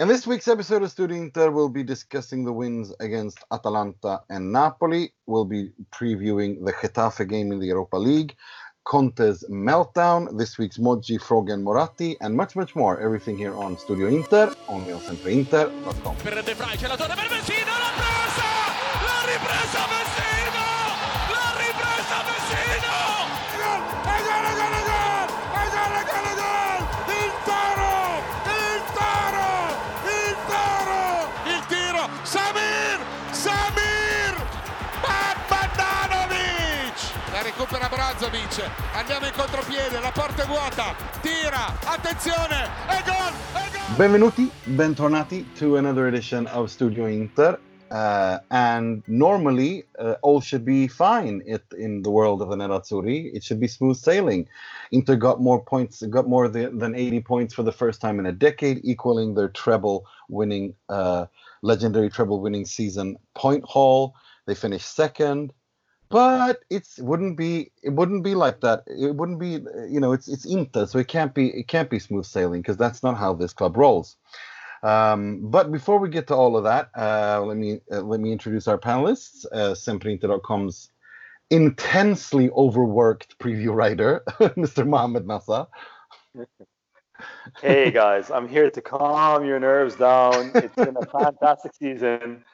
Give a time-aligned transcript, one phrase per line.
[0.00, 4.52] In this week's episode of Studio Inter, we'll be discussing the wins against Atalanta and
[4.52, 5.12] Napoli.
[5.26, 8.36] We'll be previewing the Getafe game in the Europa League,
[8.84, 13.00] Conte's meltdown, this week's Moggi, Frog and Moratti, and much, much more.
[13.00, 16.14] Everything here on Studio Inter, on sempreinter.com.
[16.22, 18.46] Per De c'è la per Messina, presa!
[19.02, 19.77] L'ha ripresa
[38.18, 43.96] Brozovic, andiamo in contropiede, la porta è vuota, tira, attenzione, e gol, e gol.
[43.96, 47.60] Benvenuti, bentornati to another edition of Studio Inter.
[47.92, 53.32] Uh, and normally, uh, all should be fine it, in the world of the Nerazzurri.
[53.32, 54.48] It should be smooth sailing.
[54.90, 58.32] Inter got more points, got more than 80 points for the first time in a
[58.32, 61.26] decade, equaling their treble winning, uh,
[61.62, 64.16] legendary treble winning season point haul.
[64.46, 65.52] They finished second,
[66.10, 68.84] but it's wouldn't be it wouldn't be like that.
[68.86, 71.98] It wouldn't be you know it's it's Inter, so it can't be it can't be
[71.98, 74.16] smooth sailing because that's not how this club rolls.
[74.82, 78.32] Um, but before we get to all of that, uh, let me uh, let me
[78.32, 79.44] introduce our panelists.
[79.52, 79.74] Uh,
[81.50, 84.22] intensely overworked preview writer,
[84.56, 84.86] Mr.
[84.86, 85.66] Mohammed Nasa.
[87.60, 90.52] Hey guys, I'm here to calm your nerves down.
[90.54, 92.44] It's been a fantastic season.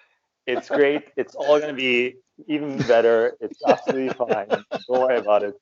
[0.47, 1.09] It's great.
[1.17, 2.17] It's all going to be
[2.49, 3.37] even better.
[3.41, 4.49] It's absolutely fine.
[4.51, 5.55] Don't worry about it.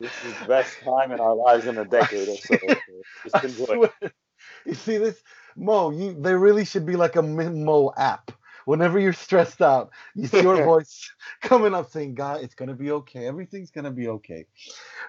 [0.00, 2.74] This is the best time in our lives in a decade or so.
[3.24, 3.88] Just enjoy.
[4.66, 5.22] you see this,
[5.56, 5.90] Mo?
[5.90, 8.30] You there really should be like a Mo app.
[8.66, 11.08] Whenever you're stressed out, you see your voice
[11.40, 13.26] coming up saying, "God, it's gonna be okay.
[13.26, 14.46] Everything's gonna be okay."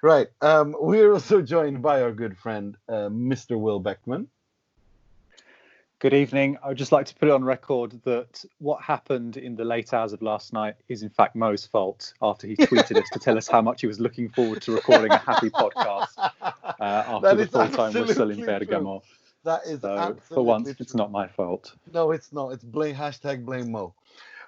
[0.01, 0.27] Right.
[0.41, 3.59] Um, we're also joined by our good friend, uh, Mr.
[3.59, 4.29] Will Beckman.
[5.99, 6.59] Good evening.
[6.63, 9.95] I would just like to put it on record that what happened in the late
[9.95, 13.35] hours of last night is in fact Mo's fault after he tweeted us to tell
[13.35, 16.29] us how much he was looking forward to recording a happy podcast uh,
[16.79, 18.45] after the full time was still in true.
[18.45, 19.01] Bergamo.
[19.43, 21.73] That is So for once, it's not my fault.
[21.91, 22.49] No, it's not.
[22.49, 23.95] It's blame hashtag blame Mo.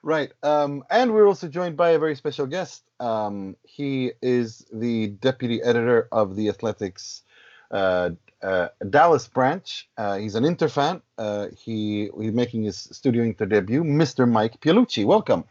[0.04, 0.32] Right.
[0.44, 2.84] Um, and we're also joined by a very special guest.
[3.00, 7.24] Um, he is the deputy editor of the Athletic's
[7.72, 9.90] Dallas branch.
[9.98, 11.02] Uh, he's an Inter fan.
[11.18, 13.84] Uh, he he's making his Studio Inter debut.
[13.84, 14.30] Mr.
[14.30, 15.44] Mike Piellucci, welcome.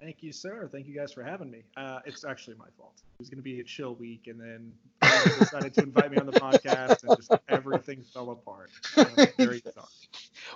[0.00, 0.66] Thank you, sir.
[0.72, 1.62] Thank you guys for having me.
[1.76, 2.94] Uh, it's actually my fault.
[2.96, 4.72] It was going to be a chill week, and then
[5.38, 8.70] decided to invite me on the podcast, and just everything fell apart.
[9.36, 9.86] Very sorry.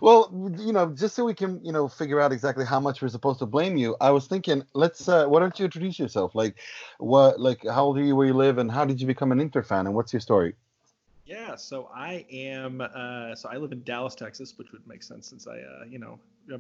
[0.00, 3.08] Well, you know, just so we can, you know, figure out exactly how much we're
[3.08, 6.34] supposed to blame you, I was thinking, let's, uh, why don't you introduce yourself?
[6.34, 6.56] Like,
[6.98, 9.40] what, like, how old are you, where you live, and how did you become an
[9.40, 10.54] Inter fan, and what's your story?
[11.26, 12.82] Yeah, so I am.
[12.82, 15.98] Uh, so I live in Dallas, Texas, which would make sense since I, uh, you
[15.98, 16.18] know,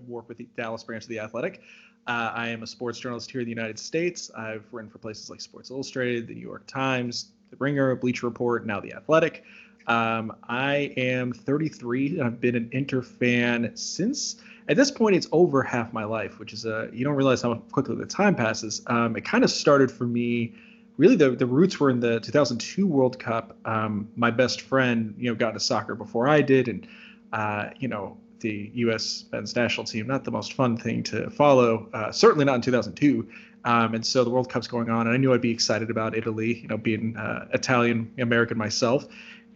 [0.08, 1.60] work with the Dallas branch of the Athletic.
[2.06, 4.30] Uh, I am a sports journalist here in the United States.
[4.36, 8.66] I've written for places like Sports Illustrated, The New York Times, The Ringer, Bleacher Report,
[8.66, 9.44] now The Athletic.
[9.86, 14.36] Um, I am 33 and I've been an Inter fan since.
[14.68, 17.54] At this point, it's over half my life, which is a you don't realize how
[17.54, 18.80] quickly the time passes.
[18.86, 20.54] Um, it kind of started for me
[20.96, 23.56] really the, the roots were in the 2002 World Cup.
[23.64, 26.86] Um, my best friend, you know, got into soccer before I did, and
[27.32, 29.24] uh, you know, the U.S.
[29.32, 31.88] men's national team not the most fun thing to follow.
[31.92, 33.28] Uh, certainly not in 2002.
[33.64, 36.16] Um, and so the World Cup's going on, and I knew I'd be excited about
[36.16, 36.60] Italy.
[36.60, 39.06] You know, being uh, Italian American myself.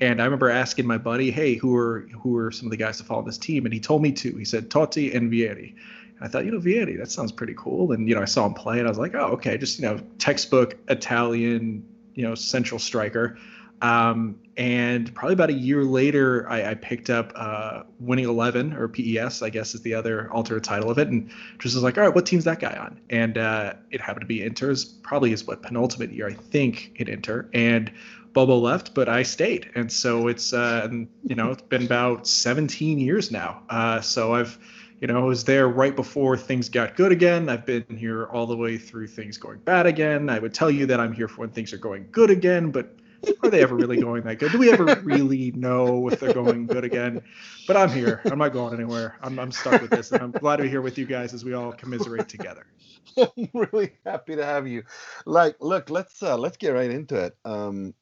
[0.01, 2.99] And I remember asking my buddy, "Hey, who are who are some of the guys
[2.99, 4.37] to follow this team?" And he told me two.
[4.37, 5.75] He said Totti and Vieri.
[6.17, 7.93] And I thought, you know, Vieri, that sounds pretty cool.
[7.93, 9.87] And you know, I saw him play, and I was like, oh, okay, just you
[9.87, 13.37] know, textbook Italian, you know, central striker.
[13.81, 18.89] Um, and probably about a year later, I, I picked up uh, Winning Eleven or
[18.89, 21.31] PES, I guess is the other alternate title of it, and
[21.61, 23.01] just was like, all right, what team's that guy on?
[23.09, 27.09] And uh, it happened to be Inter's, probably his what penultimate year, I think, in
[27.09, 27.49] Inter.
[27.55, 27.93] And
[28.33, 32.99] Bobo left, but I stayed, and so it's uh, you know it's been about 17
[32.99, 33.62] years now.
[33.69, 34.58] Uh, so I've
[35.00, 37.49] you know, I was there right before things got good again.
[37.49, 40.29] I've been here all the way through things going bad again.
[40.29, 42.97] I would tell you that I'm here for when things are going good again, but
[43.43, 44.53] are they ever really going that good?
[44.53, 47.23] Do we ever really know if they're going good again?
[47.67, 48.23] But I'm here.
[48.25, 49.17] I'm not going anywhere.
[49.23, 51.44] I'm, I'm stuck with this, and I'm glad to be here with you guys as
[51.44, 52.67] we all commiserate together.
[53.17, 54.82] I'm really happy to have you.
[55.26, 57.37] Like, look, let's uh, let's get right into it.
[57.44, 57.94] Um,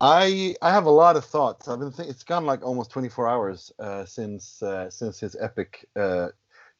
[0.00, 1.68] I I have a lot of thoughts.
[1.68, 5.86] I've been think- it's gone like almost 24 hours uh, since uh, since his epic
[5.96, 6.28] uh,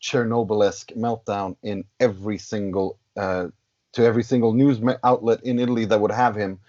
[0.02, 3.48] Chernobyl-esque meltdown in every single uh,
[3.92, 6.60] to every single news outlet in Italy that would have him.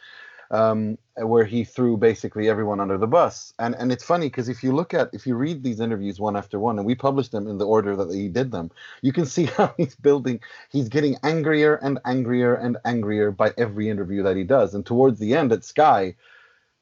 [0.52, 3.54] Um, where he threw basically everyone under the bus.
[3.60, 6.36] And and it's funny because if you look at if you read these interviews one
[6.38, 8.72] after one, and we published them in the order that he did them,
[9.02, 10.42] you can see how he's building.
[10.72, 14.74] He's getting angrier and angrier and angrier by every interview that he does.
[14.76, 16.16] And towards the end at Sky,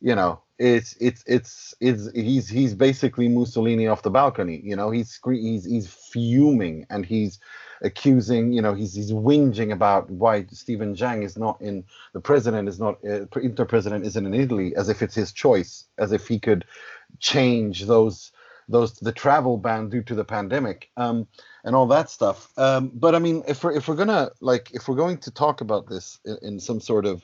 [0.01, 4.62] you know, it's it's it's it's he's he's basically Mussolini off the balcony.
[4.63, 7.40] You know, he's he's he's fuming and he's
[7.81, 12.68] accusing, you know, he's he's whinging about why Steven Zhang is not in the president
[12.68, 16.28] is not uh, inter president isn't in Italy, as if it's his choice, as if
[16.28, 16.66] he could
[17.19, 18.31] change those
[18.68, 21.28] those the travel ban due to the pandemic um,
[21.63, 22.51] and all that stuff.
[22.57, 25.62] Um, but I mean, if we're if we're gonna like if we're going to talk
[25.62, 27.24] about this in, in some sort of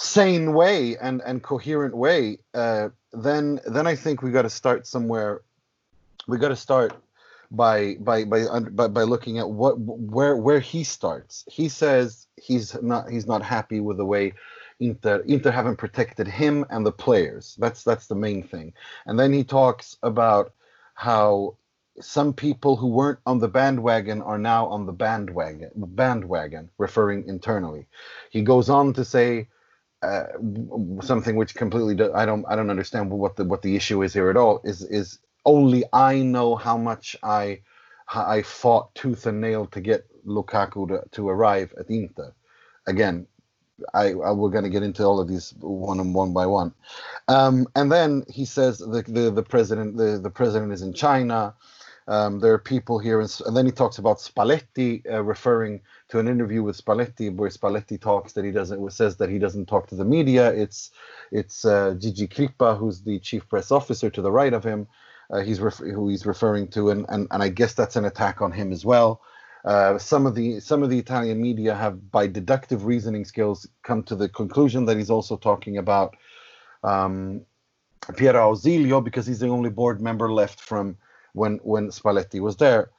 [0.00, 4.86] sane way and and coherent way, uh, then then I think we got to start
[4.86, 5.42] somewhere.
[6.28, 6.92] We got to start
[7.50, 11.44] by by by by by looking at what where where he starts.
[11.50, 14.34] He says he's not he's not happy with the way
[14.78, 17.56] Inter Inter haven't protected him and the players.
[17.58, 18.74] That's that's the main thing.
[19.04, 20.52] And then he talks about
[20.94, 21.56] how
[22.00, 27.86] some people who weren't on the bandwagon are now on the bandwagon bandwagon referring internally.
[28.30, 29.48] He goes on to say
[30.02, 30.24] uh,
[31.02, 34.14] something which completely do, I don't I don't understand what the what the issue is
[34.14, 37.60] here at all is is only I know how much I
[38.14, 42.32] I fought tooth and nail to get Lukaku to, to arrive at Inter.
[42.86, 43.26] Again,
[43.94, 46.72] I, I we're going to get into all of these one and one by one.
[47.28, 51.54] Um, and then he says the, the the president the, the president is in China.
[52.08, 56.26] Um, there are people here, and then he talks about Spalletti, uh, referring to an
[56.26, 59.94] interview with Spalletti, where Spalletti talks that he doesn't says that he doesn't talk to
[59.94, 60.50] the media.
[60.50, 60.90] It's
[61.30, 64.88] it's uh, Gigi Crippa, who's the chief press officer to the right of him,
[65.30, 68.40] uh, he's ref- who he's referring to, and, and and I guess that's an attack
[68.40, 69.20] on him as well.
[69.66, 74.02] Uh, some of the some of the Italian media have, by deductive reasoning skills, come
[74.04, 76.16] to the conclusion that he's also talking about
[76.84, 77.42] um,
[78.16, 80.96] Piero Ausilio because he's the only board member left from
[81.32, 82.90] when when Spalletti was there.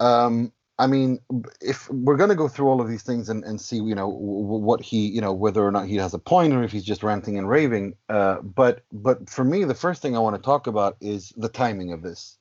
[0.00, 1.20] Um, I mean,
[1.60, 4.08] if we're going to go through all of these things and, and see, you know,
[4.08, 7.02] what he, you know, whether or not he has a point or if he's just
[7.02, 7.94] ranting and raving.
[8.08, 11.48] Uh, but but for me, the first thing I want to talk about is the
[11.48, 12.38] timing of this.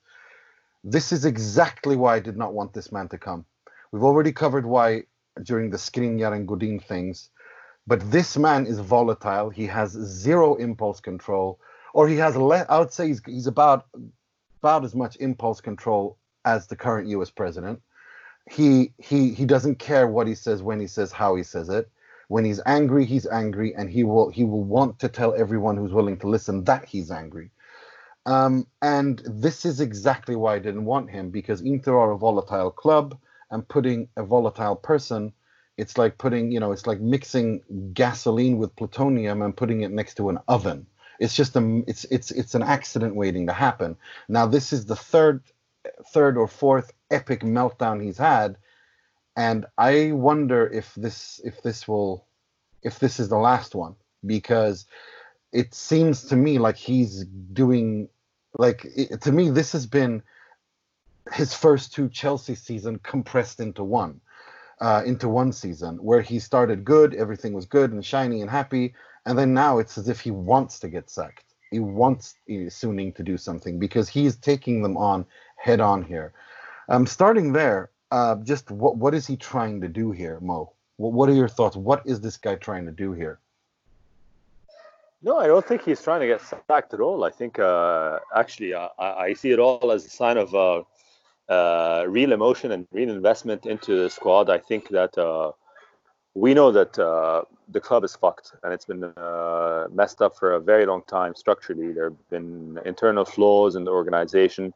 [0.84, 3.46] This is exactly why I did not want this man to come.
[3.92, 5.04] We've already covered why
[5.44, 7.30] during the Skriniar and Godin things,
[7.86, 9.50] but this man is volatile.
[9.50, 11.60] He has zero impulse control,
[11.94, 12.36] or he has.
[12.36, 13.86] Le- I would say he's, he's about
[14.62, 17.32] about as much impulse control as the current U.S.
[17.32, 17.82] president.
[18.50, 21.90] He he he doesn't care what he says when he says how he says it.
[22.28, 25.94] When he's angry he's angry and he will he will want to tell everyone who's
[25.94, 27.50] willing to listen that he's angry.
[28.28, 32.70] Um, and this is exactly why i didn't want him because inter are a volatile
[32.70, 33.18] club
[33.50, 35.34] and putting a volatile person
[35.78, 37.62] it's like putting you know it's like mixing
[37.94, 40.86] gasoline with plutonium and putting it next to an oven
[41.22, 43.96] it's just a it's it's it's an accident waiting to happen.
[44.28, 45.44] Now this is the third
[46.12, 48.58] third or fourth epic meltdown he's had
[49.36, 52.28] and i wonder if this if this will
[52.84, 53.96] if this is the last one
[54.26, 54.86] because
[55.52, 58.08] it seems to me like he's doing
[58.58, 60.22] like it, to me this has been
[61.34, 64.20] his first two chelsea season compressed into one
[64.80, 68.94] uh, into one season where he started good everything was good and shiny and happy
[69.26, 73.24] and then now it's as if he wants to get sacked he wants Suning to
[73.24, 75.26] do something because he's taking them on
[75.56, 76.34] head on here.
[76.90, 80.74] Um, starting there, uh, just what what is he trying to do here, Mo?
[80.98, 81.78] What, what are your thoughts?
[81.78, 83.40] What is this guy trying to do here?
[85.24, 87.24] No, I don't think he's trying to get sacked at all.
[87.24, 90.82] I think uh, actually I, I, see it all as a sign of uh,
[91.48, 94.50] uh, real emotion and real investment into the squad.
[94.50, 95.52] I think that uh,
[96.34, 100.54] we know that uh, the club is fucked and it's been uh, messed up for
[100.54, 101.92] a very long time structurally.
[101.92, 104.74] There have been internal flaws in the organization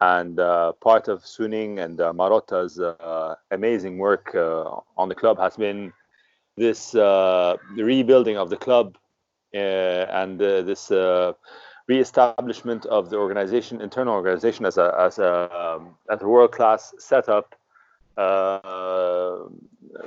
[0.00, 5.38] and uh, part of Suning and uh, Marotta's uh, amazing work uh, on the club
[5.38, 5.92] has been
[6.56, 8.96] this uh, rebuilding of the club
[9.54, 10.90] uh, and this
[11.86, 16.94] re-establishment of the organization, internal organization, as a as a um, as a world class
[16.98, 17.54] setup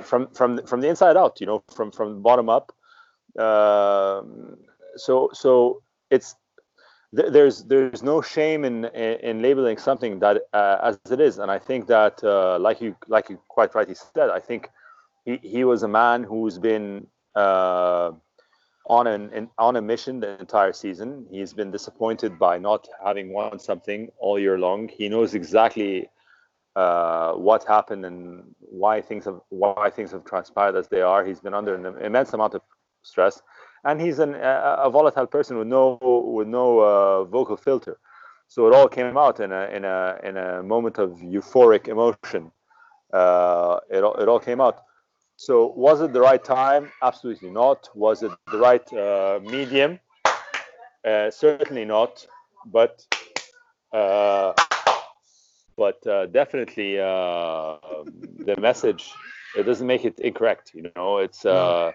[0.02, 1.40] from from from the inside out.
[1.40, 2.72] You know, from from the bottom up.
[3.38, 4.56] Um,
[4.96, 6.36] so so it's
[7.12, 11.58] there's there's no shame in in labeling something that uh, as it is, and I
[11.58, 14.68] think that uh, like you like you quite rightly said, I think
[15.24, 18.12] he, he was a man who's been uh,
[18.86, 21.26] on an, on a mission the entire season.
[21.30, 24.88] He's been disappointed by not having won something all year long.
[24.88, 26.08] He knows exactly
[26.76, 31.24] uh, what happened and why things have why things have transpired as they are.
[31.24, 32.62] He's been under an immense amount of
[33.02, 33.40] stress,
[33.84, 37.98] and he's an, a, a volatile person with no with no uh, vocal filter.
[38.48, 42.50] So it all came out in a in a in a moment of euphoric emotion.
[43.12, 44.82] Uh, it all it all came out.
[45.36, 46.90] So was it the right time?
[47.02, 47.88] Absolutely not.
[47.94, 49.98] Was it the right uh, medium?
[51.04, 52.26] Uh, certainly not.
[52.66, 53.04] But
[53.92, 54.52] uh,
[55.76, 57.76] but uh, definitely uh,
[58.38, 59.12] the message
[59.56, 60.72] it doesn't make it incorrect.
[60.74, 61.92] You know, it's uh,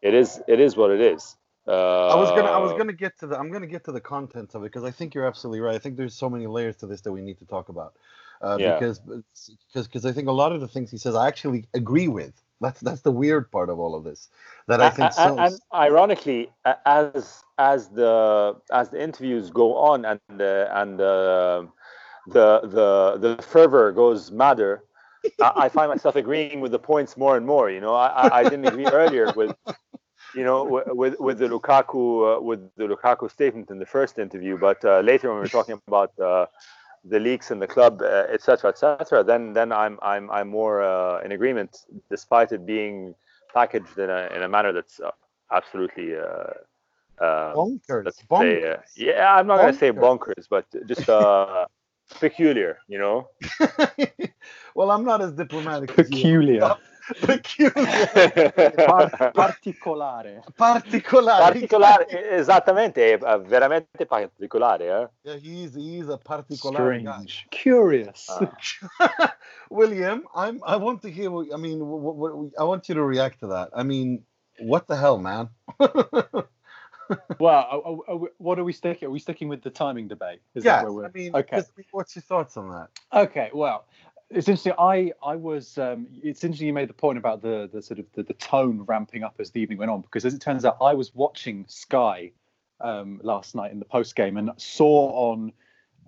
[0.00, 1.36] it is it is what it is.
[1.66, 4.00] Uh, I was gonna I was gonna get to the I'm gonna get to the
[4.00, 5.74] content of it because I think you're absolutely right.
[5.74, 7.94] I think there's so many layers to this that we need to talk about.
[8.42, 8.74] Uh, Yeah.
[8.74, 12.08] Because because because I think a lot of the things he says I actually agree
[12.08, 12.34] with.
[12.60, 14.28] That's that's the weird part of all of this.
[14.68, 15.38] That I think and, so.
[15.38, 16.50] and ironically,
[16.86, 21.64] as as the as the interviews go on and uh, and uh,
[22.26, 24.84] the the the fervor goes madder,
[25.40, 27.70] I, I find myself agreeing with the points more and more.
[27.70, 29.54] You know, I I, didn't agree earlier with.
[30.34, 34.56] You know, with with the Lukaku uh, with the Lukaku statement in the first interview,
[34.56, 36.46] but uh, later when we were talking about uh,
[37.04, 41.20] the leaks in the club, uh, etc., et then then I'm I'm I'm more uh,
[41.20, 43.14] in agreement, despite it being
[43.52, 45.10] packaged in a in a manner that's uh,
[45.50, 46.22] absolutely uh,
[47.22, 48.04] uh, bonkers.
[48.04, 50.36] let's say yeah I'm not gonna say Bonkers.
[50.38, 51.66] bonkers, but just uh,
[52.20, 53.28] peculiar, you know.
[54.74, 56.16] well, I'm not as diplomatic as you.
[56.16, 56.76] Peculiar.
[57.20, 57.72] Peculiar.
[58.86, 60.42] Par- particolare.
[60.54, 61.42] Particolare.
[61.42, 65.10] particolare, esattamente, è veramente particolare.
[65.24, 65.30] Eh?
[65.30, 67.26] Yeah, he's he's a particolare guy.
[67.26, 67.46] Strange.
[67.50, 68.28] Curious.
[68.28, 68.46] Uh,
[69.70, 70.60] William, I'm.
[70.64, 71.30] I want to hear.
[71.30, 73.70] What, I mean, what, what, I want you to react to that.
[73.74, 74.24] I mean,
[74.60, 75.48] what the hell, man?
[77.38, 79.08] Well, are- are- we- what are we sticking?
[79.08, 80.40] Are we sticking with the timing debate?
[80.54, 81.06] Is yeah, that where we're...
[81.06, 81.62] I mean, okay.
[81.90, 82.88] what's your thoughts on that?
[83.12, 83.86] Okay, well,
[84.34, 84.72] it's interesting.
[84.78, 85.78] I I was.
[85.78, 88.84] Um, it's interesting you made the point about the the sort of the, the tone
[88.86, 91.66] ramping up as the evening went on because as it turns out, I was watching
[91.68, 92.32] Sky
[92.80, 95.52] um, last night in the post game and saw on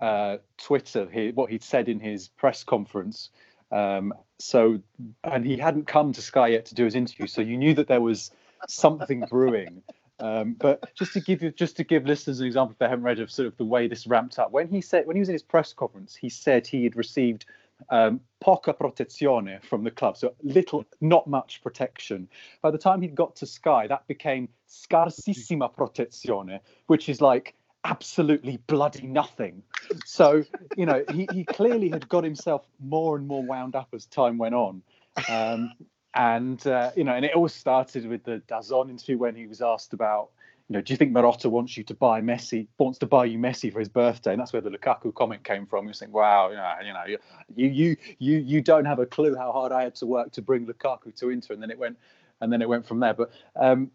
[0.00, 3.30] uh, Twitter he, what he'd said in his press conference.
[3.70, 4.80] Um, so,
[5.24, 7.88] and he hadn't come to Sky yet to do his interview, so you knew that
[7.88, 8.30] there was
[8.68, 9.82] something brewing.
[10.24, 13.04] Um, but just to give you, just to give listeners an example, if they haven't
[13.04, 15.28] read of sort of the way this ramped up, when he said, when he was
[15.28, 17.44] in his press conference, he said he had received
[17.90, 22.26] um, poca protezione from the club, so little, not much protection.
[22.62, 27.54] By the time he'd got to Sky, that became scarsissima protezione, which is like
[27.84, 29.62] absolutely bloody nothing.
[30.06, 30.42] So,
[30.74, 34.38] you know, he, he clearly had got himself more and more wound up as time
[34.38, 34.82] went on.
[35.28, 35.72] Um,
[36.14, 39.60] and, uh, you know, and it all started with the DAZN interview when he was
[39.60, 40.30] asked about,
[40.68, 43.38] you know, do you think Marotta wants you to buy Messi, wants to buy you
[43.38, 44.32] Messi for his birthday?
[44.32, 45.84] And that's where the Lukaku comment came from.
[45.84, 47.18] He was saying, wow, you know, you know,
[47.54, 50.42] you, you, you, you don't have a clue how hard I had to work to
[50.42, 51.54] bring Lukaku to Inter.
[51.54, 51.98] And then it went,
[52.40, 53.14] and then it went from there.
[53.14, 53.90] But, um,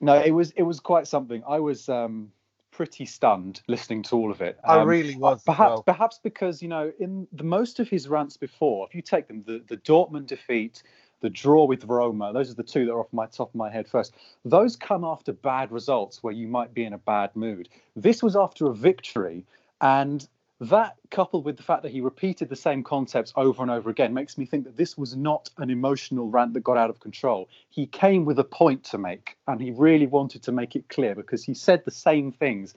[0.00, 1.42] no, it was, it was quite something.
[1.46, 2.32] I was, um,
[2.72, 4.58] pretty stunned listening to all of it.
[4.64, 5.42] I Um, really was.
[5.42, 5.82] Perhaps, well.
[5.82, 9.42] perhaps because you know, in the most of his rants before, if you take them,
[9.46, 10.82] the the Dortmund defeat,
[11.20, 13.70] the draw with Roma, those are the two that are off my top of my
[13.70, 14.14] head first.
[14.44, 17.68] Those come after bad results where you might be in a bad mood.
[17.96, 19.44] This was after a victory,
[19.80, 20.26] and
[20.60, 24.12] that coupled with the fact that he repeated the same concepts over and over again
[24.12, 27.48] makes me think that this was not an emotional rant that got out of control.
[27.70, 31.14] He came with a point to make, and he really wanted to make it clear
[31.14, 32.74] because he said the same things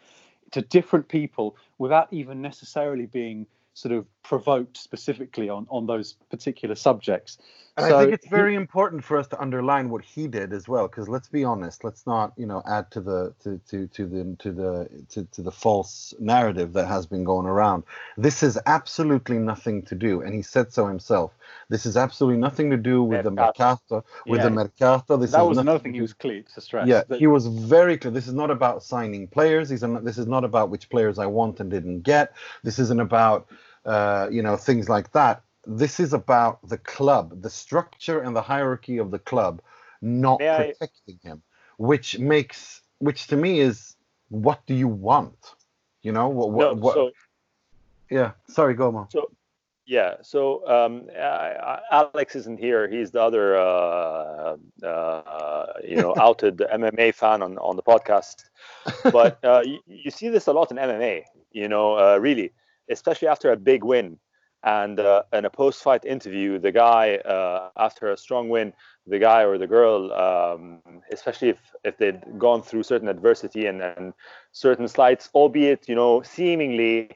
[0.51, 6.75] to different people without even necessarily being sort of provoked specifically on on those particular
[6.75, 7.37] subjects.
[7.75, 10.53] And So I think it's he- very important for us to underline what he did
[10.53, 13.87] as well, because let's be honest, let's not, you know, add to the to to
[13.87, 17.83] to the to the to, to the false narrative that has been going around.
[18.15, 21.31] This has absolutely nothing to do, and he said so himself.
[21.69, 23.73] This is absolutely nothing to do with the Mercato.
[23.95, 24.43] mercato, with Yeah.
[24.45, 25.17] the mercato.
[25.17, 26.87] This that was nothing another thing he was clear to stress.
[26.87, 28.11] Yeah, that- he was very clear.
[28.11, 29.71] This is not about signing players.
[29.81, 32.33] Not, this is not about which players I want and didn't get.
[32.63, 33.47] This isn't about
[33.85, 35.43] uh, you know things like that.
[35.65, 39.61] This is about the club, the structure and the hierarchy of the club,
[40.01, 41.41] not May I- protecting him,
[41.77, 43.95] which makes which to me is
[44.29, 45.55] what do you want?
[46.01, 46.51] You know what?
[46.51, 47.11] what, no, what so
[48.09, 48.31] yeah.
[48.47, 49.07] Sorry, Goma.
[49.85, 50.15] Yeah.
[50.21, 52.87] So um, uh, Alex isn't here.
[52.87, 58.45] He's the other, uh, uh, you know, outed MMA fan on, on the podcast.
[59.11, 61.23] But uh, you, you see this a lot in MMA.
[61.51, 62.51] You know, uh, really,
[62.89, 64.17] especially after a big win,
[64.63, 68.73] and uh, in a post-fight interview, the guy uh, after a strong win,
[69.05, 73.81] the guy or the girl, um, especially if if they'd gone through certain adversity and,
[73.81, 74.13] and
[74.53, 77.09] certain slights, albeit you know seemingly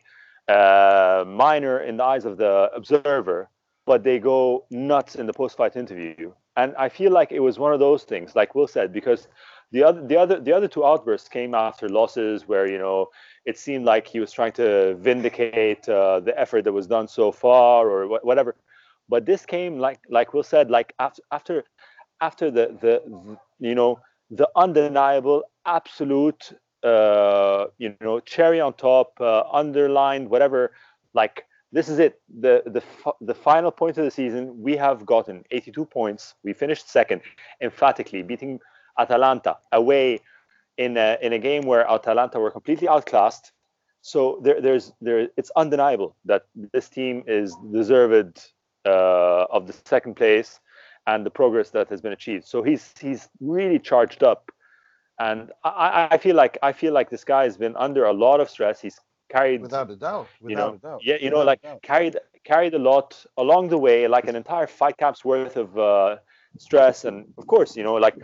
[0.49, 3.49] uh, minor in the eyes of the observer,
[3.85, 6.31] but they go nuts in the post-fight interview.
[6.57, 9.27] And I feel like it was one of those things, like Will said, because
[9.71, 13.07] the other the other the other two outbursts came after losses where you know
[13.47, 17.31] it seemed like he was trying to vindicate uh, the effort that was done so
[17.31, 18.55] far or wh- whatever.
[19.09, 21.65] But this came like like will said like after after
[22.21, 23.99] after the the, you know
[24.31, 30.71] the undeniable absolute uh, you know cherry on top uh, underlined whatever
[31.13, 32.19] like this is it.
[32.39, 32.83] The the
[33.21, 36.35] the final point of the season we have gotten 82 points.
[36.43, 37.21] We finished second
[37.61, 38.59] emphatically beating
[38.97, 40.21] Atalanta away
[40.77, 43.51] in a, in a game where Atalanta were completely outclassed.
[44.01, 46.43] So there, there's there it's undeniable that
[46.73, 48.39] this team is deserved
[48.85, 50.59] uh, of the second place
[51.07, 52.45] and the progress that has been achieved.
[52.45, 54.51] So he's he's really charged up,
[55.19, 58.39] and I, I feel like I feel like this guy has been under a lot
[58.39, 58.79] of stress.
[58.79, 60.27] He's carried without a doubt.
[60.41, 61.01] Without you know, a doubt.
[61.03, 64.97] yeah, you know, like carried carried a lot along the way, like an entire fight
[64.97, 66.17] camp's worth of uh,
[66.57, 68.15] stress, and of course, you know, like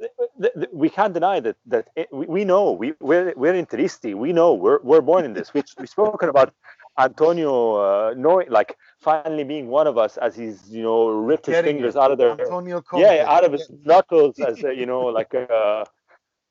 [0.00, 0.12] th-
[0.42, 4.14] th- th- we can't deny that that it, we, we know we we're we're interisti,
[4.14, 5.52] we know we're we're born in this.
[5.54, 6.52] Which we've spoken about
[6.98, 11.58] Antonio uh, knowing like finally being one of us as he's you know ripped his
[11.58, 11.98] fingers it.
[12.00, 13.02] out of their Antonio Conte.
[13.02, 15.84] yeah out of his knuckles as uh, you know like uh,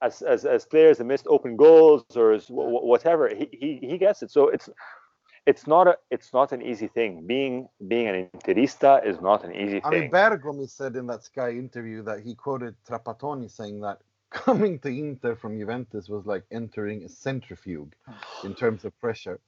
[0.02, 3.98] as, as as players that missed open goals or as w- whatever he, he he
[3.98, 4.70] gets it so it's
[5.48, 9.56] it's not a it's not an easy thing being being an interista is not an
[9.56, 13.80] easy I thing mean, Bergomi said in that Sky interview that he quoted Trapattoni saying
[13.82, 14.00] that
[14.30, 17.94] coming to Inter from Juventus was like entering a centrifuge
[18.44, 19.40] in terms of pressure.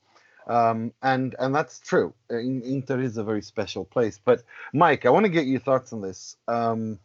[0.48, 2.14] Um, and and that's true.
[2.30, 4.20] Inter is a very special place.
[4.24, 6.38] But Mike, I want to get your thoughts on this.
[6.48, 6.98] Um,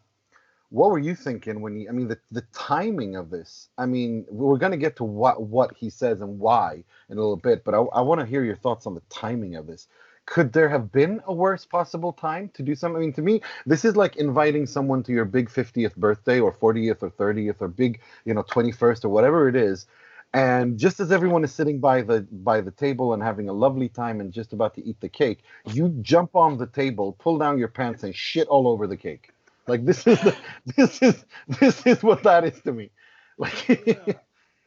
[0.75, 1.89] what were you thinking when you?
[1.89, 3.69] I mean, the, the timing of this.
[3.79, 7.21] I mean, we're going to get to what what he says and why in a
[7.21, 7.65] little bit.
[7.65, 9.87] But I, I want to hear your thoughts on the timing of this.
[10.27, 12.97] Could there have been a worse possible time to do something?
[12.97, 16.53] I mean, to me, this is like inviting someone to your big 50th birthday or
[16.53, 19.87] 40th or 30th or big, you know, 21st or whatever it is.
[20.35, 23.89] And just as everyone is sitting by the by the table and having a lovely
[23.89, 27.59] time and just about to eat the cake, you jump on the table, pull down
[27.59, 29.34] your pants, and shit all over the cake.
[29.67, 30.37] Like this is the,
[30.77, 31.25] this is
[31.61, 32.91] this is what that is to me.
[33.37, 33.67] Like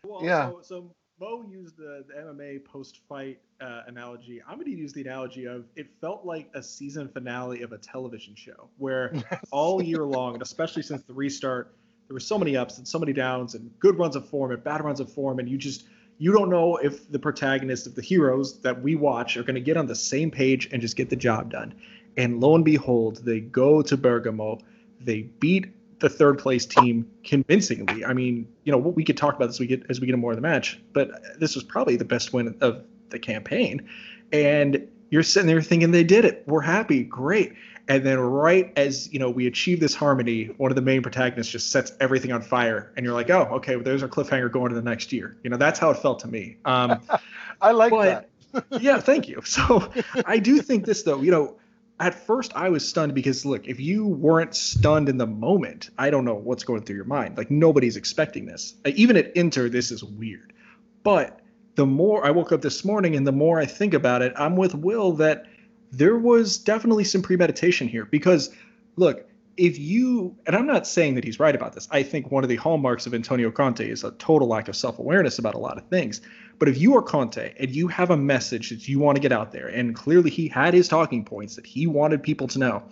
[0.04, 0.50] Well, Yeah.
[0.50, 4.42] So, so Mo used the, the MMA post-fight uh, analogy.
[4.48, 7.78] I'm going to use the analogy of it felt like a season finale of a
[7.78, 9.14] television show where
[9.52, 11.74] all year long, and especially since the restart,
[12.08, 14.64] there were so many ups and so many downs and good runs of form and
[14.64, 15.86] bad runs of form, and you just
[16.20, 19.62] you don't know if the protagonists of the heroes that we watch are going to
[19.62, 21.74] get on the same page and just get the job done.
[22.16, 24.60] And lo and behold, they go to Bergamo,
[25.00, 28.06] they beat the third place team convincingly.
[28.06, 30.32] I mean, you know, we could talk about this we get as we get more
[30.32, 33.88] of the match, but this was probably the best win of the campaign.
[34.32, 36.44] And you're sitting there thinking they did it.
[36.48, 37.54] We're happy, great.
[37.88, 41.52] And then right as you know we achieve this harmony, one of the main protagonists
[41.52, 44.70] just sets everything on fire, and you're like, oh, okay, well, there's our cliffhanger going
[44.70, 45.38] to the next year.
[45.44, 46.58] You know, that's how it felt to me.
[46.66, 47.00] Um,
[47.62, 48.82] I like but that.
[48.82, 49.42] yeah, thank you.
[49.46, 49.90] So
[50.26, 51.58] I do think this though, you know,
[52.00, 56.10] at first I was stunned because look, if you weren't stunned in the moment, I
[56.10, 57.38] don't know what's going through your mind.
[57.38, 58.76] Like nobody's expecting this.
[58.86, 60.54] Uh, Even at Inter, this is weird.
[61.04, 61.40] But
[61.76, 64.56] the more I woke up this morning and the more I think about it, I'm
[64.56, 65.46] with Will that
[65.92, 68.54] there was definitely some premeditation here because
[68.96, 71.88] look, if you and I'm not saying that he's right about this.
[71.90, 75.40] I think one of the hallmarks of Antonio Conte is a total lack of self-awareness
[75.40, 76.22] about a lot of things.
[76.60, 79.32] But if you are Conte and you have a message that you want to get
[79.32, 82.84] out there, and clearly he had his talking points that he wanted people to know,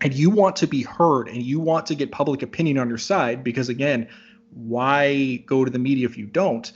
[0.00, 2.98] and you want to be heard and you want to get public opinion on your
[2.98, 4.08] side, because again,
[4.50, 6.72] why go to the media if you don't?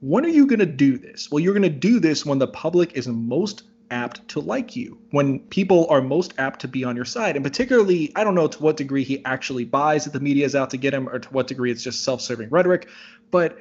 [0.00, 1.30] When are you going to do this?
[1.30, 4.98] Well, you're going to do this when the public is most apt to like you,
[5.10, 7.36] when people are most apt to be on your side.
[7.36, 10.54] And particularly, I don't know to what degree he actually buys that the media is
[10.54, 12.88] out to get him or to what degree it's just self serving rhetoric,
[13.30, 13.58] but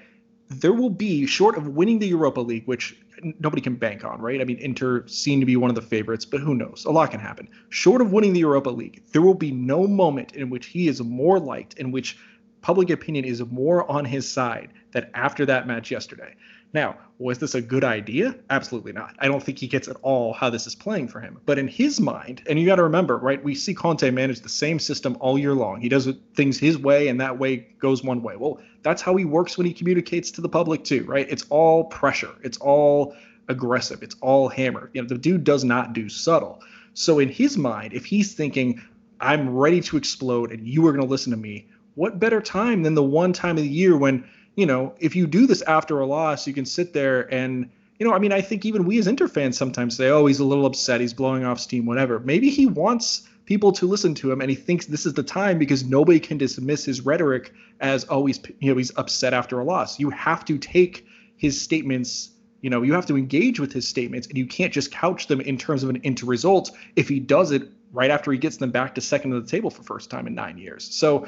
[0.50, 2.98] there will be, short of winning the Europa League, which
[3.40, 4.42] nobody can bank on, right?
[4.42, 6.86] I mean, Inter seem to be one of the favorites, but who knows?
[6.86, 7.48] A lot can happen.
[7.70, 11.02] Short of winning the Europa League, there will be no moment in which he is
[11.02, 12.18] more liked, in which
[12.62, 16.36] public opinion is more on his side than after that match yesterday.
[16.72, 18.36] Now, was this a good idea?
[18.50, 19.16] Absolutely not.
[19.20, 21.40] I don't think he gets at all how this is playing for him.
[21.46, 24.50] But in his mind, and you got to remember, right, we see Conte manage the
[24.50, 25.82] same system all year long.
[25.82, 28.36] He does things his way, and that way goes one way.
[28.36, 31.28] Well, that's how he works when he communicates to the public, too, right?
[31.30, 33.16] It's all pressure, it's all
[33.48, 34.92] aggressive, it's all hammer.
[34.94, 36.62] You know, the dude does not do subtle.
[36.94, 38.82] So in his mind, if he's thinking,
[39.20, 42.84] I'm ready to explode and you are going to listen to me, what better time
[42.84, 44.24] than the one time of the year when
[44.60, 48.06] you know, if you do this after a loss, you can sit there and, you
[48.06, 50.46] know, I mean, I think even we as Inter fans sometimes say, oh, he's a
[50.46, 52.20] little upset, he's blowing off steam, whatever.
[52.20, 55.58] Maybe he wants people to listen to him, and he thinks this is the time
[55.58, 60.00] because nobody can dismiss his rhetoric as oh you know he's upset after a loss.
[60.00, 62.30] You have to take his statements.
[62.62, 65.42] You know, you have to engage with his statements, and you can't just couch them
[65.42, 68.70] in terms of an inter result if he does it right after he gets them
[68.70, 70.84] back to second of the table for first time in nine years.
[70.94, 71.28] So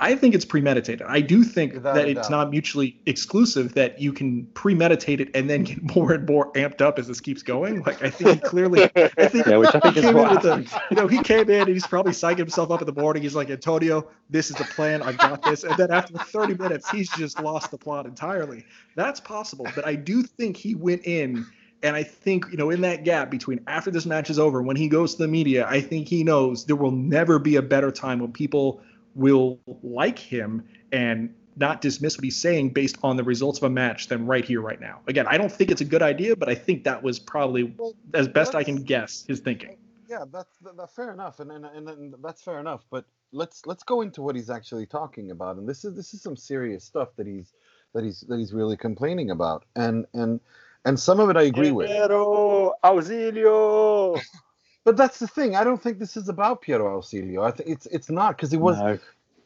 [0.00, 1.06] I think it's premeditated.
[1.08, 2.30] I do think Without that it's doubt.
[2.30, 6.80] not mutually exclusive that you can premeditate it and then get more and more amped
[6.80, 7.82] up as this keeps going.
[7.82, 10.34] Like I think he clearly I think Yeah, which I think he came what in
[10.34, 13.00] with the, you know, he came in and he's probably psyching himself up in the
[13.00, 13.22] morning.
[13.22, 15.02] He's like, Antonio, this is the plan.
[15.02, 15.64] I've got this.
[15.64, 18.64] And then after 30 minutes, he's just lost the plot entirely.
[18.94, 19.66] That's possible.
[19.74, 21.44] But I do think he went in
[21.82, 24.76] and I think, you know, in that gap between after this match is over, when
[24.76, 27.92] he goes to the media, I think he knows there will never be a better
[27.92, 28.82] time when people
[29.18, 33.70] will like him and not dismiss what he's saying based on the results of a
[33.70, 35.00] match than right here, right now.
[35.08, 37.94] Again, I don't think it's a good idea, but I think that was probably, Well,
[38.14, 39.76] as best I can guess, his thinking.
[40.08, 43.66] yeah that's that, that- fair enough and, and and and that's fair enough but let's
[43.66, 46.82] let's go into what he's actually talking about and this is this is some serious
[46.82, 47.52] stuff that he's
[47.92, 50.40] that he's that he's really complaining about and and
[50.86, 54.18] and some of it i agree with Piero Ausilio.
[54.88, 57.86] but that's the thing i don't think this is about piero ausilio i think it's
[57.96, 58.98] it's not because it was No.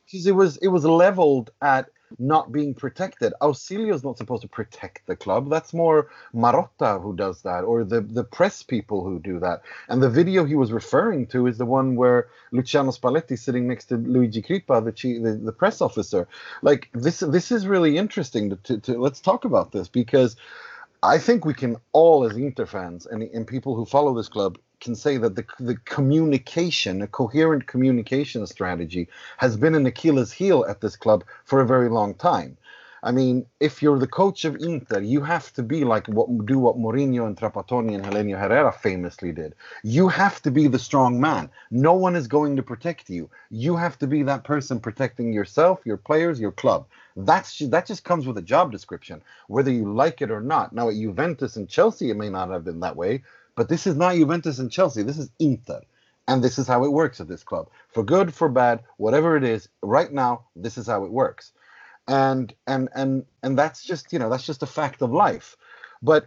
[0.06, 1.86] because it was it was leveled at
[2.18, 3.32] not being protected.
[3.40, 5.50] Ausilio's not supposed to protect the club.
[5.50, 9.62] That's more Marotta who does that, or the the press people who do that.
[9.88, 13.86] And the video he was referring to is the one where Luciano Spalletti sitting next
[13.86, 16.28] to Luigi Crippa, the chief, the, the press officer.
[16.62, 20.36] Like this this is really interesting to, to, to let's talk about this because
[21.02, 24.58] I think we can all, as Inter fans and, and people who follow this club,
[24.82, 30.66] can say that the, the communication, a coherent communication strategy, has been an Achilles heel
[30.68, 32.58] at this club for a very long time.
[33.04, 36.58] I mean, if you're the coach of Inter, you have to be like what do
[36.60, 39.54] what Mourinho and Trapattoni and Helenio Herrera famously did.
[39.82, 41.50] You have to be the strong man.
[41.72, 43.28] No one is going to protect you.
[43.50, 46.86] You have to be that person protecting yourself, your players, your club.
[47.16, 50.72] That's that just comes with a job description, whether you like it or not.
[50.72, 53.24] Now at Juventus and Chelsea, it may not have been that way,
[53.56, 55.02] but this is not Juventus and Chelsea.
[55.02, 55.80] This is Inter.
[56.28, 57.68] And this is how it works at this club.
[57.92, 61.52] For good, for bad, whatever it is, right now, this is how it works
[62.08, 65.56] and and and and that's just you know that's just a fact of life
[66.02, 66.26] but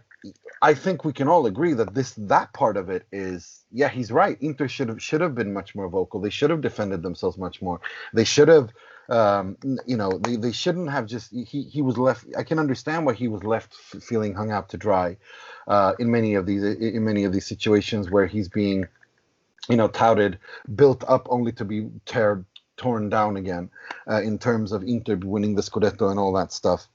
[0.62, 4.10] i think we can all agree that this that part of it is yeah he's
[4.10, 7.36] right inter should have should have been much more vocal they should have defended themselves
[7.36, 7.80] much more
[8.14, 8.70] they should have
[9.08, 13.06] um you know they, they shouldn't have just he he was left i can understand
[13.06, 15.16] why he was left feeling hung out to dry
[15.68, 18.86] uh in many of these in many of these situations where he's being
[19.68, 20.38] you know touted
[20.74, 22.44] built up only to be tear,
[22.76, 23.70] torn down again
[24.08, 26.88] uh, in terms of Inter winning the Scudetto and all that stuff.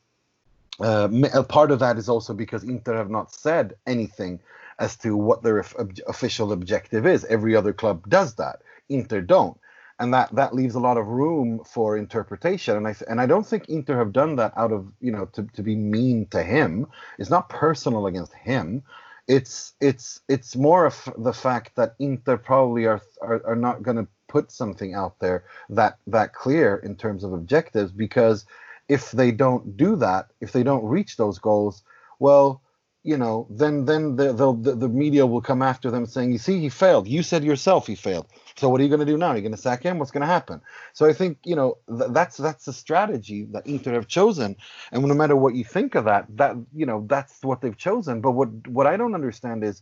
[0.80, 4.40] Uh, a part of that is also because Inter have not said anything
[4.80, 7.26] as to what their ob- official objective is.
[7.26, 8.62] Every other club does that.
[8.90, 9.60] Inter don't,
[10.02, 12.76] and that that leaves a lot of room for interpretation.
[12.76, 15.44] And I and I don't think Inter have done that out of you know to,
[15.44, 16.88] to be mean to him.
[17.20, 18.84] It's not personal against him.
[19.28, 23.98] It's it's it's more of the fact that Inter probably are are, are not going
[23.98, 28.46] to put something out there that that clear in terms of objectives because
[28.90, 31.84] if they don't do that if they don't reach those goals
[32.20, 32.62] well
[33.04, 36.60] you know then then the, the, the media will come after them saying you see
[36.62, 37.08] he failed.
[37.08, 38.28] You said yourself he failed.
[38.58, 39.30] So what are you going to do now?
[39.30, 40.00] Are you're going to sack him?
[40.00, 40.62] What's going to happen?
[40.94, 44.58] So i think you know th- that's that's the strategy that inter have chosen.
[44.94, 48.22] And no matter what you think of that that you know that's what they've chosen.
[48.22, 49.82] But what what i don't understand is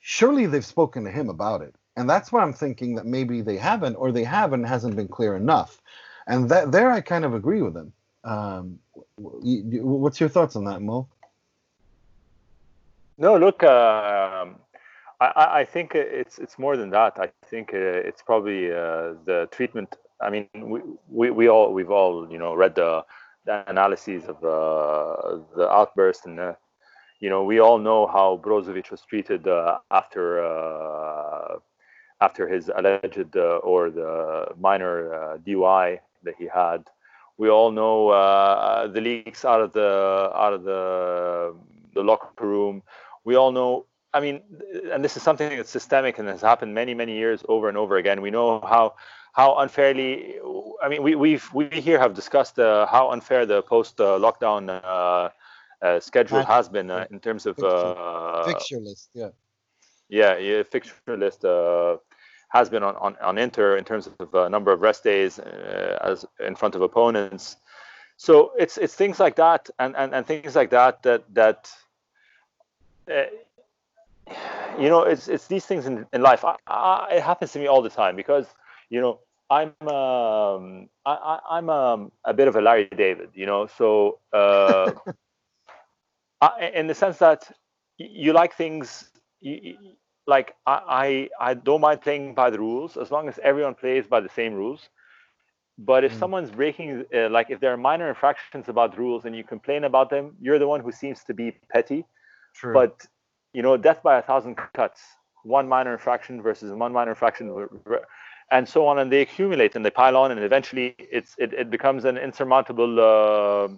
[0.00, 1.74] surely they've spoken to him about it.
[1.96, 5.36] And that's why i'm thinking that maybe they haven't or they haven't hasn't been clear
[5.36, 5.82] enough.
[6.28, 7.92] And that there i kind of agree with him
[8.24, 8.78] um,
[9.42, 11.08] you, you- what's your thoughts on that mo
[13.18, 14.56] No, look, um
[15.20, 15.26] I,
[15.60, 17.14] I think it's it's more than that.
[17.18, 19.96] I think uh, it's probably uh, the treatment.
[20.20, 23.04] I mean, we, we, we all we've all you know read the,
[23.46, 26.54] the analyses of uh, the outburst, and uh,
[27.20, 31.58] you know we all know how Brozovic was treated uh, after uh,
[32.20, 36.84] after his alleged uh, or the minor uh, DUI that he had.
[37.38, 41.54] We all know uh, the leaks out of the out of the
[41.94, 42.82] the locker room.
[43.26, 44.40] We all know I mean,
[44.92, 47.98] and this is something that's systemic and has happened many, many years over and over
[47.98, 48.22] again.
[48.22, 48.94] We know how
[49.32, 50.36] how unfairly.
[50.82, 54.62] I mean, we we've we here have discussed uh, how unfair the post uh, lockdown
[54.70, 55.28] uh,
[55.82, 59.32] uh, schedule has been uh, in terms of fixture- uh, fixture list yeah
[60.08, 61.96] yeah, yeah, fixture list uh,
[62.50, 65.98] has been on, on, on Inter in terms of uh, number of rest days uh,
[66.00, 67.56] as in front of opponents.
[68.16, 71.70] So it's it's things like that and, and, and things like that that that
[73.10, 73.24] uh,
[74.78, 76.44] you know, it's it's these things in, in life.
[76.44, 78.46] I, I, it happens to me all the time because
[78.90, 83.46] you know I'm um, I, I, am um, a bit of a Larry David, you
[83.46, 83.66] know.
[83.66, 84.92] So uh,
[86.40, 87.50] I, in the sense that
[87.98, 89.76] you like things, you,
[90.26, 94.06] like I, I I don't mind playing by the rules as long as everyone plays
[94.06, 94.88] by the same rules.
[95.78, 96.18] But if mm.
[96.18, 100.10] someone's breaking, uh, like if there are minor infractions about rules and you complain about
[100.10, 102.04] them, you're the one who seems to be petty.
[102.56, 102.72] True.
[102.74, 103.06] But
[103.52, 105.00] you know, death by a thousand cuts,
[105.44, 107.68] one minor infraction versus one minor infraction,
[108.50, 111.70] and so on, and they accumulate and they pile on, and eventually it's it, it
[111.70, 113.68] becomes an insurmountable uh,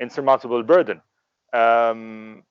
[0.00, 1.00] insurmountable burden.
[1.52, 2.42] Um,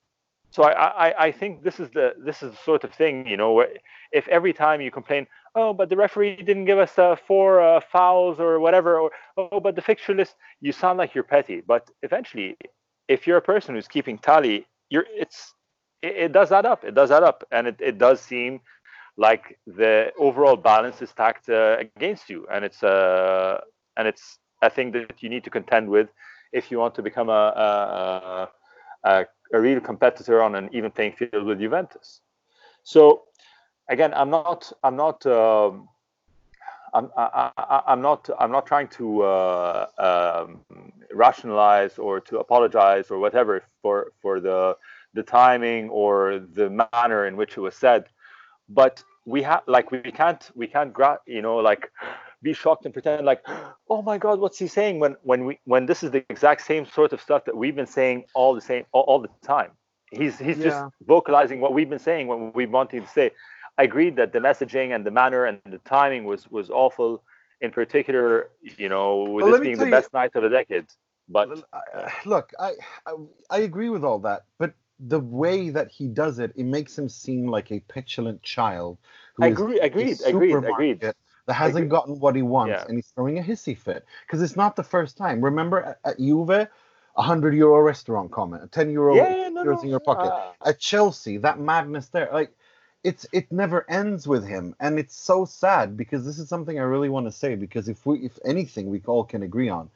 [0.56, 3.36] so I, I, I think this is the this is the sort of thing you
[3.36, 3.66] know
[4.14, 7.82] if every time you complain oh but the referee didn't give us uh, four uh,
[7.92, 11.90] fouls or whatever or oh but the fixture list you sound like you're petty but
[12.04, 12.56] eventually
[13.10, 15.54] if you're a person who's keeping tally you're it's
[16.02, 16.84] it, it does add up.
[16.84, 18.62] It does add up, and it, it does seem
[19.18, 23.60] like the overall balance is stacked uh, against you, and it's uh,
[23.98, 26.10] and it's a thing that you need to contend with
[26.54, 27.54] if you want to become a
[29.04, 32.22] a, a, a real competitor on an even playing field with Juventus.
[32.84, 33.24] So
[33.90, 35.26] again, I'm not I'm not.
[35.26, 35.90] Um,
[36.96, 40.62] I'm, I, am not I'm not trying to uh, um,
[41.14, 44.78] rationalize or to apologize or whatever for for the
[45.14, 48.06] the timing or the manner in which it was said.
[48.70, 51.92] But we have like we can't we can't gra- you know like
[52.42, 53.44] be shocked and pretend like
[53.90, 55.00] oh my god what's he saying?
[55.00, 57.94] When when we when this is the exact same sort of stuff that we've been
[58.00, 59.72] saying all the same all, all the time.
[60.12, 60.64] He's he's yeah.
[60.64, 63.32] just vocalizing what we've been saying what we wanted to say
[63.78, 67.24] i agreed that the messaging and the manner and the timing was was awful
[67.62, 70.86] in particular you know with well, this being the best you, night of the decade
[71.30, 72.74] but uh, look I,
[73.06, 73.14] I
[73.50, 77.10] i agree with all that but the way that he does it, it makes him
[77.10, 78.98] seem like a petulant child.
[79.36, 81.00] Who agree, agreed, agreed, agreed.
[81.02, 81.90] That hasn't agreed.
[81.90, 82.86] gotten what he wants, yeah.
[82.88, 85.44] and he's throwing a hissy fit because it's not the first time.
[85.44, 89.80] Remember at, at Juve, a hundred euro restaurant comment, a ten euro yeah, no, no,
[89.80, 90.34] in your pocket.
[90.34, 92.52] Uh, at Chelsea, that madness there, like
[93.06, 96.84] it's it never ends with him, and it's so sad because this is something I
[96.84, 99.90] really want to say because if we, if anything, we all can agree on,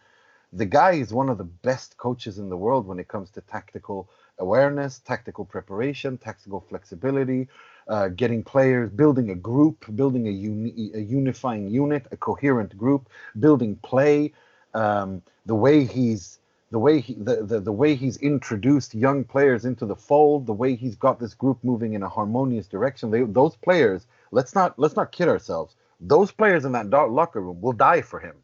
[0.54, 3.42] the guy is one of the best coaches in the world when it comes to
[3.42, 7.50] tactical awareness, tactical preparation, tactical flexibility,
[7.88, 13.10] uh, getting players, building a group, building a, uni- a, unifying unit, a coherent group,
[13.40, 14.34] building play.
[14.74, 16.39] Um, the way he's
[16.72, 20.54] the way he the, the, the way he's introduced young players into the fold, the
[20.54, 23.10] way he's got this group moving in a harmonious direction.
[23.10, 25.76] They, those players, let's not let's not kid ourselves.
[26.00, 28.36] Those players in that dark locker room will die for him.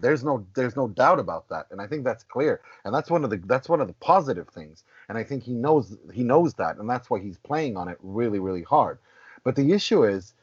[0.00, 2.60] There's no there's no doubt about that, and I think that's clear.
[2.84, 4.84] And that's one of the that's one of the positive things.
[5.08, 7.98] And I think he knows he knows that, and that's why he's playing on it
[8.02, 8.98] really really hard.
[9.44, 10.34] But the issue is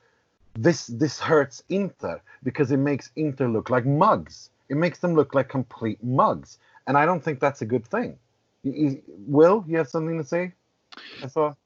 [0.54, 4.50] this this hurts Inter because it makes Inter look like mugs.
[4.68, 8.18] It makes them look like complete mugs, and I don't think that's a good thing.
[8.64, 10.54] You, Will, you have something to say?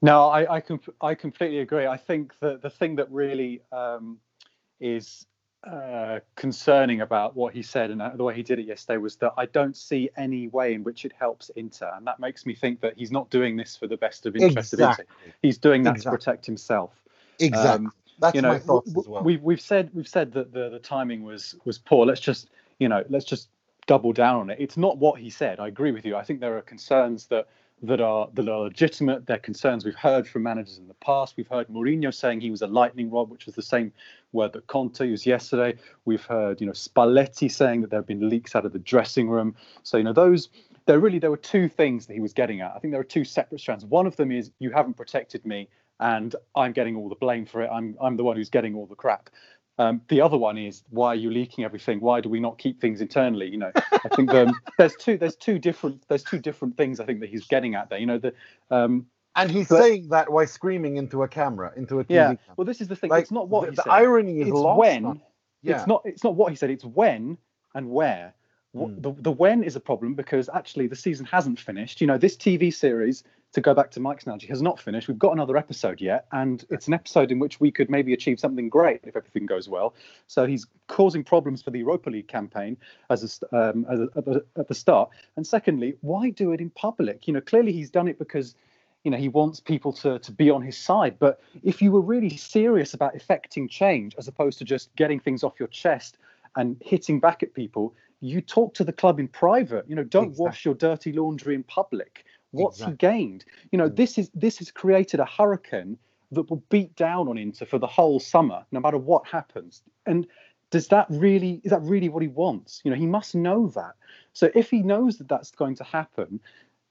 [0.02, 1.86] No, I I, comp- I completely agree.
[1.86, 4.18] I think that the thing that really um,
[4.80, 5.26] is
[5.64, 9.32] uh, concerning about what he said and the way he did it yesterday was that
[9.36, 12.80] I don't see any way in which it helps Inter, and that makes me think
[12.80, 15.04] that he's not doing this for the best of interest exactly.
[15.04, 15.36] of Inter.
[15.42, 16.16] He's doing that exactly.
[16.16, 16.92] to protect himself.
[17.38, 17.86] Exactly.
[17.86, 19.22] Um, That's you know, my thoughts as well.
[19.22, 22.06] We've we've said we've said that the, the timing was was poor.
[22.06, 23.48] Let's just you know let's just
[23.86, 24.58] double down on it.
[24.60, 25.60] It's not what he said.
[25.60, 26.16] I agree with you.
[26.16, 27.48] I think there are concerns that
[27.82, 29.26] that are that are legitimate.
[29.26, 31.34] They're concerns we've heard from managers in the past.
[31.36, 33.92] We've heard Mourinho saying he was a lightning rod, which was the same
[34.32, 35.76] word that Conte used yesterday.
[36.04, 39.28] We've heard, you know, Spalletti saying that there have been leaks out of the dressing
[39.28, 39.54] room.
[39.82, 40.50] So, you know, those
[40.86, 42.72] there really there were two things that he was getting at.
[42.74, 43.84] I think there are two separate strands.
[43.84, 45.68] One of them is you haven't protected me
[46.00, 47.70] and I'm getting all the blame for it.
[47.72, 49.30] I'm I'm the one who's getting all the crap.
[49.80, 52.00] Um, the other one is why are you leaking everything?
[52.00, 53.48] Why do we not keep things internally?
[53.48, 57.06] You know, I think um, there's two there's two different there's two different things I
[57.06, 57.98] think that he's getting at there.
[57.98, 58.34] You know, the
[58.70, 62.10] um, and he's but, saying that while screaming into a camera, into a TV.
[62.10, 62.24] Yeah.
[62.24, 62.38] Camera.
[62.58, 63.08] Well, this is the thing.
[63.08, 64.78] Like, it's not what the, he the irony is it's lost.
[64.78, 65.22] when.
[65.62, 65.78] Yeah.
[65.78, 66.02] It's not.
[66.04, 66.68] It's not what he said.
[66.68, 67.38] It's when
[67.74, 68.34] and where.
[68.76, 69.00] Mm.
[69.00, 72.02] The, the when is a problem because actually the season hasn't finished.
[72.02, 75.08] You know, this TV series to go back to Mike's analogy, has not finished.
[75.08, 78.38] We've got another episode yet, and it's an episode in which we could maybe achieve
[78.38, 79.94] something great if everything goes well.
[80.28, 82.76] So he's causing problems for the Europa League campaign
[83.10, 85.10] as, a, um, as a, at, the, at the start.
[85.36, 87.26] And secondly, why do it in public?
[87.26, 88.54] You know, clearly he's done it because
[89.02, 92.02] you know he wants people to to be on his side but if you were
[92.02, 96.18] really serious about effecting change as opposed to just getting things off your chest
[96.56, 100.24] and hitting back at people you talk to the club in private you know don't
[100.24, 100.44] exactly.
[100.44, 102.92] wash your dirty laundry in public What's exactly.
[102.92, 103.44] he gained?
[103.72, 103.96] You know, mm.
[103.96, 105.96] this is this has created a hurricane
[106.32, 109.82] that will beat down on Inter for the whole summer, no matter what happens.
[110.06, 110.26] And
[110.70, 112.80] does that really is that really what he wants?
[112.84, 113.94] You know, he must know that.
[114.32, 116.40] So if he knows that that's going to happen,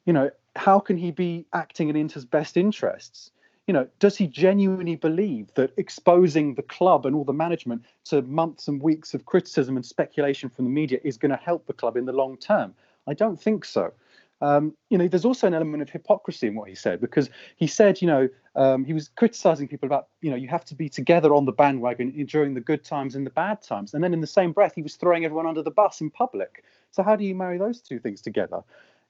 [0.05, 3.31] you know, how can he be acting in Inter's best interests?
[3.67, 8.23] You know, does he genuinely believe that exposing the club and all the management to
[8.23, 11.73] months and weeks of criticism and speculation from the media is going to help the
[11.73, 12.73] club in the long term?
[13.05, 13.93] I don't think so.
[14.41, 17.67] Um, you know, there's also an element of hypocrisy in what he said because he
[17.67, 20.89] said, you know, um, he was criticizing people about, you know, you have to be
[20.89, 23.93] together on the bandwagon during the good times and the bad times.
[23.93, 26.63] And then in the same breath, he was throwing everyone under the bus in public.
[26.91, 28.61] So how do you marry those two things together?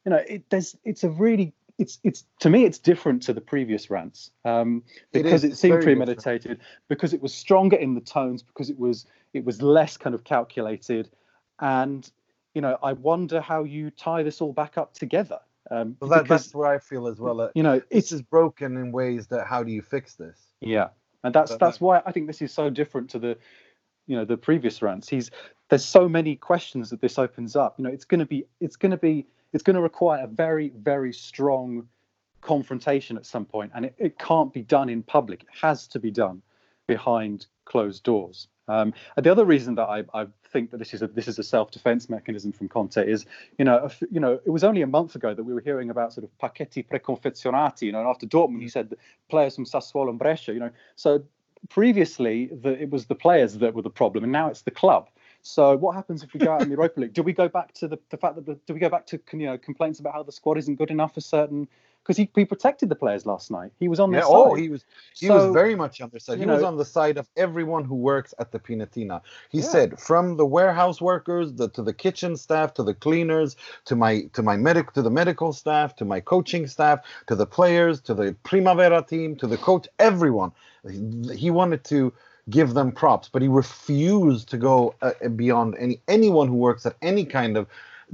[0.05, 3.41] You know, it, there's it's a really it's it's to me it's different to the
[3.41, 6.61] previous rants um, because it, it seemed premeditated, different.
[6.89, 10.23] because it was stronger in the tones, because it was it was less kind of
[10.23, 11.09] calculated,
[11.59, 12.11] and
[12.53, 15.39] you know, I wonder how you tie this all back up together.
[15.71, 17.51] Um, well, that, because, that's where I feel as well.
[17.53, 20.39] you know, it's is broken in ways that how do you fix this?
[20.61, 20.89] Yeah,
[21.23, 23.37] and that's but, that's why I think this is so different to the,
[24.07, 25.07] you know, the previous rants.
[25.07, 25.29] He's
[25.69, 27.75] there's so many questions that this opens up.
[27.77, 30.27] You know, it's going to be it's going to be it's going to require a
[30.27, 31.87] very very strong
[32.41, 35.43] confrontation at some point, and it, it can't be done in public.
[35.43, 36.41] It has to be done
[36.87, 38.47] behind closed doors.
[38.69, 41.43] Um, the other reason that I, I, think that this is a this is a
[41.43, 43.25] self-defense mechanism from Conte is,
[43.57, 46.13] you know, you know, it was only a month ago that we were hearing about
[46.13, 48.95] sort of pacchetti preconfezionati, you know, and after Dortmund, he said
[49.29, 51.23] players from Sassuolo and Brescia, you know, so
[51.69, 55.09] previously the, it was the players that were the problem, and now it's the club.
[55.41, 57.13] So what happens if we go out in the Europa League?
[57.13, 59.19] Do we go back to the, the fact that the, do we go back to
[59.33, 61.67] you know complaints about how the squad isn't good enough for certain
[62.03, 63.71] because he, he protected the players last night.
[63.79, 64.51] He was on their yeah, oh, side.
[64.51, 64.85] Oh, he was
[65.15, 66.39] he so, was very much on their side.
[66.39, 69.21] He know, was on the side of everyone who works at the Pinetina.
[69.49, 69.65] He yeah.
[69.65, 74.23] said from the warehouse workers the, to the kitchen staff to the cleaners to my
[74.33, 78.13] to my medic to the medical staff to my coaching staff to the players to
[78.13, 80.51] the Primavera team to the coach everyone.
[81.35, 82.13] He wanted to
[82.49, 86.95] give them props, but he refused to go uh, beyond any anyone who works at
[87.01, 87.67] any kind of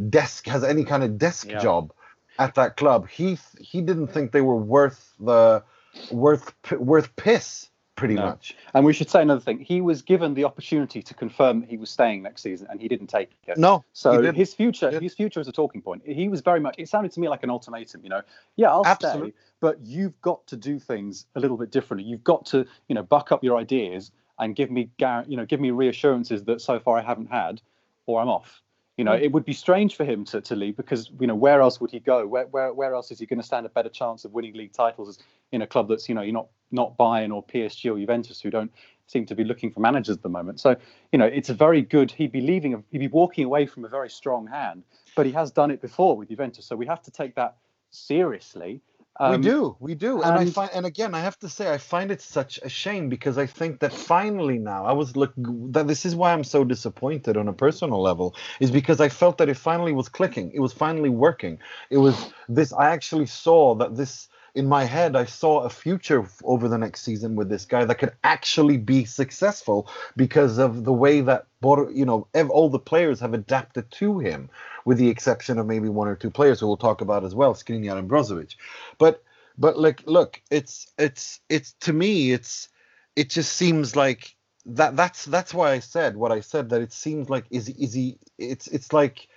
[0.10, 1.60] desk has any kind of desk yeah.
[1.60, 1.94] job
[2.40, 3.08] at that club.
[3.10, 5.64] He he didn't think they were worth the
[6.12, 8.26] worth worth piss pretty no.
[8.26, 8.56] much.
[8.74, 9.60] And we should say another thing.
[9.60, 12.88] He was given the opportunity to confirm that he was staying next season, and he
[12.88, 13.58] didn't take it.
[13.58, 13.84] No.
[13.94, 16.04] So his future, his future is a talking point.
[16.06, 16.76] He was very much.
[16.78, 18.02] It sounded to me like an ultimatum.
[18.04, 18.22] You know,
[18.56, 19.32] yeah, I'll Absolutely.
[19.32, 22.08] stay, but you've got to do things a little bit differently.
[22.08, 24.90] You've got to, you know, buck up your ideas and give me,
[25.28, 27.62] you know, give me reassurances that so far I haven't had,
[28.06, 28.62] or I'm off.
[28.98, 29.22] You know, mm.
[29.22, 31.92] it would be strange for him to, to leave because you know where else would
[31.92, 32.26] he go?
[32.26, 34.72] Where where where else is he going to stand a better chance of winning league
[34.72, 35.20] titles
[35.52, 38.50] in a club that's you know you're not not Bayern or PSG or Juventus who
[38.50, 38.72] don't
[39.08, 40.60] seem to be looking for managers at the moment.
[40.62, 40.78] So
[41.12, 42.10] you know it's a very good.
[42.10, 42.84] He'd be leaving.
[42.92, 44.84] He'd be walking away from a very strong hand,
[45.16, 46.66] but he has done it before with Juventus.
[46.66, 47.58] So we have to take that
[47.92, 48.82] seriously.
[49.18, 51.72] Um, we do, we do, and, and, I find, and again, I have to say,
[51.72, 55.34] I find it such a shame because I think that finally now, I was look
[55.38, 59.38] that this is why I'm so disappointed on a personal level, is because I felt
[59.38, 62.74] that it finally was clicking, it was finally working, it was this.
[62.74, 67.02] I actually saw that this in my head, I saw a future over the next
[67.02, 71.46] season with this guy that could actually be successful because of the way that
[71.94, 74.50] you know all the players have adapted to him,
[74.86, 77.54] with the exception of maybe one or two players who we'll talk about as well,
[77.54, 78.56] Skriniar and Brozovic.
[78.98, 79.22] But
[79.58, 82.70] but like look, it's it's it's to me it's
[83.18, 86.94] it just seems like that that's that's why I said what I said that it
[86.94, 89.28] seems like is is he it's it's like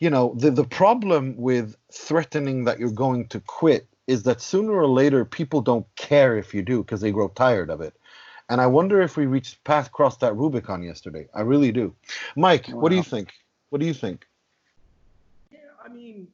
[0.00, 4.72] you know the the problem with threatening that you're going to quit is that sooner
[4.72, 7.94] or later people don't care if you do because they grow tired of it.
[8.48, 11.26] And I wonder if we reached past crossed that Rubicon yesterday.
[11.34, 11.94] I really do.
[12.36, 12.80] Mike, wow.
[12.80, 13.32] what do you think?
[13.70, 14.26] What do you think?
[15.50, 16.28] Yeah, I mean,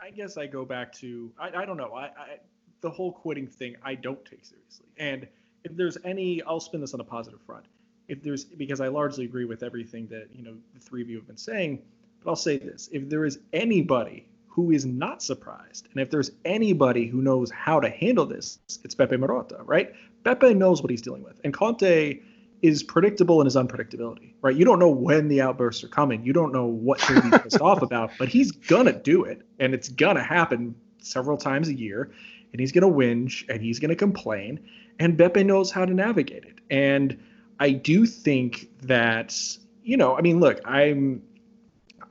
[0.00, 1.94] I guess I go back to I, I don't know.
[1.94, 2.38] I, I
[2.80, 4.86] the whole quitting thing I don't take seriously.
[4.98, 5.28] And
[5.62, 7.66] if there's any I'll spin this on a positive front.
[8.08, 11.16] If there's because I largely agree with everything that, you know, the three of you
[11.16, 11.80] have been saying,
[12.22, 12.88] but I'll say this.
[12.92, 15.88] If there is anybody who is not surprised.
[15.92, 19.92] And if there's anybody who knows how to handle this, it's Beppe Marotta, right?
[20.24, 21.40] Beppe knows what he's dealing with.
[21.42, 22.20] And Conte
[22.60, 24.54] is predictable in his unpredictability, right?
[24.54, 26.22] You don't know when the outbursts are coming.
[26.22, 29.72] You don't know what to be pissed off about, but he's gonna do it, and
[29.72, 32.12] it's gonna happen several times a year,
[32.52, 34.60] and he's gonna whinge and he's gonna complain,
[34.98, 36.58] and Beppe knows how to navigate it.
[36.70, 37.18] And
[37.58, 39.34] I do think that,
[39.82, 41.22] you know, I mean, look, I'm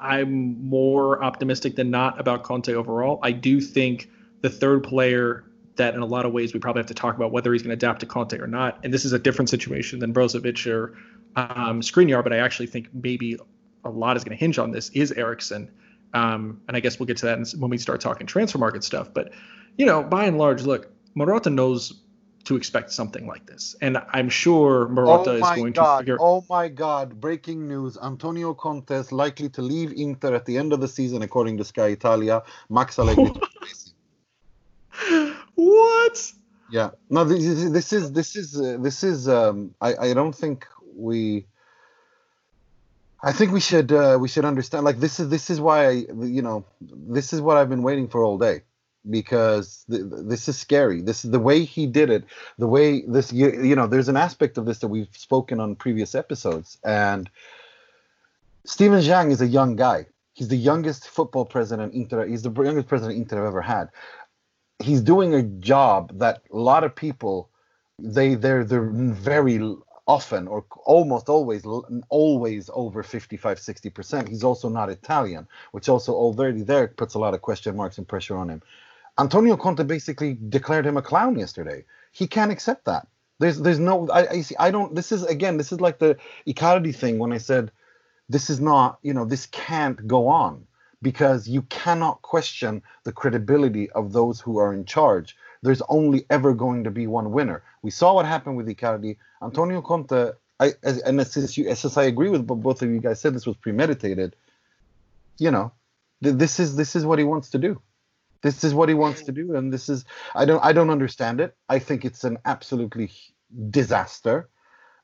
[0.01, 3.19] I'm more optimistic than not about Conte overall.
[3.21, 4.09] I do think
[4.41, 5.45] the third player
[5.75, 7.69] that in a lot of ways we probably have to talk about whether he's going
[7.69, 8.79] to adapt to Conte or not.
[8.83, 10.97] And this is a different situation than Brozovic or
[11.35, 13.37] um, Skriniar, but I actually think maybe
[13.83, 15.71] a lot is going to hinge on this is Eriksen.
[16.13, 19.13] Um, and I guess we'll get to that when we start talking transfer market stuff.
[19.13, 19.31] But,
[19.77, 22.01] you know, by and large, look, Marotta knows
[22.45, 23.75] to expect something like this.
[23.81, 25.97] And I'm sure Marotta oh is going god!
[25.97, 26.15] to figure.
[26.15, 26.19] Out.
[26.21, 27.19] Oh my god!
[27.19, 31.21] Breaking news: Antonio Conte is likely to leave Inter at the end of the season,
[31.21, 32.43] according to Sky Italia.
[32.69, 33.31] Max Allegri.
[35.55, 36.31] what?
[36.71, 36.91] yeah.
[37.09, 39.27] No, this is this is this is uh, this is.
[39.27, 41.45] Um, I I don't think we.
[43.23, 44.83] I think we should uh, we should understand.
[44.83, 48.07] Like this is this is why I you know this is what I've been waiting
[48.07, 48.63] for all day
[49.09, 51.01] because th- th- this is scary.
[51.01, 52.23] This is the way he did it.
[52.57, 55.75] The way this you, you know there's an aspect of this that we've spoken on
[55.75, 57.29] previous episodes and
[58.65, 60.05] Steven Zhang is a young guy.
[60.33, 62.25] He's the youngest football president Inter.
[62.25, 63.89] He's the youngest president Inter have ever had.
[64.79, 67.49] He's doing a job that a lot of people
[67.99, 69.59] they they're they're very
[70.07, 71.63] often or almost always
[72.09, 77.35] always over 55 60% he's also not italian which also already there puts a lot
[77.35, 78.61] of question marks and pressure on him
[79.21, 83.07] antonio conte basically declared him a clown yesterday he can't accept that
[83.39, 86.17] there's there's no i i, see, I don't this is again this is like the
[86.47, 87.71] icardi thing when i said
[88.29, 90.65] this is not you know this can't go on
[91.01, 96.53] because you cannot question the credibility of those who are in charge there's only ever
[96.53, 97.63] going to be one winner.
[97.81, 99.17] We saw what happened with Icardi.
[99.41, 103.19] Antonio Conte, I, as, and since, you, since I agree with both of you guys
[103.19, 104.35] said, this was premeditated.
[105.37, 105.71] You know,
[106.23, 107.81] th- this is this is what he wants to do.
[108.41, 111.39] This is what he wants to do, and this is I don't I don't understand
[111.39, 111.55] it.
[111.69, 113.11] I think it's an absolutely
[113.69, 114.49] disaster,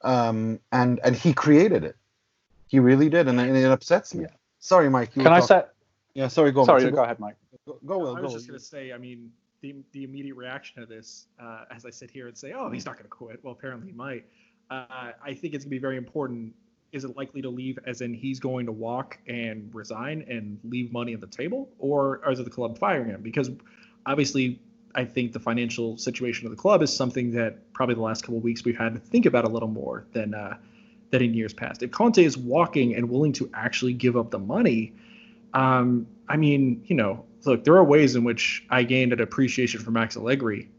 [0.04, 1.96] um, and and he created it.
[2.68, 4.24] He really did, and, and it upsets me.
[4.24, 4.32] Yeah.
[4.60, 5.14] Sorry, Mike.
[5.14, 5.64] Can I say?
[6.14, 6.52] Yeah, sorry.
[6.52, 6.66] Go.
[6.66, 6.94] Sorry, Mike.
[6.96, 7.36] go ahead, Mike.
[7.66, 8.24] Go, go, Will, I go.
[8.24, 9.32] was just going to say, I mean,
[9.62, 12.86] the, the immediate reaction to this, uh, as I sit here and say, oh, he's
[12.86, 13.40] not going to quit.
[13.44, 14.26] Well, apparently he might.
[14.70, 16.54] Uh, I think it's going to be very important.
[16.92, 20.92] Is it likely to leave, as in he's going to walk and resign and leave
[20.92, 23.22] money on the table, or, or is it the club firing him?
[23.22, 23.50] Because
[24.06, 24.60] obviously,
[24.96, 28.38] I think the financial situation of the club is something that probably the last couple
[28.38, 30.58] of weeks we've had to think about a little more than uh,
[31.12, 31.84] than in years past.
[31.84, 34.94] If Conte is walking and willing to actually give up the money,
[35.54, 39.82] um, I mean, you know, look, there are ways in which I gained an appreciation
[39.82, 40.70] for Max Allegri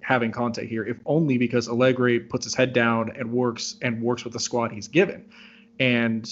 [0.00, 4.22] having Conte here, if only because Allegri puts his head down and works and works
[4.24, 5.24] with the squad he's given.
[5.78, 6.28] And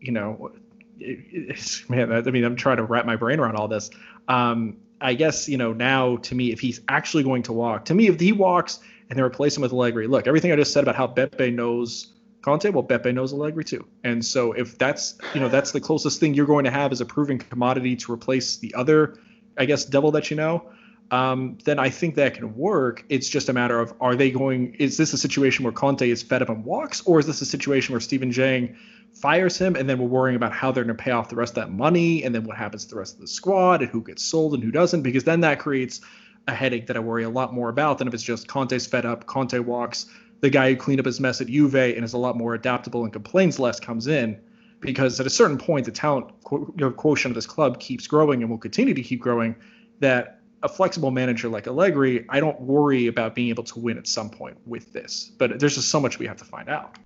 [0.00, 0.52] you know,
[1.88, 3.90] man, I mean, I'm trying to wrap my brain around all this.
[4.28, 7.94] Um, I guess you know now to me, if he's actually going to walk, to
[7.94, 10.82] me, if he walks and they replace him with Allegri, look, everything I just said
[10.82, 12.12] about how Beppe knows
[12.46, 13.84] Conte, well, Beppe knows Allegri too.
[14.04, 17.00] And so if that's you know that's the closest thing you're going to have as
[17.00, 19.18] a proven commodity to replace the other,
[19.58, 20.70] I guess, devil that you know,
[21.10, 23.04] um, then I think that can work.
[23.08, 24.74] It's just a matter of are they going?
[24.74, 27.46] Is this a situation where Conte is fed up and walks, or is this a
[27.46, 28.76] situation where Steven Zhang
[29.14, 31.56] fires him and then we're worrying about how they're going to pay off the rest
[31.56, 34.02] of that money and then what happens to the rest of the squad and who
[34.02, 35.02] gets sold and who doesn't?
[35.02, 36.00] Because then that creates
[36.48, 39.06] a headache that I worry a lot more about than if it's just Conte's fed
[39.06, 40.06] up, Conte walks,
[40.40, 43.04] the guy who cleaned up his mess at Juve and is a lot more adaptable
[43.04, 44.38] and complains less comes in.
[44.80, 48.58] Because at a certain point, the talent quotient of this club keeps growing and will
[48.58, 49.56] continue to keep growing.
[50.00, 54.06] That a flexible manager like Allegri, I don't worry about being able to win at
[54.06, 55.32] some point with this.
[55.38, 56.98] But there's just so much we have to find out.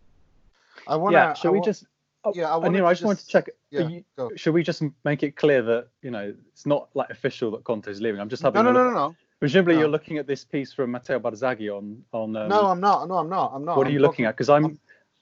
[0.89, 1.19] I want to.
[1.19, 1.85] yeah, should I we wa- just?
[2.25, 3.49] Oh, Yeah, I wanted Anil, to I just wanted to check.
[3.71, 4.31] Yeah, you- go.
[4.37, 7.87] should we just make it clear that you know it's not like official that Conte
[7.89, 8.21] is leaving?
[8.21, 8.65] I'm just No, having.
[8.65, 9.17] no, a no, look- no, no.
[9.39, 9.81] Presumably, No.
[9.81, 12.35] you're looking at this piece from Matteo Barzaghi on on.
[12.37, 13.09] Um, No, I'm not.
[13.09, 13.53] No, I'm not.
[13.55, 13.77] I'm not.
[13.77, 14.37] what are I'm you looking talking- at?
[14.37, 14.65] Because I'm,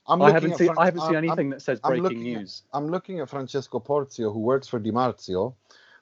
[0.06, 1.80] I'm I looking haven't at seen Fran- I haven't seen I'm- I'm- anything that says
[1.84, 2.62] I'm breaking looking at- news.
[2.72, 5.54] I'm looking at Francesco Porzio, who works for Di Marzio,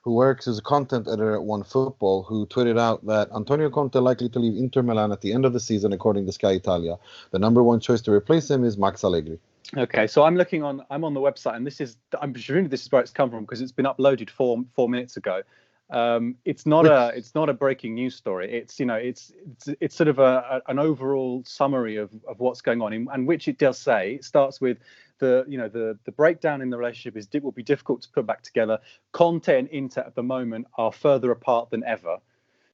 [0.07, 3.99] who works as a content editor at One Football, who tweeted out that Antonio Conte
[3.99, 6.95] likely to leave Inter Milan at the end of the season, according to Sky Italia.
[7.31, 9.37] The number one choice to replace him is Max Allegri.
[9.75, 12.83] Okay, so I'm looking on I'm on the website, and this is I'm presuming this
[12.85, 15.41] is where it's come from because it's been uploaded four four minutes ago.
[15.89, 18.49] Um, it's not a it's not a breaking news story.
[18.49, 22.39] It's you know it's it's, it's sort of a, a- an overall summary of, of
[22.39, 24.13] what's going on, in, and which it does say.
[24.15, 24.77] It starts with
[25.19, 28.09] the you know the the breakdown in the relationship is it will be difficult to
[28.09, 28.79] put back together.
[29.11, 32.17] Conte and Inter at the moment are further apart than ever.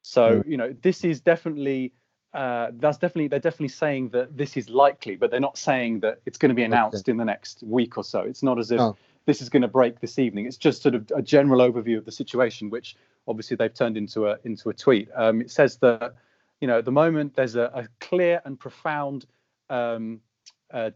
[0.02, 1.94] So you know this is definitely
[2.34, 6.20] uh, that's definitely they're definitely saying that this is likely, but they're not saying that
[6.26, 8.22] it's going to be announced in the next week or so.
[8.22, 8.98] It's not as if No.
[9.26, 10.48] this is going to break this evening.
[10.48, 12.96] It's just sort of a general overview of the situation, which
[13.28, 15.10] obviously they've turned into a into a tweet.
[15.16, 16.16] Um, it says that
[16.60, 19.26] you know at the moment there's a, a clear and profound
[19.70, 20.20] um,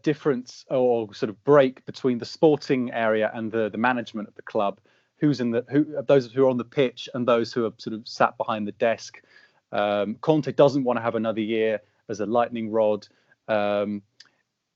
[0.02, 4.42] difference or sort of break between the sporting area and the the management of the
[4.42, 4.80] club.
[5.20, 7.94] Who's in the who those who are on the pitch and those who are sort
[7.94, 9.22] of sat behind the desk.
[9.72, 13.06] Um, Conte doesn't want to have another year as a lightning rod.
[13.48, 14.02] Um,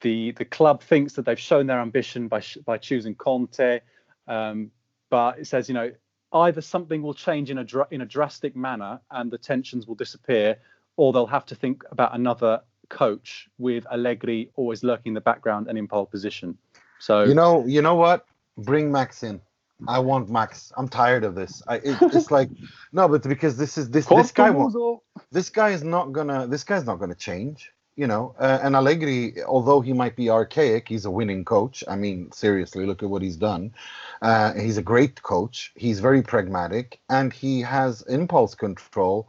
[0.01, 3.81] the the club thinks that they've shown their ambition by sh- by choosing Conte,
[4.29, 4.71] um,
[5.11, 5.93] but it says you know
[6.33, 9.95] either something will change in a dr- in a drastic manner and the tensions will
[9.95, 10.59] disappear,
[10.97, 12.61] or they'll have to think about another
[12.93, 16.57] coach with Allegri always lurking in the background and in pole position.
[17.01, 18.27] So You know, you know what?
[18.57, 19.41] Bring Max in.
[19.89, 20.73] I want Max.
[20.77, 21.63] I'm tired of this.
[21.67, 22.51] I, it, it's like
[22.93, 25.01] no, but because this is this this guy won't,
[25.33, 27.73] this guy is not gonna this guy's not gonna change.
[27.97, 31.85] You know, uh, and Allegri, although he might be archaic, he's a winning coach.
[31.87, 33.75] I mean, seriously, look at what he's done.
[34.23, 35.73] Uh, he's a great coach.
[35.75, 39.29] He's very pragmatic, and he has impulse control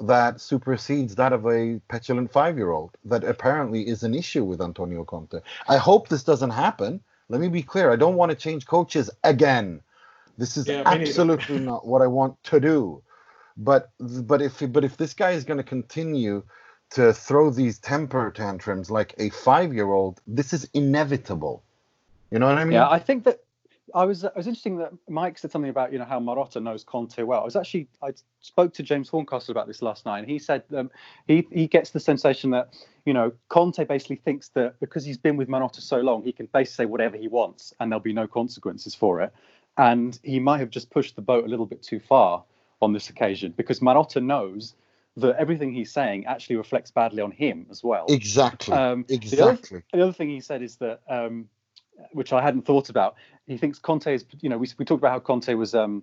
[0.00, 2.96] that supersedes that of a petulant five-year-old.
[3.04, 5.40] That apparently is an issue with Antonio Conte.
[5.68, 7.00] I hope this doesn't happen.
[7.28, 7.92] Let me be clear.
[7.92, 9.80] I don't want to change coaches again.
[10.38, 13.02] This is Yeah, absolutely not what I want to do.
[13.56, 16.42] But but if but if this guy is going to continue
[16.90, 21.62] to throw these temper tantrums like a five-year-old, this is inevitable.
[22.30, 22.74] You know what I mean?
[22.74, 23.40] Yeah, I think that
[23.94, 24.24] I was.
[24.24, 27.40] It was interesting that Mike said something about you know how Marotta knows Conte well.
[27.40, 30.62] I was actually I spoke to James Horncastle about this last night, and he said
[30.76, 30.90] um,
[31.26, 32.74] he he gets the sensation that
[33.04, 36.46] you know Conte basically thinks that because he's been with Marotta so long, he can
[36.46, 39.32] basically say whatever he wants, and there'll be no consequences for it.
[39.76, 42.44] And he might have just pushed the boat a little bit too far
[42.82, 44.74] on this occasion because Marotta knows
[45.16, 48.06] that everything he's saying actually reflects badly on him as well.
[48.08, 48.74] Exactly.
[48.74, 49.82] Um, the other- exactly.
[49.92, 51.48] The other thing he said is that, um,
[52.12, 55.12] which I hadn't thought about, he thinks Conte is, you know, we, we talked about
[55.12, 56.02] how Conte was, um,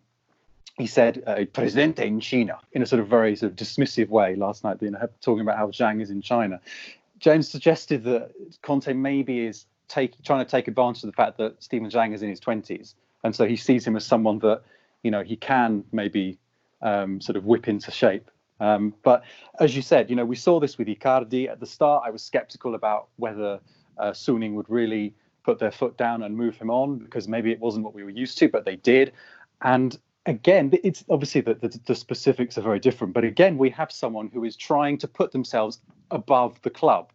[0.77, 4.35] he said, uh, Presidente in China, in a sort of very sort of dismissive way
[4.35, 6.59] last night, you know, talking about how Zhang is in China.
[7.19, 8.31] James suggested that
[8.61, 12.21] Conte maybe is take, trying to take advantage of the fact that Steven Zhang is
[12.21, 12.93] in his 20s.
[13.23, 14.61] And so he sees him as someone that,
[15.03, 16.37] you know, he can maybe
[16.81, 18.29] um, sort of whip into shape.
[18.59, 19.23] Um, but
[19.59, 22.03] as you said, you know, we saw this with Icardi at the start.
[22.05, 23.59] I was skeptical about whether
[23.97, 25.13] uh, Suning would really
[25.47, 28.09] put their foot down and move him on because maybe it wasn't what we were
[28.09, 29.13] used to, but they did.
[29.61, 33.13] And again, it's obviously that the, the specifics are very different.
[33.13, 35.79] But again, we have someone who is trying to put themselves
[36.11, 37.13] above the club,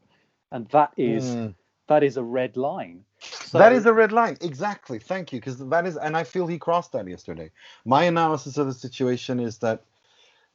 [0.51, 1.55] and that is Mm.
[1.89, 3.05] that is a red line.
[3.20, 4.39] So, that is a red line.
[4.41, 4.99] Exactly.
[4.99, 5.39] Thank you.
[5.41, 7.51] Because that is, and I feel he crossed that yesterday.
[7.85, 9.85] My analysis of the situation is that,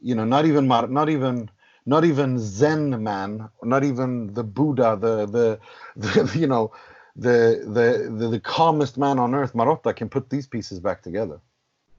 [0.01, 1.51] you know, not even, Mar- not even,
[1.85, 5.59] not even Zen man, not even the Buddha, the, the,
[5.95, 6.71] the you know,
[7.17, 11.39] the, the, the, the calmest man on earth, Marotta, can put these pieces back together.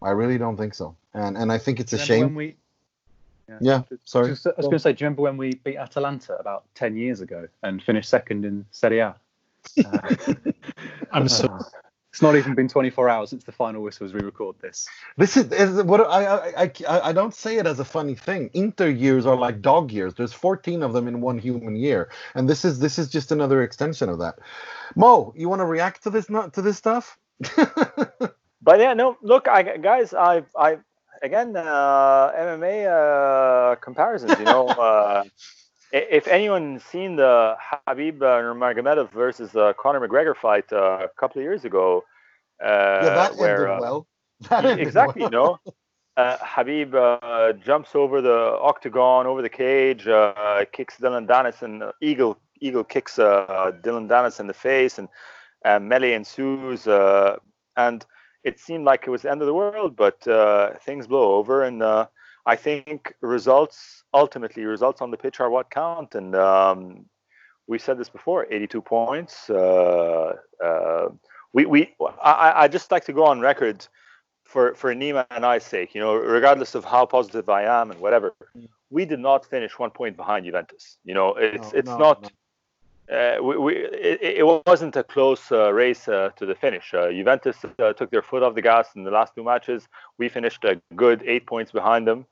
[0.01, 0.97] I really don't think so.
[1.15, 2.35] And, and I think it's a remember when shame.
[2.35, 2.57] we
[3.61, 3.83] Yeah.
[4.05, 4.29] Sorry.
[4.29, 6.97] Just- I was going to say, do you remember when we beat Atalanta about 10
[6.97, 9.17] years ago and finished second in Serie A?
[9.85, 10.15] Uh,
[11.13, 11.59] I'm so
[12.19, 14.89] it's not even been 24 hours since the final whistle as we record this.
[15.17, 18.17] This is, is what I, I I I I don't say it as a funny
[18.17, 18.51] thing.
[18.55, 20.15] Inter years are like dog years.
[20.15, 23.63] There's 14 of them in one human year, and this is this is just another
[23.63, 24.41] extension of that.
[24.97, 27.19] Mo, you want to react to this not to this stuff?
[28.63, 30.79] But yeah, no, look, I guys, I I
[31.23, 34.39] again uh, MMA uh, comparisons.
[34.39, 35.31] You know, uh, i-
[35.93, 41.41] if anyone's seen the Habib uh, Nurmagomedov versus uh, Conor McGregor fight uh, a couple
[41.41, 42.05] of years ago,
[42.63, 44.07] uh, yeah, that where ended uh, well.
[44.51, 45.61] That ended exactly, you well.
[45.65, 45.73] know.
[46.17, 51.83] Uh, Habib uh, jumps over the octagon, over the cage, uh, kicks Dillon Danis, and
[51.83, 56.87] uh, Eagle Eagle kicks uh, Dillon Danis in the face, and melee ensues.
[56.89, 57.37] Uh,
[57.77, 58.05] and
[58.43, 61.63] it seemed like it was the end of the world, but uh, things blow over,
[61.63, 62.07] and uh,
[62.49, 66.15] I think results ultimately results on the pitch are what count.
[66.15, 67.05] And um,
[67.67, 69.51] we said this before: 82 points.
[69.51, 70.33] Uh,
[70.65, 71.09] uh,
[71.53, 71.95] we we
[72.25, 73.87] I, I just like to go on record
[74.45, 78.01] for for Nima and I's sake, you know, regardless of how positive I am and
[78.01, 78.35] whatever,
[78.89, 80.97] we did not finish one point behind Juventus.
[81.05, 82.23] You know, it's No, it's no, not.
[82.23, 82.29] no.
[83.11, 86.95] Uh, we, we it, it wasn't a close uh, race uh, to the finish.
[86.95, 89.89] Uh, Juventus uh, took their foot off the gas in the last two matches.
[90.19, 92.27] We finished a good eight points behind them.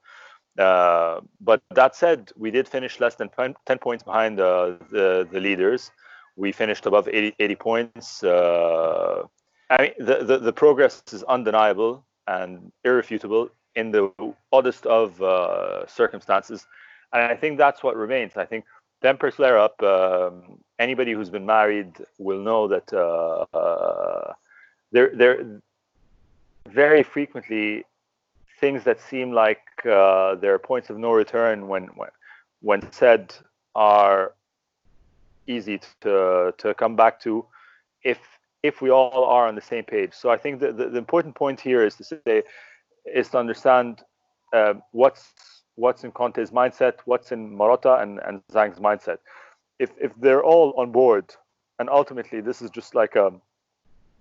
[0.59, 5.29] Uh, but that said, we did finish less than 10 10 points behind uh, the
[5.31, 5.91] the leaders.
[6.37, 8.23] We finished above 80, 80 points.
[8.23, 9.23] Uh,
[9.71, 14.13] I mean, the, the, the progress is undeniable and irrefutable in the
[14.53, 16.67] oddest of uh, circumstances.
[17.13, 18.37] And I think that's what remains.
[18.37, 18.65] I think
[19.03, 19.83] tempers flare up.
[19.83, 24.33] Um, anybody who's been married will know that uh, uh,
[24.93, 25.61] there, there
[26.69, 27.85] very frequently
[28.61, 32.11] things that seem like uh, they're points of no return when, when,
[32.61, 33.35] when said
[33.75, 34.35] are
[35.47, 37.47] easy to, to come back to
[38.03, 38.19] if
[38.63, 40.13] if we all are on the same page.
[40.13, 42.43] So I think the, the, the important point here is to say
[43.05, 44.03] is to understand
[44.53, 45.33] uh, what's
[45.77, 49.19] what's in Conte's mindset, what's in Marotta and, and Zhang's mindset.
[49.79, 51.35] If if they're all on board,
[51.79, 53.33] and ultimately this is just like a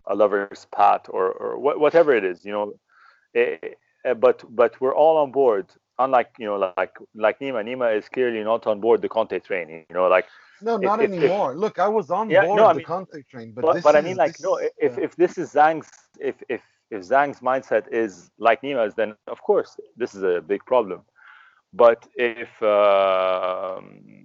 [0.07, 2.73] a lover's pat or or wha- whatever it is, you know.
[3.35, 3.57] eh,
[4.13, 5.65] but but we're all on board
[5.97, 9.69] unlike you know like like Nima, Nima is clearly not on board the Conte train.
[9.69, 10.25] You know, like
[10.61, 11.55] No, If- not if- if- anymore.
[11.55, 13.95] Look, I was on Yeah, board no, I the mean- Conte train, but but, but
[13.95, 15.03] I mean, like, no, if yeah.
[15.05, 15.89] if this is Zhang's,
[16.19, 20.61] if if if Zhang's mindset is like Nima's, then of course this is a big
[20.65, 21.01] problem.
[21.73, 24.24] But if um,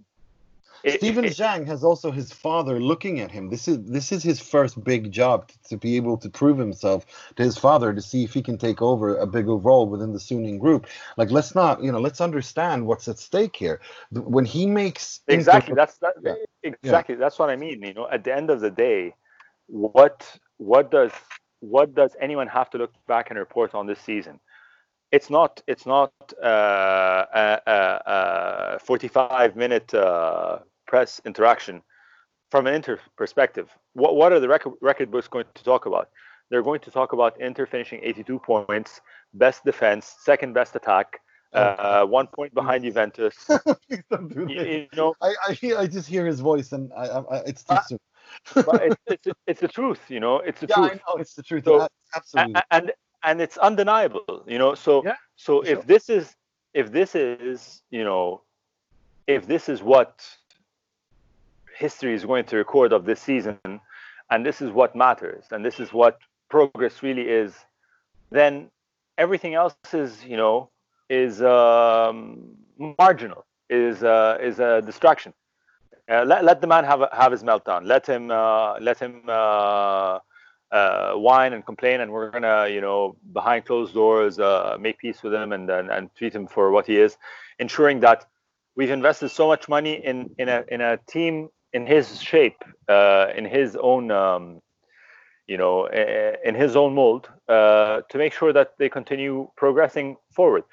[0.85, 3.51] i- Zhang has also his father looking at him.
[3.51, 7.07] This is this is his first big job t- to be able to prove himself
[7.37, 10.19] to his father to see if he can take over a bigger role within the
[10.19, 10.87] Suning group.
[11.17, 13.81] Like let's not, you know, let's understand what's at stake here.
[14.11, 16.35] When he makes exactly that's that Yeah.
[16.63, 19.15] exactly that's what i mean you know at the end of the day
[19.67, 21.13] what what does
[21.61, 24.41] what does anyone have to look back and report on this season
[25.13, 26.13] it's not it's not
[26.43, 28.03] uh, a, a,
[28.77, 30.59] a 45 minute uh,
[30.91, 31.77] press interaction
[32.51, 33.67] from an inter perspective
[34.01, 36.07] what, what are the record, record books going to talk about
[36.49, 39.01] they're going to talk about inter finishing 82 points
[39.45, 41.09] best defense second best attack
[41.61, 43.37] uh, one point behind juventus
[43.89, 46.85] Please don't do you, you know I, I hear- I just hear his voice and
[47.03, 47.99] I, I, I- it's too Uh, soon.
[48.69, 50.37] but it's, it's, it's the truth, you know.
[50.49, 51.65] It's the yeah, I truth, know it's the truth.
[51.65, 51.89] So-
[52.19, 52.55] absolutely.
[52.59, 52.85] A- and
[53.29, 54.73] and it's undeniable, you know.
[54.87, 55.17] So Yeah,
[55.47, 55.83] so if sure.
[55.93, 56.25] this is
[56.81, 58.23] if this is you know
[59.27, 60.13] if this is what
[61.81, 63.59] history is going to record of this season,
[64.31, 66.19] and this is what matters, and this is what
[66.49, 67.55] progress really is,
[68.31, 68.71] then
[69.19, 70.71] everything else is you know
[71.09, 72.57] is um,
[72.99, 75.33] marginal, is uh, is a distraction.
[76.11, 77.87] Uh, let, let the man have have his meltdown.
[77.87, 80.19] Let him uh, let him uh,
[80.71, 85.23] uh, whine and complain, and we're gonna you know behind closed doors uh, make peace
[85.23, 87.17] with him and, and and treat him for what he is,
[87.59, 88.27] ensuring that
[88.77, 93.29] we've invested so much money in in a in a team in his shape, uh,
[93.37, 94.61] in his own um,
[95.47, 100.65] you know in his own mold uh, to make sure that they continue progressing forward.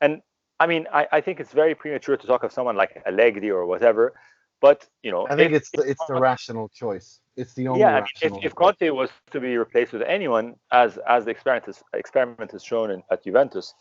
[0.00, 0.22] And
[0.60, 3.66] I mean, I, I think it's very premature to talk of someone like Allegri or
[3.66, 4.14] whatever.
[4.60, 7.20] But you know, I think if- it's the, it's the rational choice.
[7.36, 8.54] It's the only yeah, I mean, if, if.
[8.54, 12.92] Conte was to be replaced with anyone, as as the experiment has, experiment has shown
[12.92, 13.74] in, at Juventus,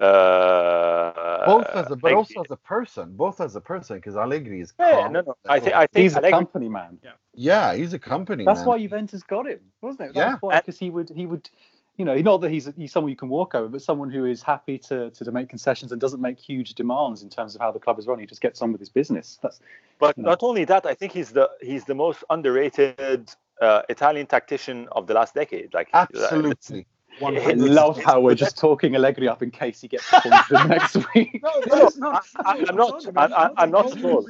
[0.00, 3.96] uh, both as a but I think- also as a person, both as a person,
[3.96, 5.12] because Allegri is yeah, calm.
[5.12, 5.74] no, no, I think.
[5.74, 6.98] I think He's a company man.
[7.34, 8.44] yeah, he's a company.
[8.44, 8.68] That's man.
[8.68, 10.16] why Juventus got him, wasn't it?
[10.16, 10.30] Yeah.
[10.30, 11.48] That's why because he would he would,
[11.96, 14.42] you know, not that he's he's someone you can walk over, but someone who is
[14.42, 17.70] happy to, to to make concessions and doesn't make huge demands in terms of how
[17.72, 18.18] the club is run.
[18.18, 19.38] He just gets on with his business.
[19.42, 19.60] That's
[19.98, 20.30] But No.
[20.30, 23.30] not only that, I think he's the he's the most underrated
[23.60, 25.74] uh, Italian tactician of the last decade.
[25.74, 26.86] Like uh, absolutely.
[27.24, 31.40] I love how we're just talking Allegri up in case he gets appointed next week.
[31.42, 32.26] No, No, that's no, not.
[32.36, 34.24] I- I'm not- I'm- I'm- I'm not at all.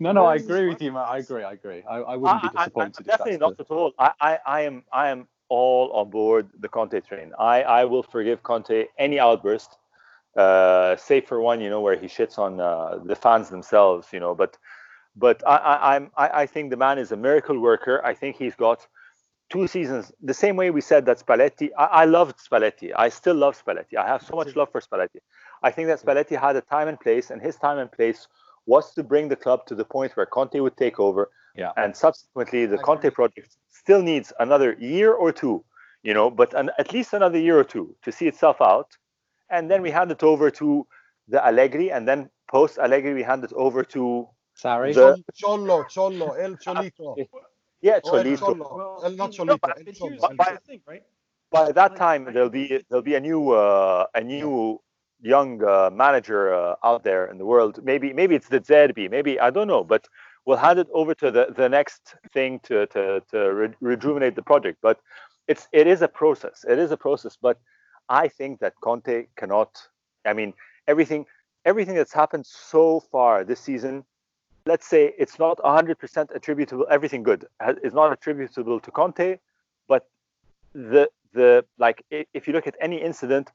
[0.00, 1.08] No, no, I agree with you, Matt.
[1.08, 1.42] I agree.
[1.44, 1.82] I agree.
[1.88, 3.06] I, I wouldn't be I- I- I'm disappointed.
[3.06, 3.92] definitely not at all.
[3.98, 7.32] I, I, I am I am all on board the Conte train.
[7.38, 9.76] I, I will forgive Conte any outburst,
[10.36, 14.20] uh, save for one, you know, where he shits on uh, the fans themselves, you
[14.20, 14.34] know.
[14.34, 14.58] But
[15.16, 18.00] but I, I I'm I, I think the man is a miracle worker.
[18.04, 18.86] I think he's got
[19.50, 21.70] two seasons the same way we said that Spalletti.
[21.78, 22.92] I, I loved Spalletti.
[22.96, 23.96] I still love Spalletti.
[23.96, 25.20] I have so much love for Spalletti.
[25.62, 28.26] I think that Spalletti had a time and place, and his time and place
[28.66, 31.72] was to bring the club to the point where Conte would take over Yeah.
[31.76, 35.64] and subsequently the Conte project still needs another year or two,
[36.02, 38.96] you know, but an, at least another year or two to see itself out,
[39.50, 40.86] and then we hand it over to
[41.28, 44.92] the Allegri, and then post Allegri we hand it over to Sorry.
[44.94, 47.16] the Cholo, Cholo, El ah, Cholito.
[47.84, 48.38] Yeah Oh, El Cholito.
[48.38, 49.00] Cholo.
[49.04, 49.60] El not no, Cholito.
[49.60, 50.10] but El here's Cholo.
[50.10, 51.04] here's El the thing, right?
[51.50, 54.80] By that time there'll be there'll be a new uh, a new
[55.20, 57.80] young uh, manager uh, out there in the world.
[57.84, 59.10] Maybe maybe it's De Zerbi.
[59.10, 60.02] Maybe I don't know, but
[60.46, 64.42] we'll hand it over to the, the next thing to to, to re- rejuvenate the
[64.42, 64.78] project.
[64.82, 64.98] But
[65.46, 66.64] it's it is a process.
[66.68, 67.36] It is a process.
[67.40, 67.58] But
[68.08, 69.70] I think that Conte cannot.
[70.24, 70.54] I mean,
[70.88, 71.26] everything
[71.64, 74.04] everything that's happened so far this season.
[74.66, 76.86] Let's say it's not 100% attributable.
[76.90, 77.46] Everything good
[77.82, 79.38] is not attributable to Conte,
[79.88, 80.08] but
[80.72, 83.50] the the like if you look at any incident,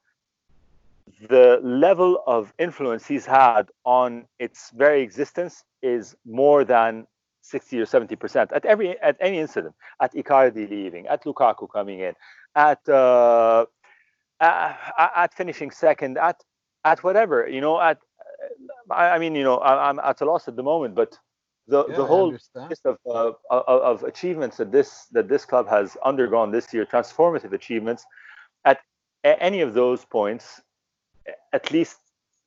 [1.28, 7.08] the level of influence he's had on its very existence is more than
[7.42, 12.00] 60 or 70 percent at every at any incident at Icardi leaving at Lukaku coming
[12.00, 12.14] in
[12.56, 13.66] at uh,
[14.40, 16.44] uh, at finishing second at
[16.84, 17.98] at whatever you know at
[18.92, 21.18] I, I mean you know I, I'm at a loss at the moment but
[21.68, 22.32] the Yeah, the whole
[22.70, 26.86] list of, uh, of of achievements that this that this club has undergone this year
[26.86, 28.06] transformative achievements
[28.66, 28.80] at
[29.24, 30.62] any of those points
[31.54, 31.98] at least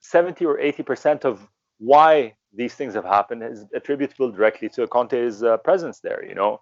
[0.01, 1.47] 70 or 80 percent of
[1.79, 6.25] why these things have happened is attributable directly to Conte's uh, presence there.
[6.25, 6.61] You know,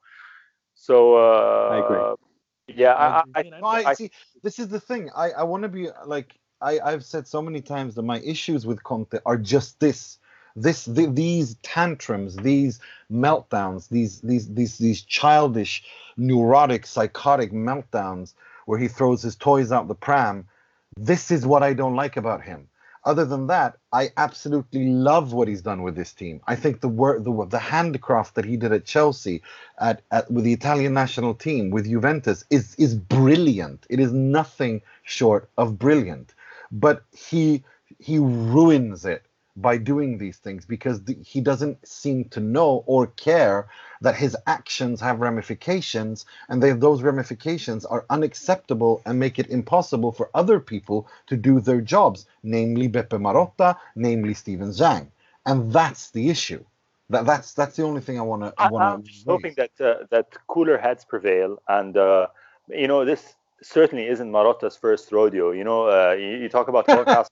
[0.74, 2.76] so uh, I agree.
[2.76, 3.50] Yeah, I I, I, agree.
[3.60, 4.10] No, I, I- see.
[4.42, 5.10] This is the thing.
[5.14, 8.66] I, I want to be like I, I've said so many times that my issues
[8.66, 10.18] with Conte are just this.
[10.56, 12.80] This, the, these tantrums, these
[13.10, 15.84] meltdowns, these, these, these, these childish,
[16.16, 18.34] neurotic, psychotic meltdowns
[18.66, 20.48] where he throws his toys out the pram.
[20.96, 22.68] This is what I don't like about him.
[23.04, 26.40] Other than that, I absolutely love what he's done with this team.
[26.46, 29.42] I think the work, the the handcraft that he did at Chelsea,
[29.78, 33.86] at, at with the Italian national team, with Juventus, is is brilliant.
[33.88, 36.34] It is nothing short of brilliant.
[36.70, 37.64] But he
[37.98, 39.24] he ruins it
[39.56, 43.68] by doing these things because the, he doesn't seem to know or care
[44.00, 50.12] that his actions have ramifications and they, those ramifications are unacceptable and make it impossible
[50.12, 55.08] for other people to do their jobs, namely Beppe Marotta, namely Steven Zhang.
[55.44, 56.64] And that's the issue.
[57.10, 58.54] That, that's that's the only thing I want to.
[58.56, 62.28] I, I'm hoping that uh, that cooler heads prevail, and uh,
[62.68, 65.50] you know this certainly isn't Marotta's first rodeo.
[65.50, 67.30] You know, uh, you, you, talk about forecast.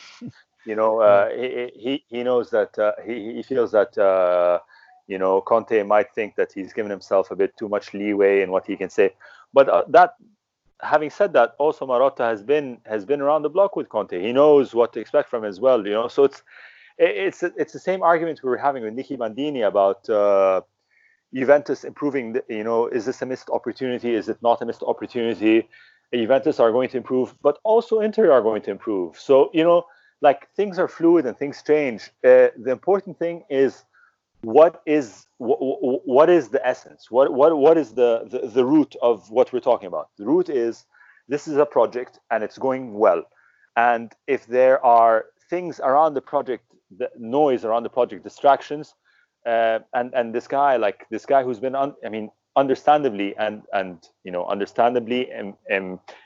[0.66, 4.60] you know, uh, he, he he knows that uh, he he feels that uh,
[5.06, 8.50] you know Conte might think that he's given himself a bit too much leeway in
[8.50, 9.10] what he can say.
[9.52, 10.14] But uh, that,
[10.80, 14.20] having said that, also Marotta has been has been around the block with Conte.
[14.20, 15.84] He knows what to expect from him as well.
[15.86, 16.42] You know, so it's
[16.98, 20.08] it's it's the same argument we were having with Nicky Bandini about.
[21.34, 24.14] Juventus improving, you know, is this a missed opportunity?
[24.14, 25.68] Is it not a missed opportunity?
[26.12, 29.18] Juventus are going to improve, but also Inter are going to improve.
[29.18, 29.84] So, you know,
[30.20, 32.10] like things are fluid and things change.
[32.24, 33.84] Uh, the important thing is
[34.42, 35.58] what is what,
[36.06, 37.10] what is the essence?
[37.10, 40.10] What what what is the, the the root of what we're talking about?
[40.18, 40.84] The root is
[41.28, 43.24] this is a project and it's going well.
[43.76, 46.64] And if there are things around the project,
[46.96, 48.94] the noise around the project, distractions,
[49.46, 53.62] uh, and and this guy like this guy who's been un, I mean understandably and
[53.72, 55.54] and you know understandably and,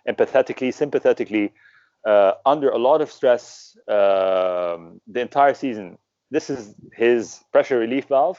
[0.08, 1.52] empathetically sympathetically
[2.06, 5.98] uh, under a lot of stress um, the entire season.
[6.30, 8.38] This is his pressure relief valve.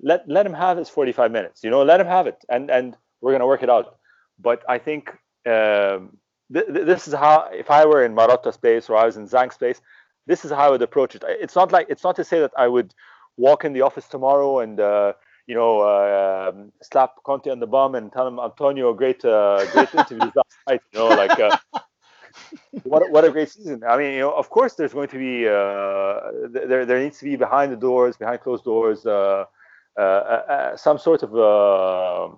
[0.00, 1.64] Let let him have his 45 minutes.
[1.64, 3.96] You know, let him have it, and and we're gonna work it out.
[4.38, 5.10] But I think
[5.46, 6.18] um,
[6.52, 9.28] th- th- this is how, if I were in Marotta space or I was in
[9.28, 9.80] Zhang space,
[10.26, 11.24] this is how I would approach it.
[11.26, 12.94] It's not like it's not to say that I would
[13.36, 15.12] walk in the office tomorrow and uh,
[15.46, 16.52] you know uh,
[16.82, 20.80] slap Conte on the bum and tell him Antonio, great uh, great interview last night.
[20.92, 21.56] You know, like uh,
[22.84, 23.82] what what a great season!
[23.88, 27.24] I mean, you know, of course, there's going to be uh, there there needs to
[27.24, 29.44] be behind the doors, behind closed doors, uh,
[29.98, 32.34] uh, uh, uh some sort of uh,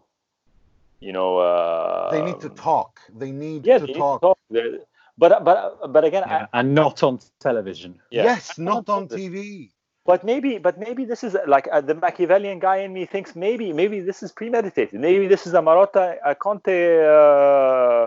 [1.01, 2.09] you know.
[2.11, 3.01] they need to talk.
[3.15, 4.23] They need yeah, to they talk.
[4.51, 4.89] Need to talk.
[5.17, 8.01] But but but again, yeah, I, and not on television.
[8.11, 8.25] Yeah.
[8.25, 9.71] Yes, not on TV.
[10.07, 13.73] But maybe, but maybe this is like uh, the Machiavellian guy in me thinks maybe,
[13.73, 15.01] maybe this is premeditated.
[15.01, 18.07] Maybe this is a Marotta, a Conte, uh,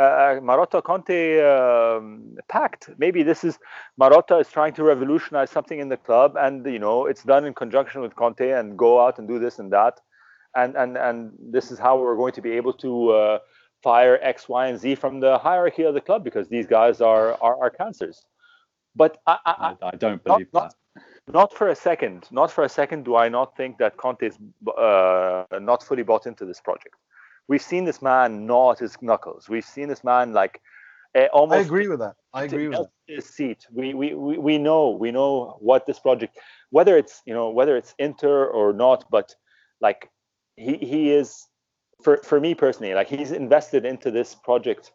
[0.00, 2.88] uh, Marotta Conte um, pact.
[2.96, 3.58] Maybe this is
[4.00, 7.52] Marotta is trying to revolutionize something in the club, and you know it's done in
[7.52, 10.00] conjunction with Conte, and go out and do this and that,
[10.56, 13.38] and and and this is how we're going to be able to uh,
[13.82, 17.36] fire X, Y, and Z from the hierarchy of the club because these guys are
[17.42, 18.24] are, are cancers.
[18.96, 19.52] But I, I,
[19.82, 20.62] I, I don't believe not, that.
[20.62, 20.74] Not,
[21.32, 24.38] not for a second, not for a second do I not think that Conte is
[24.76, 26.96] uh, not fully bought into this project
[27.48, 29.48] we've seen this man gnaw at his knuckles.
[29.48, 30.60] We've seen this man like
[31.16, 31.56] uh, almost.
[31.56, 32.14] I agree with that.
[32.32, 32.90] I agree with that.
[33.06, 33.66] His seat.
[33.72, 36.38] We, we we we know we know what this project,
[36.70, 39.34] whether it's you know whether it's Inter or not, but
[39.80, 40.10] like
[40.56, 41.46] he he is
[42.02, 44.92] for for me personally like he's invested into this project.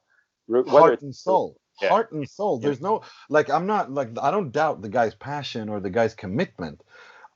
[0.49, 1.57] Heart and soul.
[1.83, 1.89] Yeah.
[1.89, 2.59] Heart and soul.
[2.59, 6.15] There's no like I'm not like I don't doubt the guy's passion or the guy's
[6.15, 6.81] commitment.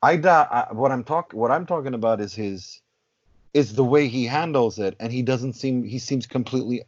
[0.01, 2.81] I doubt I, what I'm talking what I'm talking about is his
[3.53, 6.83] is the way he handles it and he doesn't seem he seems completely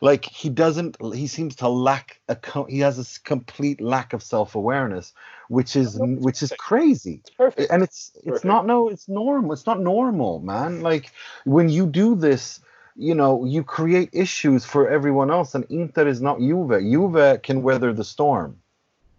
[0.00, 2.36] like he doesn't he seems to lack a
[2.68, 5.12] he has a complete lack of self-awareness
[5.48, 8.44] which is which is crazy it's perfect and it's it's perfect.
[8.44, 11.12] not no it's normal it's not normal man like
[11.44, 12.60] when you do this
[12.96, 17.62] you know you create issues for everyone else and Inter is not Juve Juve can
[17.62, 18.58] weather the storm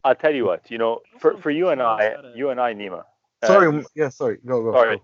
[0.04, 3.04] I'll tell you what you know for for you and I you and I Nima
[3.44, 5.04] uh, sorry yeah sorry go go sorry go.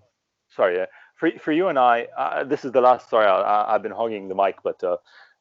[0.55, 0.85] sorry yeah
[1.21, 3.07] for, for you and I, uh, this is the last.
[3.11, 4.97] Sorry, I, have been hogging the mic, but uh,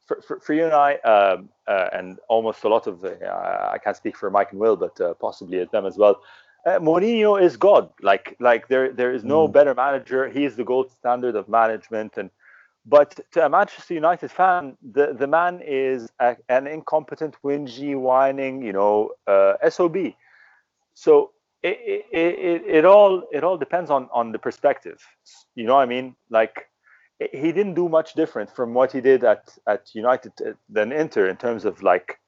[0.07, 3.97] for, for, for, you and I, um, uh, and almost a lot of, I can't
[3.97, 6.21] speak for Mike and Will, but uh, possibly them as well.
[6.67, 7.89] Uh, Mourinho is God.
[8.03, 9.53] Like like there there is no mm.
[9.53, 10.29] better manager.
[10.29, 12.19] He is the gold standard of management.
[12.19, 12.29] And
[12.87, 18.63] but to a Manchester United fan, the the man is a, an incompetent, whingy, whining,
[18.63, 19.97] you know, uh, sob.
[20.95, 24.99] So it, it, it, all it all depends on on the perspective
[25.55, 26.71] you know what i mean like
[27.33, 31.29] he didn't do much different from what he did at at united uh, than inter
[31.29, 32.19] in terms of like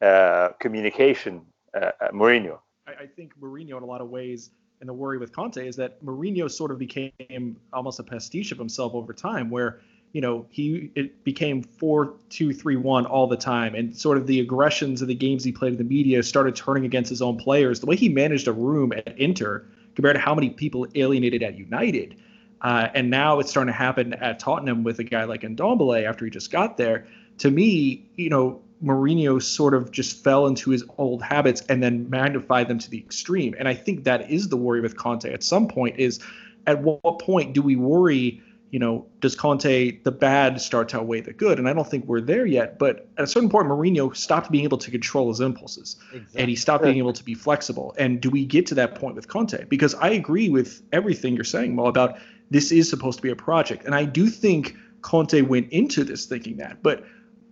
[0.00, 1.42] uh, communication,
[1.74, 2.60] uh, uh, Mourinho.
[2.86, 5.76] I, I think Mourinho, in a lot of ways, and the worry with Conte is
[5.76, 9.80] that Mourinho sort of became almost a pastiche of himself over time, where
[10.12, 14.26] you know he it became four two three one all the time, and sort of
[14.26, 17.36] the aggressions of the games he played in the media started turning against his own
[17.36, 17.80] players.
[17.80, 21.58] The way he managed a room at Inter compared to how many people alienated at
[21.58, 22.16] United.
[22.60, 26.24] Uh, and now it's starting to happen at Tottenham with a guy like Ndombele after
[26.24, 27.06] he just got there.
[27.38, 32.08] To me, you know, Mourinho sort of just fell into his old habits and then
[32.08, 33.54] magnified them to the extreme.
[33.58, 36.20] And I think that is the worry with Conte at some point is
[36.66, 41.22] at what point do we worry, you know, does Conte the bad start to outweigh
[41.22, 41.58] the good?
[41.58, 44.64] And I don't think we're there yet, but at a certain point Mourinho stopped being
[44.64, 46.40] able to control his impulses exactly.
[46.40, 47.94] and he stopped being able to be flexible.
[47.98, 49.64] And do we get to that point with Conte?
[49.68, 52.18] Because I agree with everything you're saying, Mo, about
[52.50, 53.86] this is supposed to be a project.
[53.86, 56.82] And I do think Conte went into this thinking that.
[56.82, 57.04] But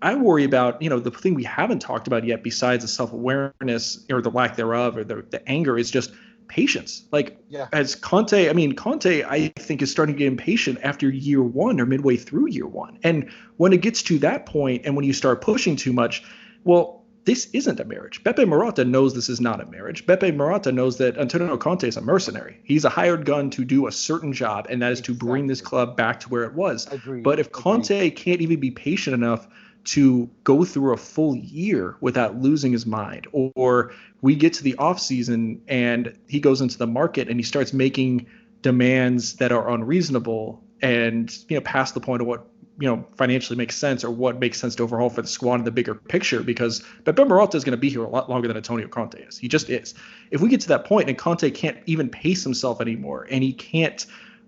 [0.02, 3.12] I worry about, you know, the thing we haven't talked about yet, besides the self
[3.12, 6.12] awareness or the lack thereof or the, the anger, is just
[6.48, 7.04] patience.
[7.12, 7.68] Like, yeah.
[7.72, 11.80] as Conte, I mean, Conte, I think, is starting to get impatient after year one
[11.80, 12.98] or midway through year one.
[13.02, 16.22] And when it gets to that point and when you start pushing too much,
[16.64, 18.22] well, this isn't a marriage.
[18.22, 20.06] Beppe Marotta knows this is not a marriage.
[20.06, 22.60] Beppe Marotta knows that Antonio Conte is a mercenary.
[22.62, 25.18] He's a hired gun to do a certain job, and that is exactly.
[25.18, 26.86] to bring this club back to where it was.
[26.86, 27.24] Agreed.
[27.24, 28.16] But if Conte Agreed.
[28.16, 29.48] can't even be patient enough
[29.86, 34.74] to go through a full year without losing his mind or we get to the
[34.76, 38.26] off season and he goes into the market and he starts making
[38.62, 43.56] demands that are unreasonable and you know past the point of what you know financially
[43.56, 46.42] makes sense or what makes sense to overhaul for the squad in the bigger picture
[46.42, 49.38] because Beppe Marotta is going to be here a lot longer than Antonio Conte is.
[49.38, 49.94] He just is.
[50.30, 53.52] If we get to that point and Conte can't even pace himself anymore and he
[53.52, 54.04] can't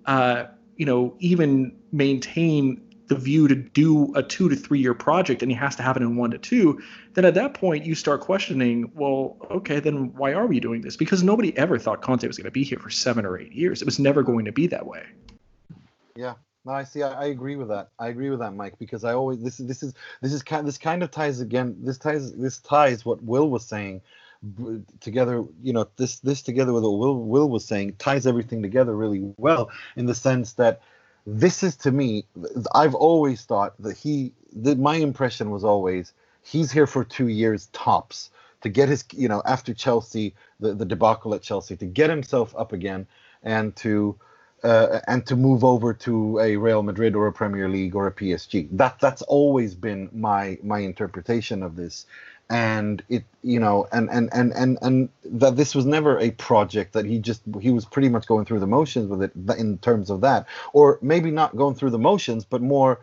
[0.06, 5.42] uh, you know even maintain the view to do a two to three year project
[5.42, 6.80] and he has to have it in one to two,
[7.14, 10.96] then at that point you start questioning, well, okay, then why are we doing this?
[10.96, 13.82] Because nobody ever thought Conte was going to be here for seven or eight years.
[13.82, 15.04] It was never going to be that way.
[16.14, 16.34] Yeah.
[16.64, 17.02] No, I see.
[17.02, 17.88] I, I agree with that.
[17.98, 20.66] I agree with that, Mike, because I always this is this is this is kind
[20.68, 21.76] this kind of ties again.
[21.80, 24.02] This ties this ties what Will was saying
[25.00, 28.94] together you know this this together with what will will was saying ties everything together
[28.94, 30.80] really well in the sense that
[31.28, 32.24] this is to me
[32.74, 37.66] i've always thought that he that my impression was always he's here for two years
[37.74, 38.30] tops
[38.62, 42.54] to get his you know after chelsea the, the debacle at chelsea to get himself
[42.56, 43.06] up again
[43.42, 44.18] and to
[44.64, 48.12] uh, and to move over to a Real Madrid or a Premier League or a
[48.12, 48.68] PSG.
[48.72, 52.06] That that's always been my my interpretation of this,
[52.50, 56.94] and it you know and and and and and that this was never a project
[56.94, 60.08] that he just he was pretty much going through the motions with it in terms
[60.10, 60.46] of that.
[60.72, 63.00] Or maybe not going through the motions but more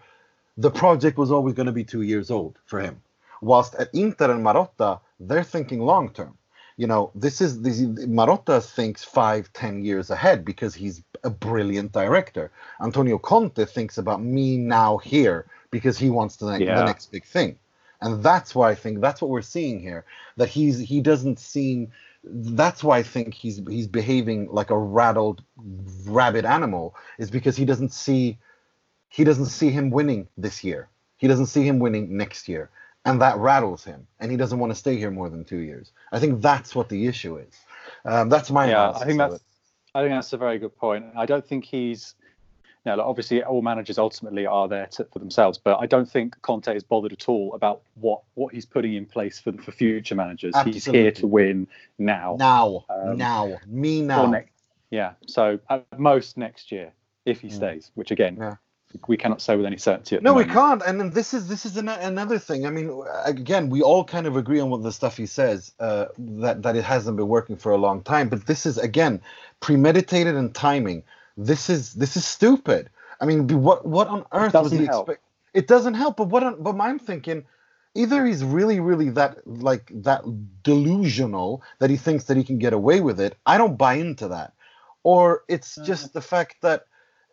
[0.58, 3.02] the project was always going to be two years old for him.
[3.41, 6.38] Whilst at inter and marotta they're thinking long term.
[6.78, 11.91] You know this is this marotta thinks five ten years ahead because he's a brilliant
[11.91, 12.52] director.
[12.82, 16.76] Antonio conte thinks about me now here because he wants the, yeah.
[16.76, 17.58] the next big thing
[18.02, 20.06] and that's why I think that's what we're seeing here.
[20.38, 21.91] That he's he doesn't seem.
[22.24, 25.43] That's why I think he's he's behaving like a rattled
[26.06, 26.96] rabid animal.
[27.18, 28.38] Is because he doesn't see
[29.10, 30.89] he doesn't see him winning this year.
[31.18, 32.70] He doesn't see him winning next year,
[33.06, 34.08] and that rattles him.
[34.20, 35.91] And he doesn't want to stay here more than two years.
[36.12, 37.54] I think that's what the issue is.
[38.04, 38.91] Um, that's my yeah.
[38.91, 39.39] I think that's
[39.93, 41.06] I think that's a very good point.
[41.16, 42.16] I don't think he's
[42.86, 46.40] now, like, obviously, all managers ultimately are there to, for themselves, but I don't think
[46.44, 50.16] Conte is bothered at all about what what he's putting in place for for future
[50.16, 50.54] managers.
[50.54, 50.74] Absolutely.
[50.74, 51.68] He's here to win
[51.98, 52.36] now.
[52.38, 54.28] Now, um, now, me now.
[54.28, 54.46] Ne-
[54.92, 55.14] yeah.
[55.26, 56.94] So at most next year,
[57.26, 57.54] if he mm.
[57.54, 58.38] stays, which again.
[58.40, 58.56] Yeah
[59.08, 60.18] we cannot say with any certainty.
[60.22, 60.82] no, we can't.
[60.86, 62.66] And then this is this is an, another thing.
[62.66, 66.06] I mean, again, we all kind of agree on what the stuff he says uh,
[66.18, 68.30] that that it hasn't been working for a long time.
[68.30, 69.22] But this is again
[69.60, 71.04] premeditated and timing
[71.38, 72.90] this is this is stupid.
[73.20, 75.24] I mean, what what on earth was he expect?
[75.54, 76.18] It doesn't help.
[76.18, 76.44] But what?
[76.44, 77.46] On, but I'm thinking,
[77.94, 80.24] either he's really really that like that
[80.64, 83.38] delusional that he thinks that he can get away with it.
[83.46, 84.54] I don't buy into that,
[85.04, 85.88] or it's uh-huh.
[85.88, 86.86] just the fact that.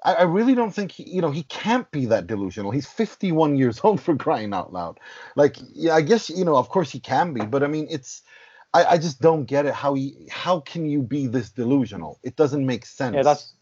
[0.04, 2.72] I, I really don't think he, you know, he can't be that delusional.
[2.72, 4.98] He's 51 years old for crying out loud.
[5.36, 8.22] Like, yeah, I guess you know, of course he can be, but I mean, it's,
[8.74, 9.74] I, I just don't get it.
[9.74, 12.18] How he, how can you be this delusional?
[12.24, 13.14] It doesn't make sense.
[13.14, 13.54] Yeah, that's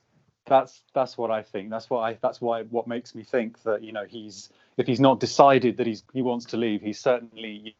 [0.51, 1.71] that's that's what I think.
[1.71, 5.01] That's what I that's why what makes me think that you know he's if he's
[5.01, 7.77] not decided that he's he wants to leave, he's certainly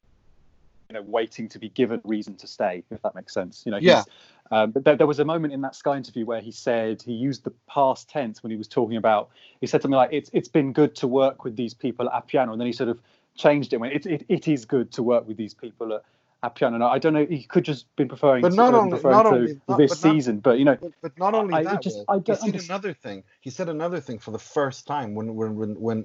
[0.89, 2.85] you know waiting to be given reason to stay.
[2.91, 3.79] If that makes sense, you know.
[3.79, 4.05] Yeah.
[4.53, 7.13] Um, but there, there, was a moment in that Sky interview where he said he
[7.13, 9.31] used the past tense when he was talking about.
[9.61, 12.53] He said something like, "It's it's been good to work with these people at Appiano,"
[12.53, 12.99] and then he sort of
[13.37, 13.81] changed it.
[13.81, 16.03] Mean, it, it, it is good to work with these people at,
[16.43, 16.83] at Appiano.
[16.89, 17.27] I don't know.
[17.27, 19.91] He could just been preferring, But to, not uh, only- not to only- not- this
[20.01, 22.17] but not- season, but you know, But, but not only I- I that, just- I
[22.17, 23.23] he said understand- another thing.
[23.41, 26.05] He said another thing for the first time when when when, when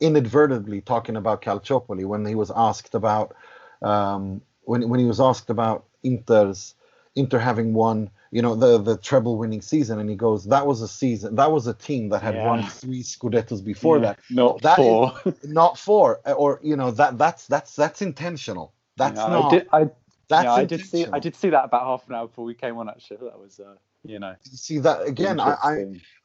[0.00, 3.34] inadvertently talking about Calciopoli when he was asked about
[3.82, 6.74] um, when when he was asked about Inter's
[7.16, 10.80] Inter having won you know the the treble winning season and he goes that was
[10.80, 14.62] a season that was a team that had won three scudettos before yeah, that not
[14.62, 15.12] That is- four.
[15.44, 19.68] not four or you know that that's that's that's intentional that's Yeah, not I did,
[19.72, 19.86] I,
[20.28, 21.06] that's yeah, I did see.
[21.12, 22.88] I did see that about half an hour before we came on.
[22.88, 25.78] Actually, that was, uh, you know, see that again I, I.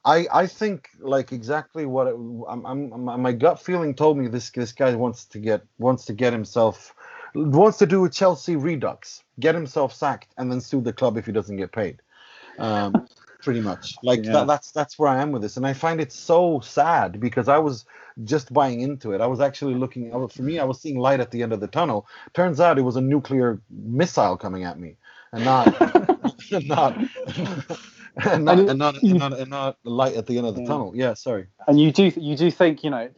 [0.04, 4.28] I, I think like exactly what it, I'm, I'm, I'm- my gut feeling told me
[4.28, 6.94] this this guy wants to get wants to get himself
[7.36, 11.26] wants to do a Chelsea redux, get himself sacked, and then sue the club if
[11.28, 12.02] he doesn't get paid.
[12.60, 13.06] Um,
[13.46, 14.34] pretty much like Yeah.
[14.34, 17.48] that, that's that's where I am with this, and I find it so sad because
[17.48, 17.86] I was
[18.26, 19.22] just buying into it.
[19.22, 20.12] I was actually looking.
[20.30, 22.08] For me, I was seeing light at the end of the tunnel.
[22.34, 24.98] Turns out it was a nuclear missile coming at me,
[25.32, 25.68] and not
[26.52, 26.98] and not.
[28.18, 30.62] And not, And and, not, and, not, and not light at the end of the
[30.62, 30.68] Yeah.
[30.68, 30.94] tunnel.
[30.96, 31.48] Yeah, sorry.
[31.68, 33.10] And you do you do think you know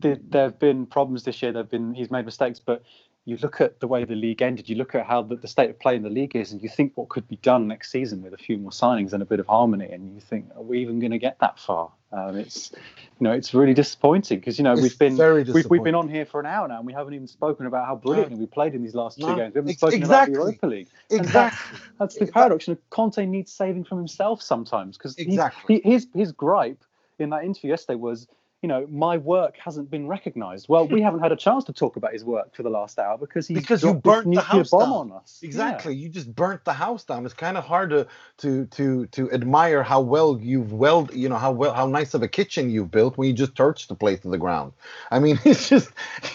[0.00, 1.52] th- there have been problems this year.
[1.52, 2.82] There've been he's made mistakes, but
[3.26, 4.68] you look at the way the league ended.
[4.68, 6.68] You look at how the, the state of play in the league is, and you
[6.68, 9.40] think what could be done next season with a few more signings and a bit
[9.40, 9.90] of harmony.
[9.90, 11.90] And you think, are we even going to get that far?
[12.12, 15.16] Um, it's you know it's really disappointing because you know It's we've been
[15.52, 17.86] we've, we've been on here for an hour now and we haven't even spoken about
[17.86, 19.54] how brilliantly we played in these last two No, games.
[19.54, 20.34] We haven't spoken exactly.
[20.34, 20.88] about the Europa League.
[21.10, 21.78] And Exactly.
[21.98, 22.68] That's the paradox.
[22.68, 25.80] Know, Conte needs saving from himself sometimes because Exactly.
[25.82, 26.84] he, his his gripe
[27.18, 28.28] in that interview yesterday was,
[28.64, 30.70] you know, my work hasn't been recognised.
[30.70, 33.18] Well, we haven't had a chance to talk about his work for the last hour
[33.18, 34.90] because he's Because you burnt the house bomb down.
[34.92, 35.40] on us.
[35.42, 35.94] Exactly.
[35.94, 37.26] You just burnt the house down.
[37.26, 38.06] It's kind of hard to
[38.38, 42.22] to to to admire how well you've well you know how well how nice of
[42.22, 44.72] a kitchen you've built when you just torched the place to the ground.
[45.10, 45.90] I mean, it's just.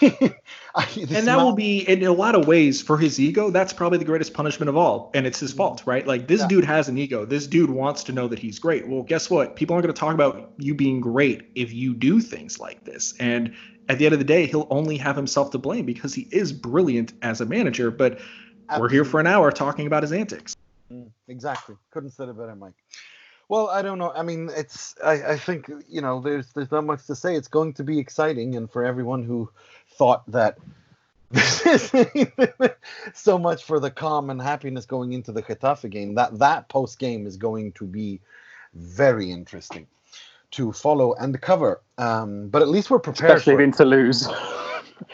[0.72, 3.98] I, and that will be in a lot of ways for his ego that's probably
[3.98, 6.46] the greatest punishment of all and it's his fault right like this Yeah.
[6.46, 9.56] dude has an ego this dude wants to know that he's great well guess what
[9.56, 13.14] people aren't going to talk about you being great if you do things like this
[13.18, 13.54] and
[13.88, 16.52] at the end of the day he'll only have himself to blame because he is
[16.52, 18.20] brilliant as a manager but
[18.78, 20.56] we're here for an hour talking about his antics
[20.92, 21.76] Mm, Exactly.
[21.90, 22.74] Couldn't said it better, Mike.
[23.48, 24.12] Well, I don't know.
[24.12, 24.94] I mean, it's.
[25.04, 26.20] I, I think you know.
[26.20, 27.34] There's there's not much to say.
[27.34, 29.50] It's going to be exciting, and for everyone who
[29.88, 30.58] thought that
[31.30, 31.92] this is
[33.12, 36.98] so much for the calm and happiness going into the Getafe game, that that post
[36.98, 38.20] game is going to be
[38.74, 39.86] very interesting
[40.52, 41.82] to follow and cover.
[41.98, 43.68] Um, but at least we're prepared Especially for if it.
[43.68, 44.28] Inter lose.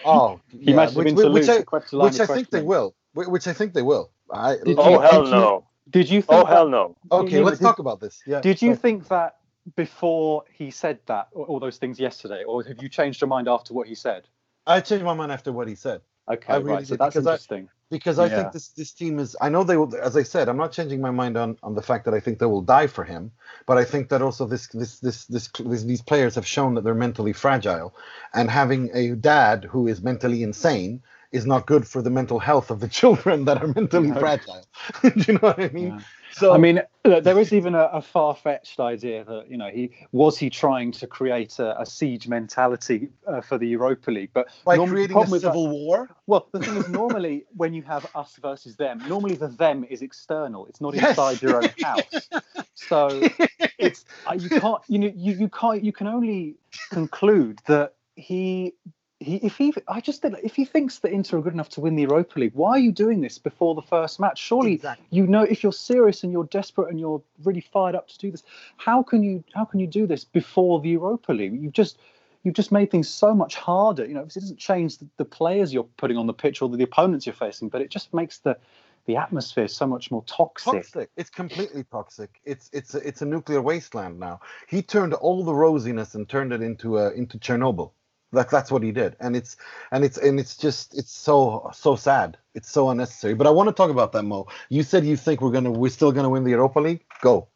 [0.05, 1.49] Oh, he yeah, might have which, been to which lose.
[1.49, 2.95] I, the question- which I think they will.
[3.15, 4.11] Which I think they will.
[4.33, 5.67] I, Did Oh you- hell did you- no!
[5.91, 6.97] Did you think Oh hell that, no!
[7.13, 8.21] Okay, let's but talk about this.
[8.27, 8.41] Yeah.
[8.41, 9.37] Did you so- think that
[9.77, 13.47] before he said that, all all those things yesterday, or have you changed your mind
[13.49, 14.27] after what he said?
[14.67, 16.87] I changed my mind after what he said Okay, I really right.
[16.87, 17.69] So that's because I- interesting.
[17.91, 18.37] Because I Yeah.
[18.37, 19.37] think this this team is.
[19.41, 19.95] I know they will.
[19.97, 22.39] As I said, I'm not changing my mind on on the fact that I think
[22.39, 23.33] they will die for him,
[23.67, 26.85] but I think that also this this this this, this these players have shown that
[26.85, 27.95] they're mentally fragile,
[28.35, 32.71] and having a dad who is mentally insane is not good for the mental health
[32.71, 34.19] of the children that are mentally No.
[34.19, 34.67] fragile.
[35.03, 35.89] Do you know what I mean?
[35.89, 36.01] Yeah.
[36.39, 39.91] So I mean, look, there is even a, a far-fetched idea that you know he
[40.13, 44.49] was he trying to create a, a siege mentality uh, for the Europa League, but
[44.67, 46.09] like norm- creating a with that- civil war.
[46.27, 50.03] well, the thing is, normally when you have us versus them, normally the them is
[50.03, 51.11] external; it's not Yes.
[51.11, 52.29] inside your own house.
[52.75, 53.23] So
[53.79, 56.57] it's uh, you can't you know you, you can't you can only
[56.91, 58.75] conclude that he
[59.21, 61.81] he if he I just think if he thinks that Inter are good enough to
[61.81, 64.39] win the Europa League, why are you doing this before the first match?
[64.39, 65.07] Surely Exactly.
[65.11, 68.31] you know if you're serious and you're desperate and you're really fired up to do
[68.31, 68.43] this,
[68.77, 71.61] how can you how can you do this before the Europa League?
[71.61, 71.99] You've just
[72.43, 74.05] you've just made things so much harder.
[74.05, 76.77] You know, it doesn't change the, the players you're putting on the pitch or the,
[76.77, 78.59] the opponents you're facing, but it just makes the
[79.07, 80.73] the atmosphere so much more toxic.
[80.73, 81.11] toxic.
[81.17, 82.41] It's completely toxic.
[82.45, 84.41] It's it's a, it's a nuclear wasteland now.
[84.69, 87.93] He turned all the rosiness and turned it into a into Chernobyl.
[88.37, 89.57] That that's what he did, and it's
[89.91, 92.39] and it's and it's just it's so so sad.
[92.55, 93.35] It's so unnecessary.
[93.35, 94.47] But I want to talk about that, Mo.
[94.69, 97.05] You said you think we're gonna we're still gonna win the Europa League.
[97.23, 97.49] Go,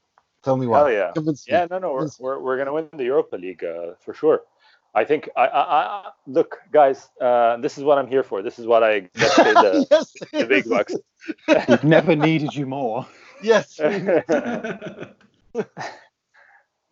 [0.43, 0.79] tell me why.
[0.79, 1.11] Hell yeah!
[1.13, 1.53] Convince me.
[1.53, 4.41] Yeah, no, no, we're we're, we're gonna win the Europa League uh, for sure.
[4.95, 7.09] I think I, I, I look, guys.
[7.21, 8.43] Uh, this is what I'm here for.
[8.43, 10.97] This is what I get paid the, yes, the big bucks.
[11.69, 13.07] We've never needed you more.
[13.43, 13.79] yes.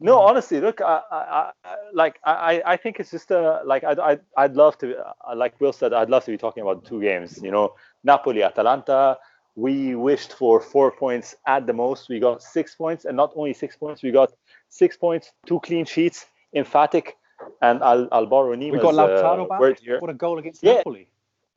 [0.00, 3.98] no, honestly, look, I, I, I like I, I think it's just uh, like I'd,
[3.98, 7.00] I'd, I'd love to, uh, like Will said, I'd love to be talking about two
[7.00, 7.40] games.
[7.42, 7.74] You know,
[8.04, 9.18] Napoli, Atalanta.
[9.56, 12.08] We wished for four points at the most.
[12.08, 14.32] We got six points, and not only six points, we got
[14.68, 17.16] six points, two clean sheets, emphatic.
[17.60, 19.80] and I'll, I'll borrow Nima's We got Lautaro uh, back.
[19.80, 19.98] here.
[20.00, 20.74] What a goal against Yeah.
[20.74, 21.08] Napoli.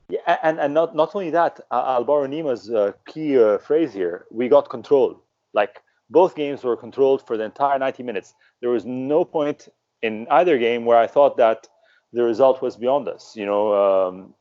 [0.10, 3.94] Yeah, and, and not, not only that, I- I'll borrow Nima's uh, key uh, phrase
[3.94, 4.26] here.
[4.32, 5.22] We got control.
[5.54, 5.82] Like
[6.12, 8.36] both games were controlled for the entire 90 minutes.
[8.60, 9.70] There was no point
[10.02, 11.68] in either game where I thought that
[12.14, 13.36] the result was beyond us.
[13.36, 14.34] You know, um,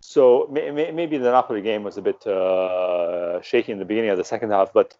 [0.00, 4.10] so may, may, maybe the Napoli game was a bit uh, shaky in the beginning
[4.10, 4.96] of the second half, but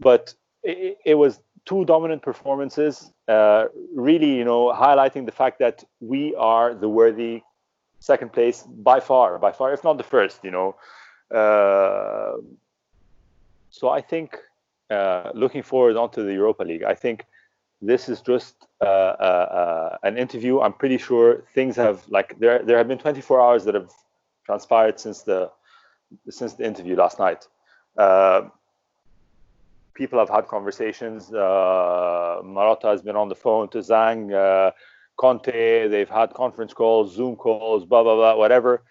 [0.00, 5.84] but it, it was two dominant performances, uh, really, you know, highlighting the fact that
[6.00, 7.42] we are the worthy
[8.00, 10.76] second place by far, by far, if not the first, you know.
[11.30, 12.36] Uh,
[13.70, 14.38] so I think
[14.90, 17.24] uh, looking forward onto the Europa League, I think
[17.82, 20.60] this is just uh, uh, uh, an interview.
[20.60, 23.90] I'm pretty sure things have like there there have been 24 hours that have
[24.44, 25.50] transpired since the
[26.30, 27.46] since the interview last night.
[27.98, 28.48] Uh,
[29.94, 31.30] people have had conversations.
[31.30, 34.72] Marotta has been on the phone to Zhang,
[35.16, 35.88] Conte.
[35.88, 38.82] They've had conference calls, Zoom calls, blah blah blah, whatever.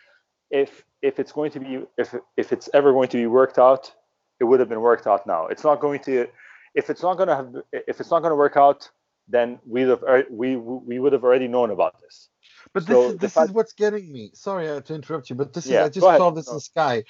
[0.51, 3.91] If if it's going to be if if it's ever going to be worked out,
[4.39, 5.47] it would have been worked out now.
[5.47, 6.27] It's not going to.
[6.73, 8.89] If it's not going to have, if it's not going to work out,
[9.29, 12.29] then we'd have we we would have already known about this.
[12.73, 14.31] But So this is this fact- is what's getting me.
[14.33, 16.53] Sorry uh, to interrupt you, but this Yeah, is I just saw this No.
[16.55, 17.03] in Sky.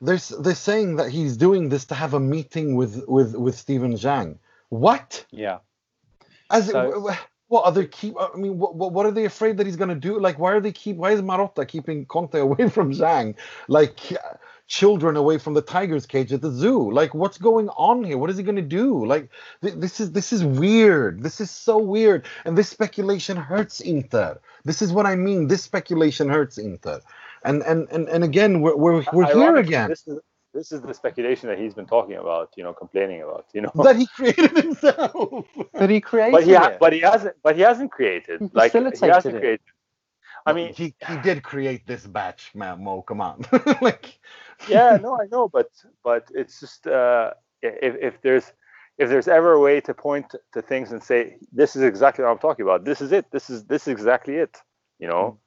[0.00, 3.94] There's they're saying that he's doing this to have a meeting with with with Steven
[3.94, 4.38] Zhang.
[4.68, 5.24] What?
[5.32, 5.58] Yeah.
[6.50, 7.16] As So- w- w-
[7.48, 8.14] what are they keep?
[8.20, 10.20] I mean, what, what what are they afraid that he's gonna do?
[10.20, 10.96] Like, why are they keep?
[10.96, 13.34] Why is Marotta keeping Conte away from Zhang?
[13.66, 14.36] Like uh,
[14.68, 16.90] children away from the tiger's cage at the zoo.
[16.92, 18.18] Like, what's going on here?
[18.18, 19.04] What is he gonna do?
[19.04, 19.30] Like,
[19.62, 21.22] th- this is this is weird.
[21.22, 24.38] This is so weird, and this speculation hurts Inter.
[24.64, 25.48] This is what I mean.
[25.48, 27.00] This speculation hurts Inter,
[27.44, 29.88] and and and, and again, we're we're, we're here again.
[29.88, 30.20] This is
[30.54, 33.70] this is the speculation that he's been talking about, you know, complaining about, you know.
[33.84, 35.46] That he created himself.
[35.72, 36.78] But he created but he ha- it.
[36.80, 39.40] but he hasn't but he hasn't created He like he facilitated hasn't it.
[39.40, 39.60] created.
[40.48, 42.82] I mean, he he did create this batch, man.
[42.82, 43.44] Mo, come on.
[43.80, 44.18] like,
[44.68, 45.70] yeah, no, I know, but
[46.02, 47.32] but it's just uh,
[47.62, 48.52] if if there's
[48.98, 52.30] if there's ever a way to point to things and say this is exactly what
[52.30, 54.60] I'm talking about, this is it, this is this is exactly it,
[54.98, 55.38] you know.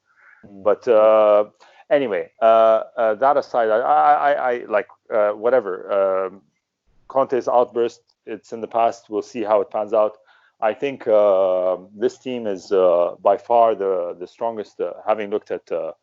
[0.46, 0.64] Mm.
[0.64, 1.46] But uh,
[1.90, 6.42] anyway, uh, uh, that aside, I I, I, I like uh, whatever um,
[7.08, 8.02] Conte's outburst.
[8.26, 9.10] It's in the past.
[9.10, 10.18] We'll see how it pans out.
[10.62, 14.80] I think uh, this team is uh, by far the the strongest.
[14.80, 15.94] Uh, having looked at uh,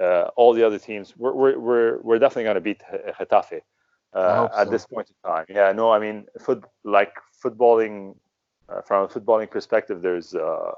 [0.00, 3.60] uh, all the other teams, we're we're we're, we're definitely going to beat Ge- Getafe
[4.12, 4.70] uh, at so.
[4.70, 5.46] this point in time.
[5.48, 8.16] Yeah, no, I mean, foot like footballing
[8.68, 10.72] uh, from a footballing perspective, there's uh,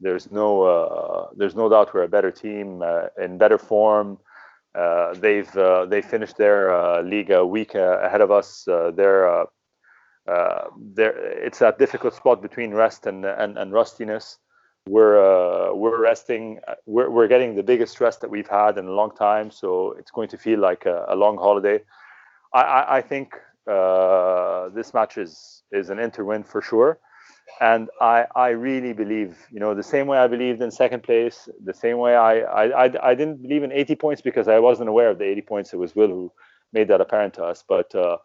[0.00, 4.18] there's no uh, there's no doubt we're a better team uh, in better form.
[4.74, 8.66] Uh, they've uh, they finished their uh, league a week uh, ahead of us.
[8.66, 9.46] Uh, they're
[10.28, 10.68] uh, uh,
[10.98, 14.38] it's that difficult spot between rest and and, and rustiness.
[14.88, 16.60] We're uh, we're resting.
[16.68, 19.92] uh, We're, we're getting the biggest rest that we've had in a long time, so
[19.98, 21.80] it's going to feel like a, a long holiday.
[22.54, 23.34] I, I, I think
[24.74, 26.98] this match is is an Inter win for sure,
[27.60, 31.48] and I I really believe you know the same way I believed in second place,
[31.64, 34.88] the same way I I, I, I didn't believe in 80 points because I wasn't
[34.90, 35.72] aware of the 80 points.
[35.74, 36.32] It was Will who
[36.72, 37.94] made that apparent to us, but.
[37.94, 38.18] Uh,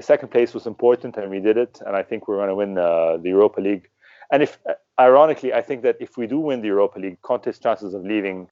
[0.00, 1.80] second place was important, and we did it.
[1.86, 3.88] And I think we're going to win uh, the Europa League.
[4.32, 4.58] And if,
[4.98, 8.48] ironically, I think that if we do win the Europa League, Conte's chances of leaving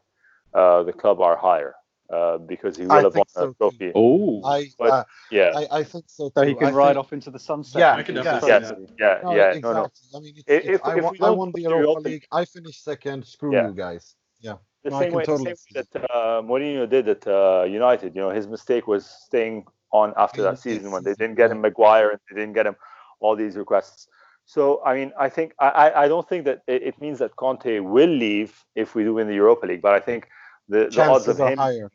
[0.54, 1.74] uh, the club are higher
[2.12, 3.92] uh, because he will I have won think so a trophy.
[3.94, 4.42] Oh.
[4.44, 6.32] I, But- uh, Yeah, I I think so too.
[6.36, 7.80] So he can I ride think- off into the sunset.
[7.80, 8.40] Yeah, I yeah.
[8.46, 9.48] yes, yeah, No, yeah.
[9.48, 9.60] exactly.
[9.62, 9.88] No, no.
[10.16, 11.82] I mean, if, If- if, if- I, if won, I won the win the Europa
[11.82, 13.26] Europa League, I finished second.
[13.26, 13.68] Screw Yeah.
[13.68, 14.14] you guys.
[14.40, 14.56] Yeah.
[14.84, 18.14] The No, same way, totally the same way that uh, Mourinho did at uh, United.
[18.14, 21.60] You know, his mistake was staying on after that season when they didn't get him
[21.60, 22.76] Maguire and they didn't get him
[23.20, 24.08] all these requests.
[24.44, 27.36] So I mean, I think I, I- I don't think that it, it means that
[27.36, 30.28] Conte will leave if we do win the Europa League, but I think
[30.68, 31.90] the, the odds Chances of are him higher.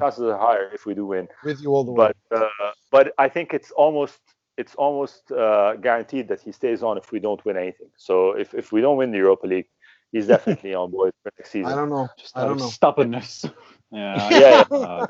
[0.00, 1.28] chances are higher if we do win.
[1.44, 2.12] With you all the way.
[2.30, 4.18] But uh, but I think it's almost
[4.56, 7.90] it's almost uh, guaranteed that he stays on if we don't win anything.
[7.96, 9.68] So if, if we don't win the Europa League,
[10.12, 11.72] he's definitely on board for next season.
[11.72, 12.08] I don't know.
[12.18, 12.68] Just I don't know.
[12.68, 13.44] stubbornness.
[13.92, 14.30] Yeah.
[14.30, 15.04] Yeah, yeah.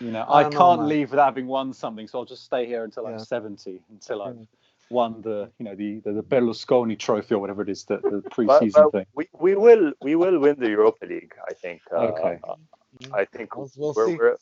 [0.00, 2.24] Uh, you know, I I, don't know, can't leave without having won something, so I'll
[2.24, 3.10] just stay here until Yeah.
[3.12, 4.46] I'm 70, until I've
[4.90, 8.22] won the, you know, the the, the Berlusconi Trophy or whatever it is, the, the
[8.22, 9.06] But, pre-season but thing.
[9.14, 11.34] we, we will we will win the Europa League.
[11.48, 11.80] I think.
[11.92, 12.40] Uh, Okay.
[13.14, 14.16] I think We'll- we'll we're, see.
[14.16, 14.36] we're,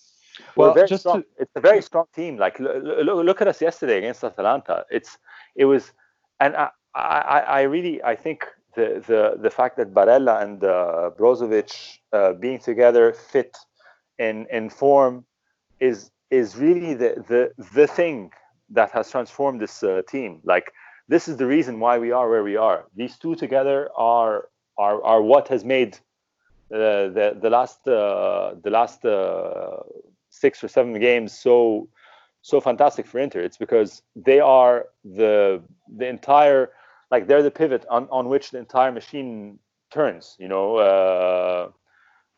[0.57, 1.23] Well, we're just strong.
[1.23, 2.39] to- It's a very strong team.
[2.39, 4.85] Like look, look at us yesterday against Atalanta.
[4.91, 5.19] It's
[5.55, 5.93] it was,
[6.41, 11.11] and I I, I really I think the the the fact that Barella and uh,
[11.19, 13.57] Brozovic uh, being together fit
[14.19, 15.25] in in form
[15.81, 18.31] is is really the the the thing
[18.71, 20.41] that has transformed this uh, team.
[20.45, 20.73] Like
[21.09, 22.85] this is the reason why we are where we are.
[22.95, 25.97] These two together are are are what has made
[26.73, 29.79] uh, the the last uh, the last uh,
[30.31, 31.89] six or seven games so
[32.43, 33.41] so fantastic for Inter.
[33.41, 35.63] It's because they are the
[35.97, 36.71] the entire
[37.11, 39.59] like they're the pivot on, on which the entire machine
[39.91, 40.37] turns.
[40.39, 41.71] You know, uh,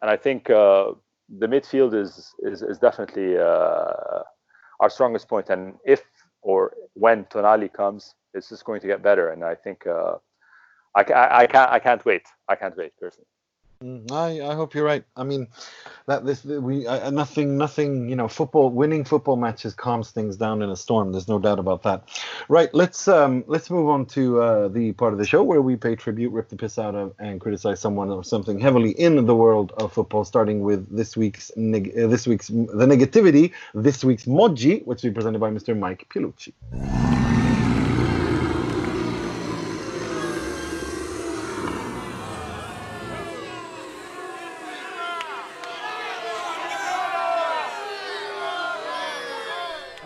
[0.00, 0.92] and I think uh,
[1.38, 4.22] the midfield is is, is definitely uh,
[4.80, 5.50] our strongest point.
[5.50, 6.02] And if
[6.42, 9.30] or when Tonali comes, it's just going to get better.
[9.30, 10.14] And I think uh,
[10.96, 12.22] I, I, I can't I can't wait.
[12.48, 13.26] I can't wait personally.
[13.82, 15.04] Mm, I, I hope you're right.
[15.16, 15.48] I mean,
[16.06, 20.60] that this we uh, nothing nothing you know football winning football matches calms things down
[20.60, 21.12] in a storm.
[21.12, 22.06] There's no doubt about that.
[22.50, 22.68] Right.
[22.74, 25.96] Let's um let's move on to uh, the part of the show where we pay
[25.96, 29.72] tribute, rip the piss out of, and criticize someone or something heavily in the world
[29.78, 30.26] of football.
[30.26, 35.10] Starting with this week's neg- uh, this week's the negativity, this week's moji, which will
[35.10, 35.74] be presented by Mr.
[35.74, 36.52] Mike Piellucci.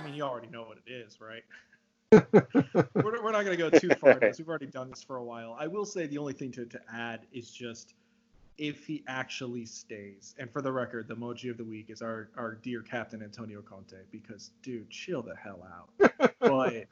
[0.04, 1.44] I mean, you already know what it is, right?
[2.94, 4.18] we're, we're not going to go too far.
[4.20, 5.56] We've already done this for a while.
[5.58, 7.94] I will say the only thing to, to add is just
[8.58, 10.34] if he actually stays.
[10.38, 13.62] And for the record, the emoji of the week is our, our dear captain Antonio
[13.62, 16.32] Conte because, dude, chill the hell out.
[16.40, 16.84] but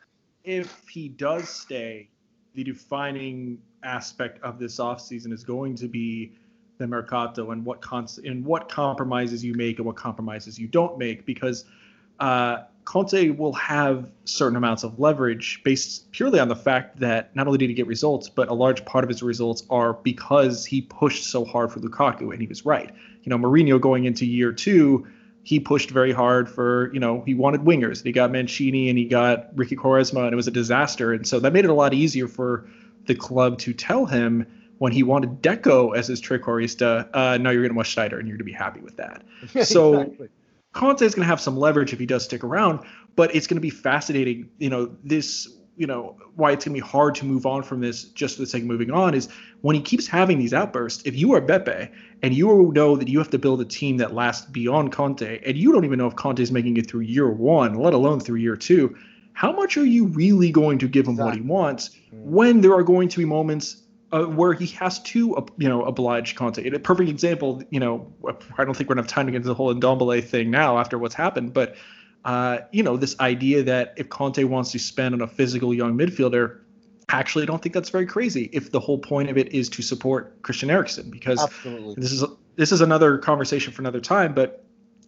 [0.44, 2.08] if he does stay,
[2.54, 6.32] the defining aspect of this offseason is going to be
[6.78, 10.98] the mercato and what cons- and what compromises you make and what compromises you don't
[10.98, 11.64] make because
[12.18, 17.46] uh, Conte will have certain amounts of leverage based purely on the fact that not
[17.46, 20.82] only did he get results, but a large part of his results are because he
[20.82, 22.90] pushed so hard for Lukaku, and he was right.
[23.22, 25.06] You know, Mourinho going into year two,
[25.44, 27.98] he pushed very hard for, you know, he wanted wingers.
[27.98, 31.12] And he got Mancini and he got Ricky Quaresma, and it was a disaster.
[31.12, 32.68] And so that made it a lot easier for
[33.06, 34.46] the club to tell him
[34.78, 38.26] when he wanted Deco as his trequartista, uh, no, you're going to watch Sneijder and
[38.26, 39.22] you're going to be happy with that.
[39.64, 40.28] So Exactly.
[40.72, 42.80] Conte is going to have some leverage if he does stick around,
[43.14, 44.48] but it's going to be fascinating.
[44.58, 47.80] You know, this, you know, why it's going to be hard to move on from
[47.80, 49.28] this just for the sake of moving on is
[49.60, 51.02] when he keeps having these outbursts.
[51.04, 51.90] If you are Beppe
[52.22, 55.56] and you know that you have to build a team that lasts beyond Conte, and
[55.56, 58.38] you don't even know if Conte is making it through year one, let alone through
[58.38, 58.96] year two,
[59.34, 62.82] how much are you really going to give him what he wants when there are
[62.82, 63.81] going to be moments
[64.12, 66.64] uh, where he has to, uh, you know, oblige Conte.
[66.64, 68.12] And a perfect example, you know,
[68.58, 70.78] I don't think we're gonna have time to get into the whole Ndombele thing now
[70.78, 71.76] after what's happened, but
[72.24, 75.98] uh, you know, this idea that if Conte wants to spend on a physical young
[75.98, 76.60] midfielder,
[77.08, 78.48] actually, I don't think that's very crazy.
[78.52, 81.94] If the whole point of it is to support Christian Eriksen, because Absolutely.
[81.96, 82.24] this is
[82.56, 84.34] this is another conversation for another time.
[84.34, 84.64] But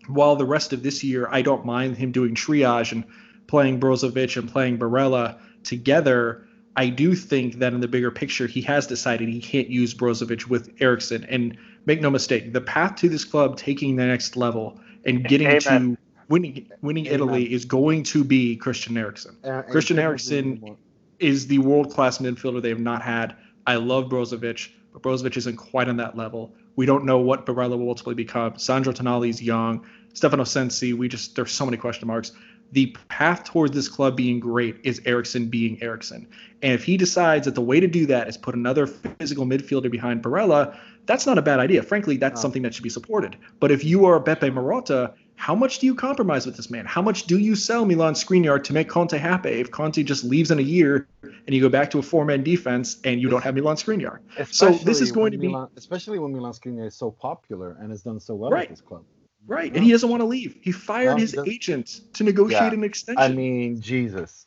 [0.09, 3.05] while the rest of this year, I don't mind him doing triage and
[3.47, 6.47] playing Brozovic and playing Barella together.
[6.77, 10.49] I do think that in the bigger picture, he has decided he can't use Brozovic
[10.49, 11.25] with Eriksen.
[11.25, 11.57] And
[11.87, 15.61] make no mistake, the path to this club taking the next level and getting Amen.
[15.61, 15.99] to
[16.29, 17.15] winning winning Amen.
[17.15, 20.77] Italy is going to be Christian Eriksen Uh, Christian Eriksen
[21.19, 23.37] is the world class midfielder they have not had.
[23.67, 26.53] I love Brozovic, but Brozovic isn't quite on that level.
[26.77, 28.59] We don't know what Barella will ultimately become.
[28.59, 29.87] Sandro Tonali's young.
[30.13, 32.33] Stefano Sensi, we just there's so many question marks.
[32.75, 36.27] The path towards this club being great is Eriksen being Eriksen.
[36.61, 39.89] And if he decides that the way to do that is put another physical midfielder
[39.89, 40.77] behind Barella,
[41.07, 41.85] that's not a bad idea.
[41.85, 42.43] Frankly, that's No.
[42.43, 43.37] something that should be supported.
[43.61, 46.85] But if you are Beppe Marotta, how much do you compromise with this man?
[46.85, 49.51] How much do you sell Milan Skriniar to make Conte happy?
[49.51, 53.01] If Conte just leaves in a year and you go back to a four-man defense
[53.05, 54.19] and you don't have Milan Skriniar,
[54.51, 57.91] So this is going to be- Milan, especially when Milan Skriniar is so popular and
[57.91, 58.65] has done so well Right.
[58.65, 59.05] at this club.
[59.47, 59.75] Right?
[59.75, 60.57] And he doesn't want to leave.
[60.63, 61.49] He fired No, he his doesn't.
[61.53, 62.79] agent to negotiate Yeah.
[62.79, 63.23] an extension.
[63.23, 64.47] I mean, Jesus.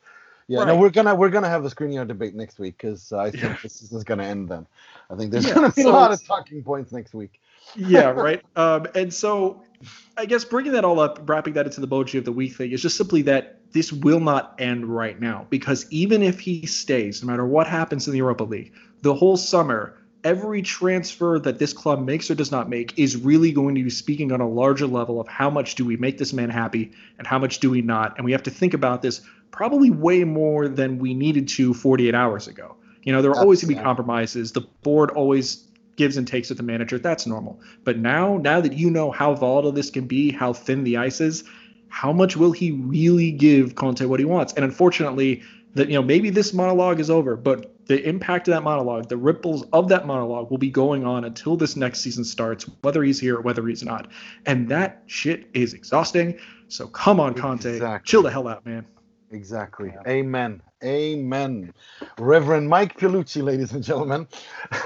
[0.49, 3.43] Yeah, no, we're gonna we're gonna have the Skriniar debate next week because I think
[3.43, 3.57] Yeah.
[3.61, 4.65] this is gonna end then.
[5.09, 7.41] I think there's Yeah, gonna be so a lot of talking points next week.
[7.75, 8.41] yeah, right.
[8.55, 9.61] Um, and so,
[10.15, 12.71] I guess bringing that all up, wrapping that into the Boji of the Week thing,
[12.71, 15.45] is just simply that this will not end right now.
[15.49, 19.35] Because even if he stays, no matter what happens in the Europa League, the whole
[19.35, 19.97] summer,
[20.27, 23.89] every transfer that this club makes or does not make is really going to be
[23.89, 27.25] speaking on a larger level of how much do we make this man happy and
[27.25, 28.17] how much do we not.
[28.17, 29.21] And we have to think about this
[29.51, 32.75] probably way more than we needed to 48 hours ago.
[33.03, 34.51] You know, there are always going to be compromises.
[34.51, 36.99] The board always gives and takes with the manager.
[36.99, 37.61] That's normal.
[37.85, 41.21] But now, now that you know how volatile this can be, how thin the ice
[41.21, 41.45] is,
[41.87, 44.51] how much will he really give Conte what he wants?
[44.51, 45.41] And unfortunately,
[45.77, 49.17] that you know maybe this monologue is over, but the impact of that monologue, the
[49.17, 53.19] ripples of that monologue, will be going on until this next season starts, whether he's
[53.19, 54.09] here or whether he's not.
[54.45, 56.39] And that shit is exhausting.
[56.67, 58.07] So come on, Conte, Exactly.
[58.09, 58.85] chill the hell out, man.
[59.31, 59.91] Exactly.
[59.93, 60.11] Yeah.
[60.11, 60.61] Amen.
[60.83, 61.73] Amen.
[62.17, 64.27] Reverend Mike Piellucci, ladies and gentlemen.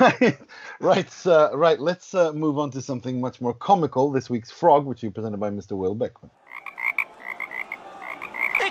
[0.00, 0.38] right,
[0.80, 1.78] right, uh, right.
[1.78, 4.10] Let's uh, move on to something much more comical.
[4.10, 5.72] This week's frog, which is presented by Mr.
[5.72, 6.30] Will Beckman.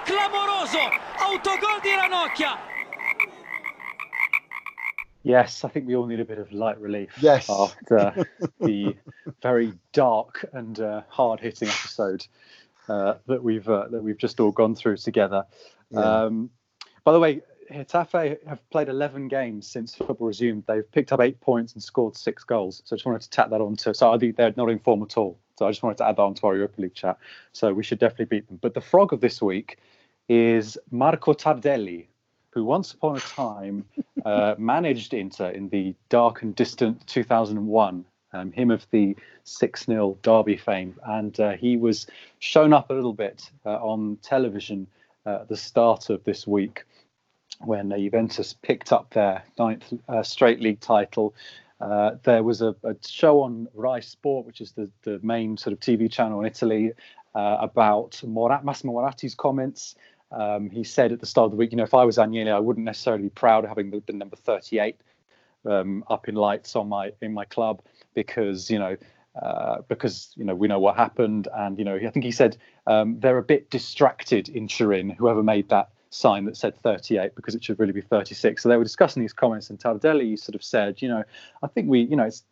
[0.05, 0.77] È clamoroso!
[1.17, 2.55] Autogol di Ranocchia!
[5.23, 7.49] Yes, I think we all need a bit of light relief Yes.
[7.49, 8.27] after
[8.59, 8.95] the
[9.41, 12.27] very dark and uh, hard-hitting episode
[12.87, 15.43] uh, that we've uh, that we've just all gone through together.
[15.89, 16.25] Yeah.
[16.25, 16.51] Um,
[17.03, 20.63] by the way, Getafe have played 11 games since football resumed.
[20.67, 22.81] They've picked up eight points and scored six goals.
[22.85, 23.93] So I just wanted to tap that on to.
[23.93, 25.39] So I think they're not in form at all.
[25.57, 27.17] So I just wanted to add that on to our Europa League chat.
[27.53, 28.59] So we should definitely beat them.
[28.61, 29.79] But the frog of this week
[30.29, 32.07] is Marco Tardelli,
[32.51, 33.85] who once upon a time
[34.25, 38.05] uh, managed Inter in the dark and distant 2001.
[38.33, 39.15] Um, him of the
[39.45, 40.95] 6 0 Derby fame.
[41.05, 42.05] And uh, he was
[42.39, 44.87] shown up a little bit uh, on television
[45.25, 46.83] uh, at the start of this week
[47.59, 51.33] when Juventus picked up their ninth uh, straight league title.
[51.81, 55.73] Uh, there was a, a show on Rai Sport, which is the, the main sort
[55.73, 56.93] of TV channel in Italy,
[57.35, 59.95] uh, about Morat, Massimo Moratti's comments.
[60.31, 62.51] Um, he said at the start of the week, you know, if I was Agnelli,
[62.51, 64.97] I wouldn't necessarily be proud of having the, the number 38
[65.65, 67.81] um, up in lights on my in my club
[68.13, 68.95] because you know
[69.41, 72.57] uh, because you know we know what happened and you know I think he said
[72.87, 77.55] um, they're a bit distracted in Turin whoever made that sign that said 38 because
[77.55, 80.63] it should really be 36 so they were discussing these comments and Tardelli sort of
[80.63, 81.23] said you know
[81.61, 82.43] I think we you know it's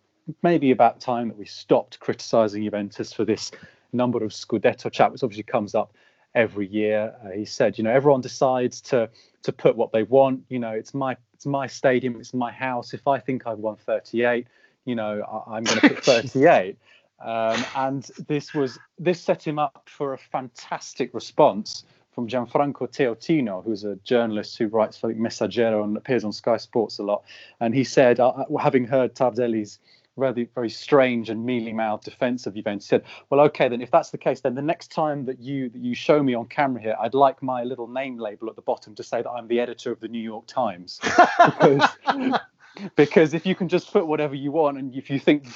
[0.41, 3.51] maybe about time that we stopped criticizing Juventus for this
[3.93, 5.93] number of Scudetto chat which obviously comes up
[6.35, 7.13] every year.
[7.23, 9.09] Uh, he said you know everyone decides to
[9.43, 10.43] to put what they want.
[10.49, 12.93] You know it's my it's my stadium it's my house.
[12.93, 14.47] If I think I've won 38
[14.85, 16.77] you know I, I'm going to put 38
[17.23, 23.63] um, and this was this set him up for a fantastic response from Gianfranco Teotino,
[23.63, 27.23] who's a journalist who writes for like, Messaggero and appears on Sky Sports a lot.
[27.59, 29.79] And he said, uh, having heard Tardelli's
[30.17, 33.89] very very strange and mealy mouthed defense of Juventus, he said, "Well, okay, then if
[33.89, 36.81] that's the case, then the next time that you that you show me on camera
[36.81, 39.59] here, I'd like my little name label at the bottom to say that I'm the
[39.59, 41.89] editor of the New York Times." because,
[42.95, 45.47] because if you can just put whatever you want, and if you think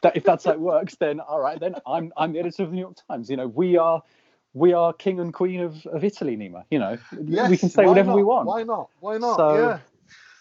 [0.00, 2.70] that if that's how it works, then all right, then I'm I'm the editor of
[2.70, 3.28] the New York Times.
[3.28, 4.02] You know, we are
[4.58, 6.64] we are king and queen of, of Italy, Nima.
[6.70, 8.16] You know, Yes, we can say whatever not?
[8.16, 8.46] we want.
[8.46, 8.90] Why not?
[9.00, 9.36] Why not?
[9.36, 9.78] So- yeah.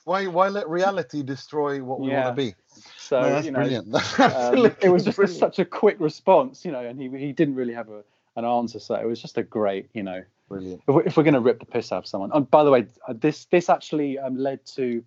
[0.05, 2.23] Why why let reality destroy what we Yeah.
[2.23, 2.55] want to be?
[2.97, 3.91] So No, that's you know, brilliant.
[3.91, 5.37] That's um, it was just brilliant.
[5.37, 8.03] such a quick response, you know, and he he didn't really have a,
[8.37, 8.79] an answer.
[8.79, 10.81] So it was just a great, you know, brilliant.
[10.87, 12.31] if we're, if we're going to rip the piss out of someone.
[12.33, 15.03] And by the way, uh, this this actually um, led to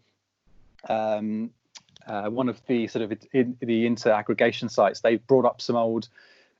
[0.90, 1.50] um,
[2.06, 5.00] uh, one of the sort of in, the inter aggregation sites.
[5.00, 6.08] They brought up some old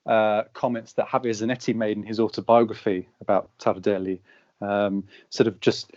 [0.06, 4.20] uh, comments that Javier Zanetti made in his autobiography about Tardelli,
[4.60, 5.92] um, sort of just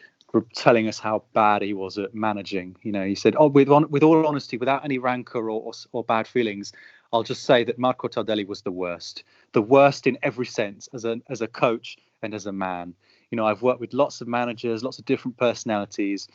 [0.55, 2.75] telling us how bad he was at managing.
[2.81, 5.73] You know, he said, "Oh, with on, with all honesty, without any rancor or, or
[5.91, 6.73] or bad feelings,
[7.11, 9.23] I'll just say that Marco Tardelli was the worst,
[9.53, 12.95] the worst in every sense as a as a coach and as a man.
[13.33, 16.27] You know, I've worked with lots of managers, lots of different personalities,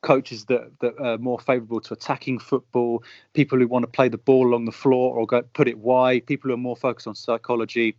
[0.00, 4.18] coaches that that are more favourable to attacking football, people who want to play the
[4.18, 7.14] ball along the floor or go put it wide, people who are more focused on
[7.14, 7.96] psychology.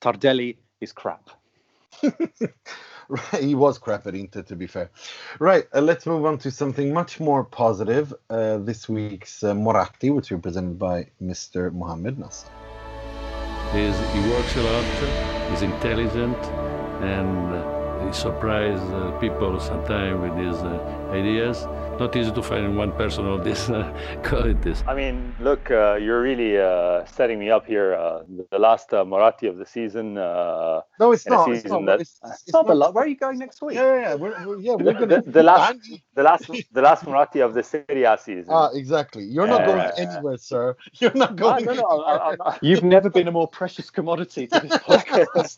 [0.00, 1.30] Tardelli is crap.
[3.08, 4.88] Right, he was crap at Inter, to be fair.
[5.40, 8.14] Right, uh, let's move on to something much more positive.
[8.30, 11.74] Uh, this week's uh, Moratti, which is presented by Mr.
[11.74, 12.46] Mohammed Nasser.
[13.72, 16.38] He's, he works a lot, he's intelligent,
[17.02, 21.66] and uh, he surprises uh, people sometimes with his uh, ideas.
[22.00, 23.84] Not easy to find one person of this uh,
[24.24, 24.82] qualities.
[24.88, 27.94] I mean, look, uh, you're really uh, setting me up here.
[27.94, 30.16] Uh, the last uh, Moratti of the season.
[30.16, 31.48] Uh, No, it's not.
[31.50, 31.84] It's not.
[31.86, 32.94] that- It's, it's Stop a not- lot.
[32.94, 33.76] Where are you going next week?
[33.76, 34.14] Yeah, yeah, yeah.
[34.14, 35.22] We're, we're, yeah, we're the, gonna.
[35.22, 38.48] the last, Andy- the last, the last Moratti of the Serie A season.
[38.50, 39.22] Ah, exactly.
[39.24, 40.74] You're not going anywhere, sir.
[40.94, 41.66] You're not going.
[41.66, 42.58] no, no, I- I- I'm not.
[42.64, 45.56] You've never been a more precious commodity to this podcast.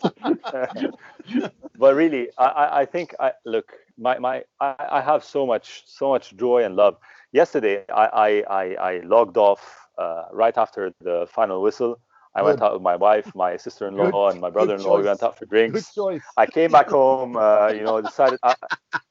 [1.78, 6.10] but really, I, I, think I look, my, my I, I have so much so
[6.10, 6.96] much joy and love.
[7.32, 8.28] Yesterday, I I,
[8.62, 12.00] I, I logged off uh, right after the final whistle.
[12.36, 14.98] I went out with my wife, my sister-in-law, Good- and my brother-in-law.
[14.98, 15.96] We went out for Good drinks.
[16.36, 18.56] I came back home, uh, you know, decided I,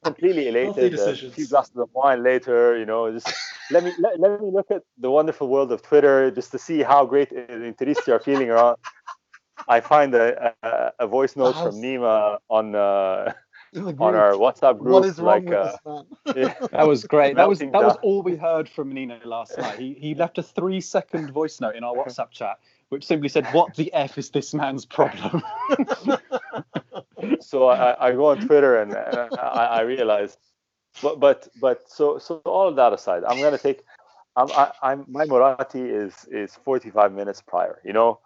[0.04, 1.00] completely elated.
[1.00, 3.34] A few glasses of wine later, you know, just
[3.72, 6.84] let me let, let me look at the wonderful world of Twitter just to see
[6.84, 8.78] how great Interisti are feeling around.
[9.68, 13.34] I find a, a, a voice note from How's- Nima on uh,
[13.76, 14.94] on our WhatsApp group.
[14.94, 16.68] What is wrong like, with uh, this yeah.
[16.72, 17.36] That was great.
[17.36, 19.80] That was Melting that was all we heard from Nino last night.
[19.80, 22.60] He he left a three second voice note in our WhatsApp chat,
[22.90, 25.42] which simply said, "What the f is this man's problem?"
[27.40, 30.38] so I, I go on Twitter and, and I, I realize,
[31.02, 33.84] but but but so so all of that aside, I'm gonna take.
[34.36, 37.80] I'm, I, I'm my Moratti is is 45 minutes prior.
[37.86, 38.20] You know,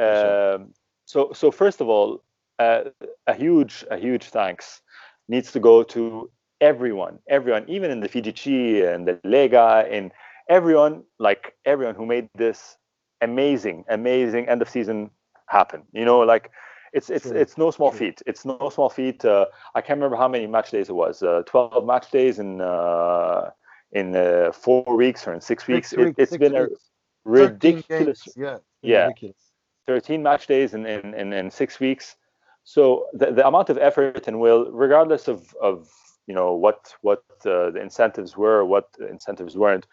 [0.00, 0.74] um,
[1.06, 2.22] so so first of all,
[2.58, 2.84] uh,
[3.26, 4.82] a huge a huge thanks
[5.28, 10.12] needs to go to everyone, everyone, even in the FIGC and the Lega and
[10.48, 12.76] everyone, like everyone who made this
[13.20, 15.10] amazing, amazing end of season
[15.46, 15.82] happen.
[15.92, 16.50] You know, like
[16.92, 17.38] it's it's True.
[17.38, 18.22] it's no small feat.
[18.26, 19.24] It's no small feat.
[19.24, 21.22] Uh, I can't remember how many match days it was.
[21.22, 23.50] Uh, Twelve match days in uh,
[23.92, 25.90] in uh, four weeks or in six weeks.
[25.90, 26.90] Six It, six been a weeks.
[27.26, 28.58] 13 ridiculous Yeah.
[28.82, 29.06] Yeah.
[29.06, 29.49] Ridiculous.
[29.86, 32.16] 13 match days in, in, in, in six weeks.
[32.64, 35.88] So the, the amount of effort and will, regardless of, of
[36.26, 39.86] you know what what uh, the incentives were, what incentives weren't,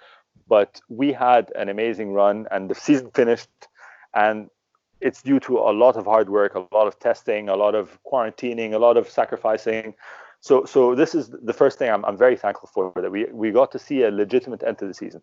[0.47, 3.49] but we had an amazing run and the season finished,
[4.13, 4.49] and
[5.01, 7.99] it's due to a lot of hard work, a lot of testing, a lot of
[8.11, 9.95] quarantining, a lot of sacrificing.
[10.39, 13.51] So so this is the first thing I'm, I'm very thankful for that we we
[13.51, 15.21] got to see a legitimate end to the season.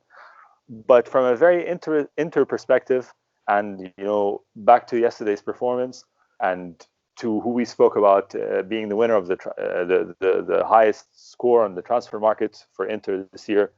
[0.68, 3.12] But from a very inter inter perspective,
[3.48, 6.04] and you know back to yesterday's performance
[6.40, 10.42] and to who we spoke about uh, being the winner of the, uh, the the
[10.42, 13.72] the highest score on the transfer market for Inter this year,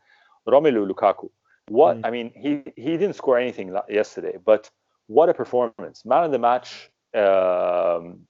[0.48, 1.28] Romelu Lukaku.
[1.68, 4.70] What I mean, he he didn't score anything yesterday, but
[5.08, 6.04] what a performance!
[6.04, 6.90] Man of the match.
[7.14, 8.26] Um,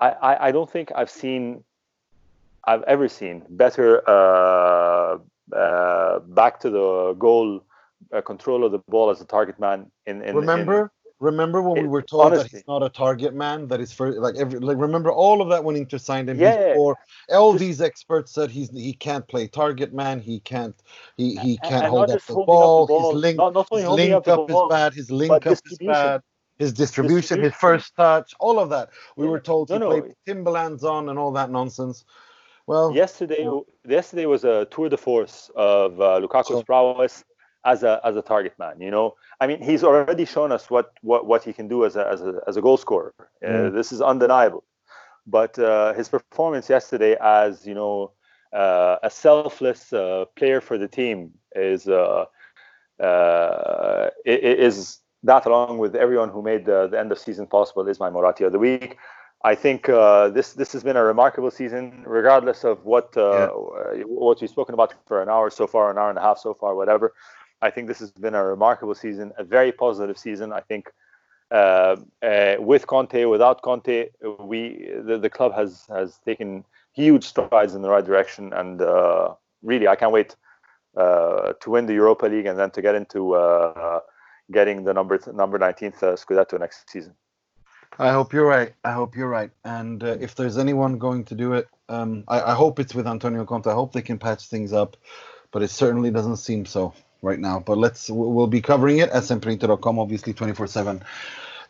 [0.00, 1.64] I, I I don't think I've seen
[2.64, 5.18] I've ever seen better uh,
[5.54, 7.62] uh, back to the goal
[8.12, 11.88] uh, control of the ball as a target man in, in remember, remember when we
[11.88, 15.10] were told that he's not a target man, that is for like every like remember
[15.10, 16.38] all of that when Inter signed him.
[16.38, 16.74] Yeah.
[16.76, 16.96] Or
[17.30, 20.20] all these experts said he's he can't play target man.
[20.20, 20.74] He can't
[21.16, 22.86] he he can't and hold not up the holding up the ball.
[22.86, 24.94] ball, His link not- not his link up up ball, is bad.
[24.94, 26.22] His link up is bad.
[26.58, 28.90] His distribution, his first touch, all of that.
[29.16, 29.30] We Yeah.
[29.30, 32.04] were told he No, with Timberlands on and all that nonsense.
[32.66, 33.48] Well, yesterday
[33.88, 36.64] yesterday was a tour de force of uh, Lukaku's Sure.
[36.64, 37.24] prowess
[37.72, 38.74] as a as a target man.
[38.86, 39.06] You know,
[39.42, 42.20] I mean, he's already shown us what what, what he can do as a as
[42.30, 43.12] a as a goal scorer.
[43.20, 43.72] Uh, Mm.
[43.78, 44.62] this is undeniable.
[45.38, 47.94] But uh, his performance yesterday, as you know,
[48.62, 51.18] uh, a selfless uh, player for the team,
[51.54, 52.24] is uh,
[53.08, 55.00] uh, is
[55.30, 58.44] that along with everyone who made the, the end of season possible is my Moratti
[58.44, 58.96] of the week.
[59.44, 63.48] I think uh, this this has been a remarkable season, regardless of what uh,
[64.22, 66.54] what we've spoken about for an hour so far, an hour and a half so
[66.54, 67.06] far, whatever.
[67.60, 70.52] I think this has been a remarkable season, a very positive season.
[70.52, 70.90] I think
[71.50, 74.08] uh, uh, with Conte, without Conte,
[74.40, 79.34] we the, the club has has taken huge strides in the right direction, and uh,
[79.62, 80.36] really, I can't wait
[80.96, 84.00] uh, to win the Europa League and then to get into uh,
[84.52, 87.14] getting the number number 19th uh, Scudetto next season.
[87.98, 88.74] I hope you're right.
[88.84, 89.50] I hope you're right.
[89.64, 93.46] And if there's anyone going to do it, um, I, I hope it's with Antonio
[93.46, 93.66] Conte.
[93.66, 94.98] I hope they can patch things up,
[95.50, 97.58] but it certainly doesn't seem so right now.
[97.60, 101.02] But let's we'll we'll be covering it at sempreinter.com, obviously 24/7,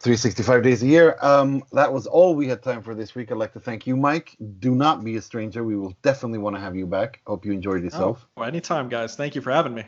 [0.01, 1.17] 365 days a year.
[1.21, 3.33] Um, that was all we had time for this week.
[3.33, 4.37] I'd like to thank you, Mike.
[4.61, 5.65] Do not be a stranger.
[5.65, 7.21] We will definitely want to have you back.
[7.27, 8.27] Hope you enjoyed yourself.
[8.37, 9.17] Oh, anytime, guys.
[9.17, 9.85] Thank you for having me.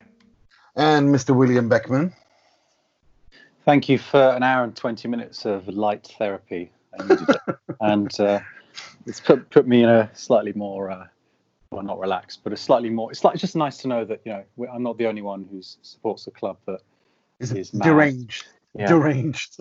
[0.76, 1.34] And Mr.
[1.34, 2.12] William Beckman.
[3.64, 6.72] Thank you for an hour and 20 minutes of light therapy.
[6.98, 7.56] I needed it.
[7.80, 8.40] and uh,
[9.06, 11.06] it's put, put me in a slightly more, uh,
[11.70, 14.32] well, not relaxed, but a slightly more, it's like just nice to know that, you
[14.32, 16.80] know, I'm not the only one who supports a club that
[17.38, 18.47] Is is deranged.
[18.78, 18.86] Yeah.
[18.86, 19.56] deranged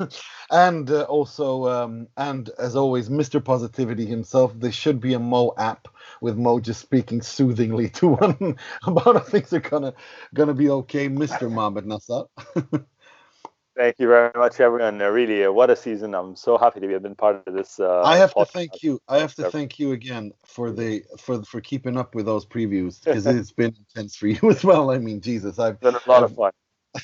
[0.50, 5.52] and uh, also um, and as always mr positivity himself there should be a mo
[5.58, 5.86] app
[6.22, 9.92] with mo just speaking soothingly to one about how things are gonna
[10.32, 12.22] gonna be okay mr mohammed nasser
[13.78, 15.00] Thank you very much, everyone.
[15.00, 16.12] Uh, really, uh, what a season!
[16.12, 17.78] I'm so happy to have been part of this.
[17.78, 21.44] Uh, i have to thank you i have to thank you again for the for
[21.44, 24.98] for keeping up with those previews because it's been intense for you as well i
[24.98, 26.50] mean jesus i've It's been a lot of fun.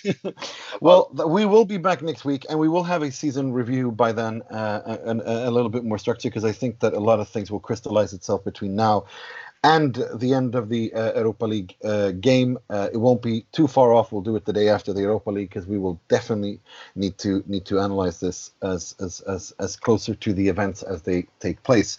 [0.80, 4.12] well, we will be back next week, and we will have a season review by
[4.12, 7.20] then, uh, and a, a little bit more structure because I think that a lot
[7.20, 9.04] of things will crystallize itself between now
[9.64, 12.58] and the end of the uh, Europa League uh, game.
[12.68, 14.12] Uh, it won't be too far off.
[14.12, 16.60] We'll do it the day after the Europa League because we will definitely
[16.94, 21.02] need to need to analyze this as as as, as closer to the events as
[21.02, 21.98] they take place.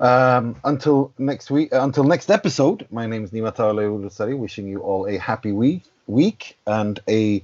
[0.00, 2.86] Um, until next week, uh, until next episode.
[2.90, 7.42] My name is Nima Tavallaey Roodsari, wishing you all a happy week week and a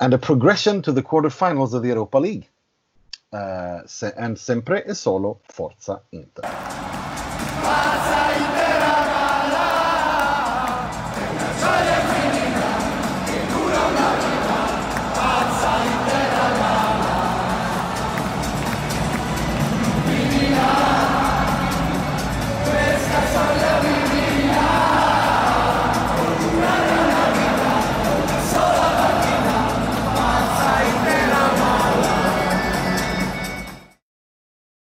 [0.00, 2.48] and a progression to the quarterfinals of the Europa League.
[3.30, 3.82] Uh,
[4.16, 6.42] and sempre e solo Forza Inter.
[7.62, 8.61] Pasa Inter!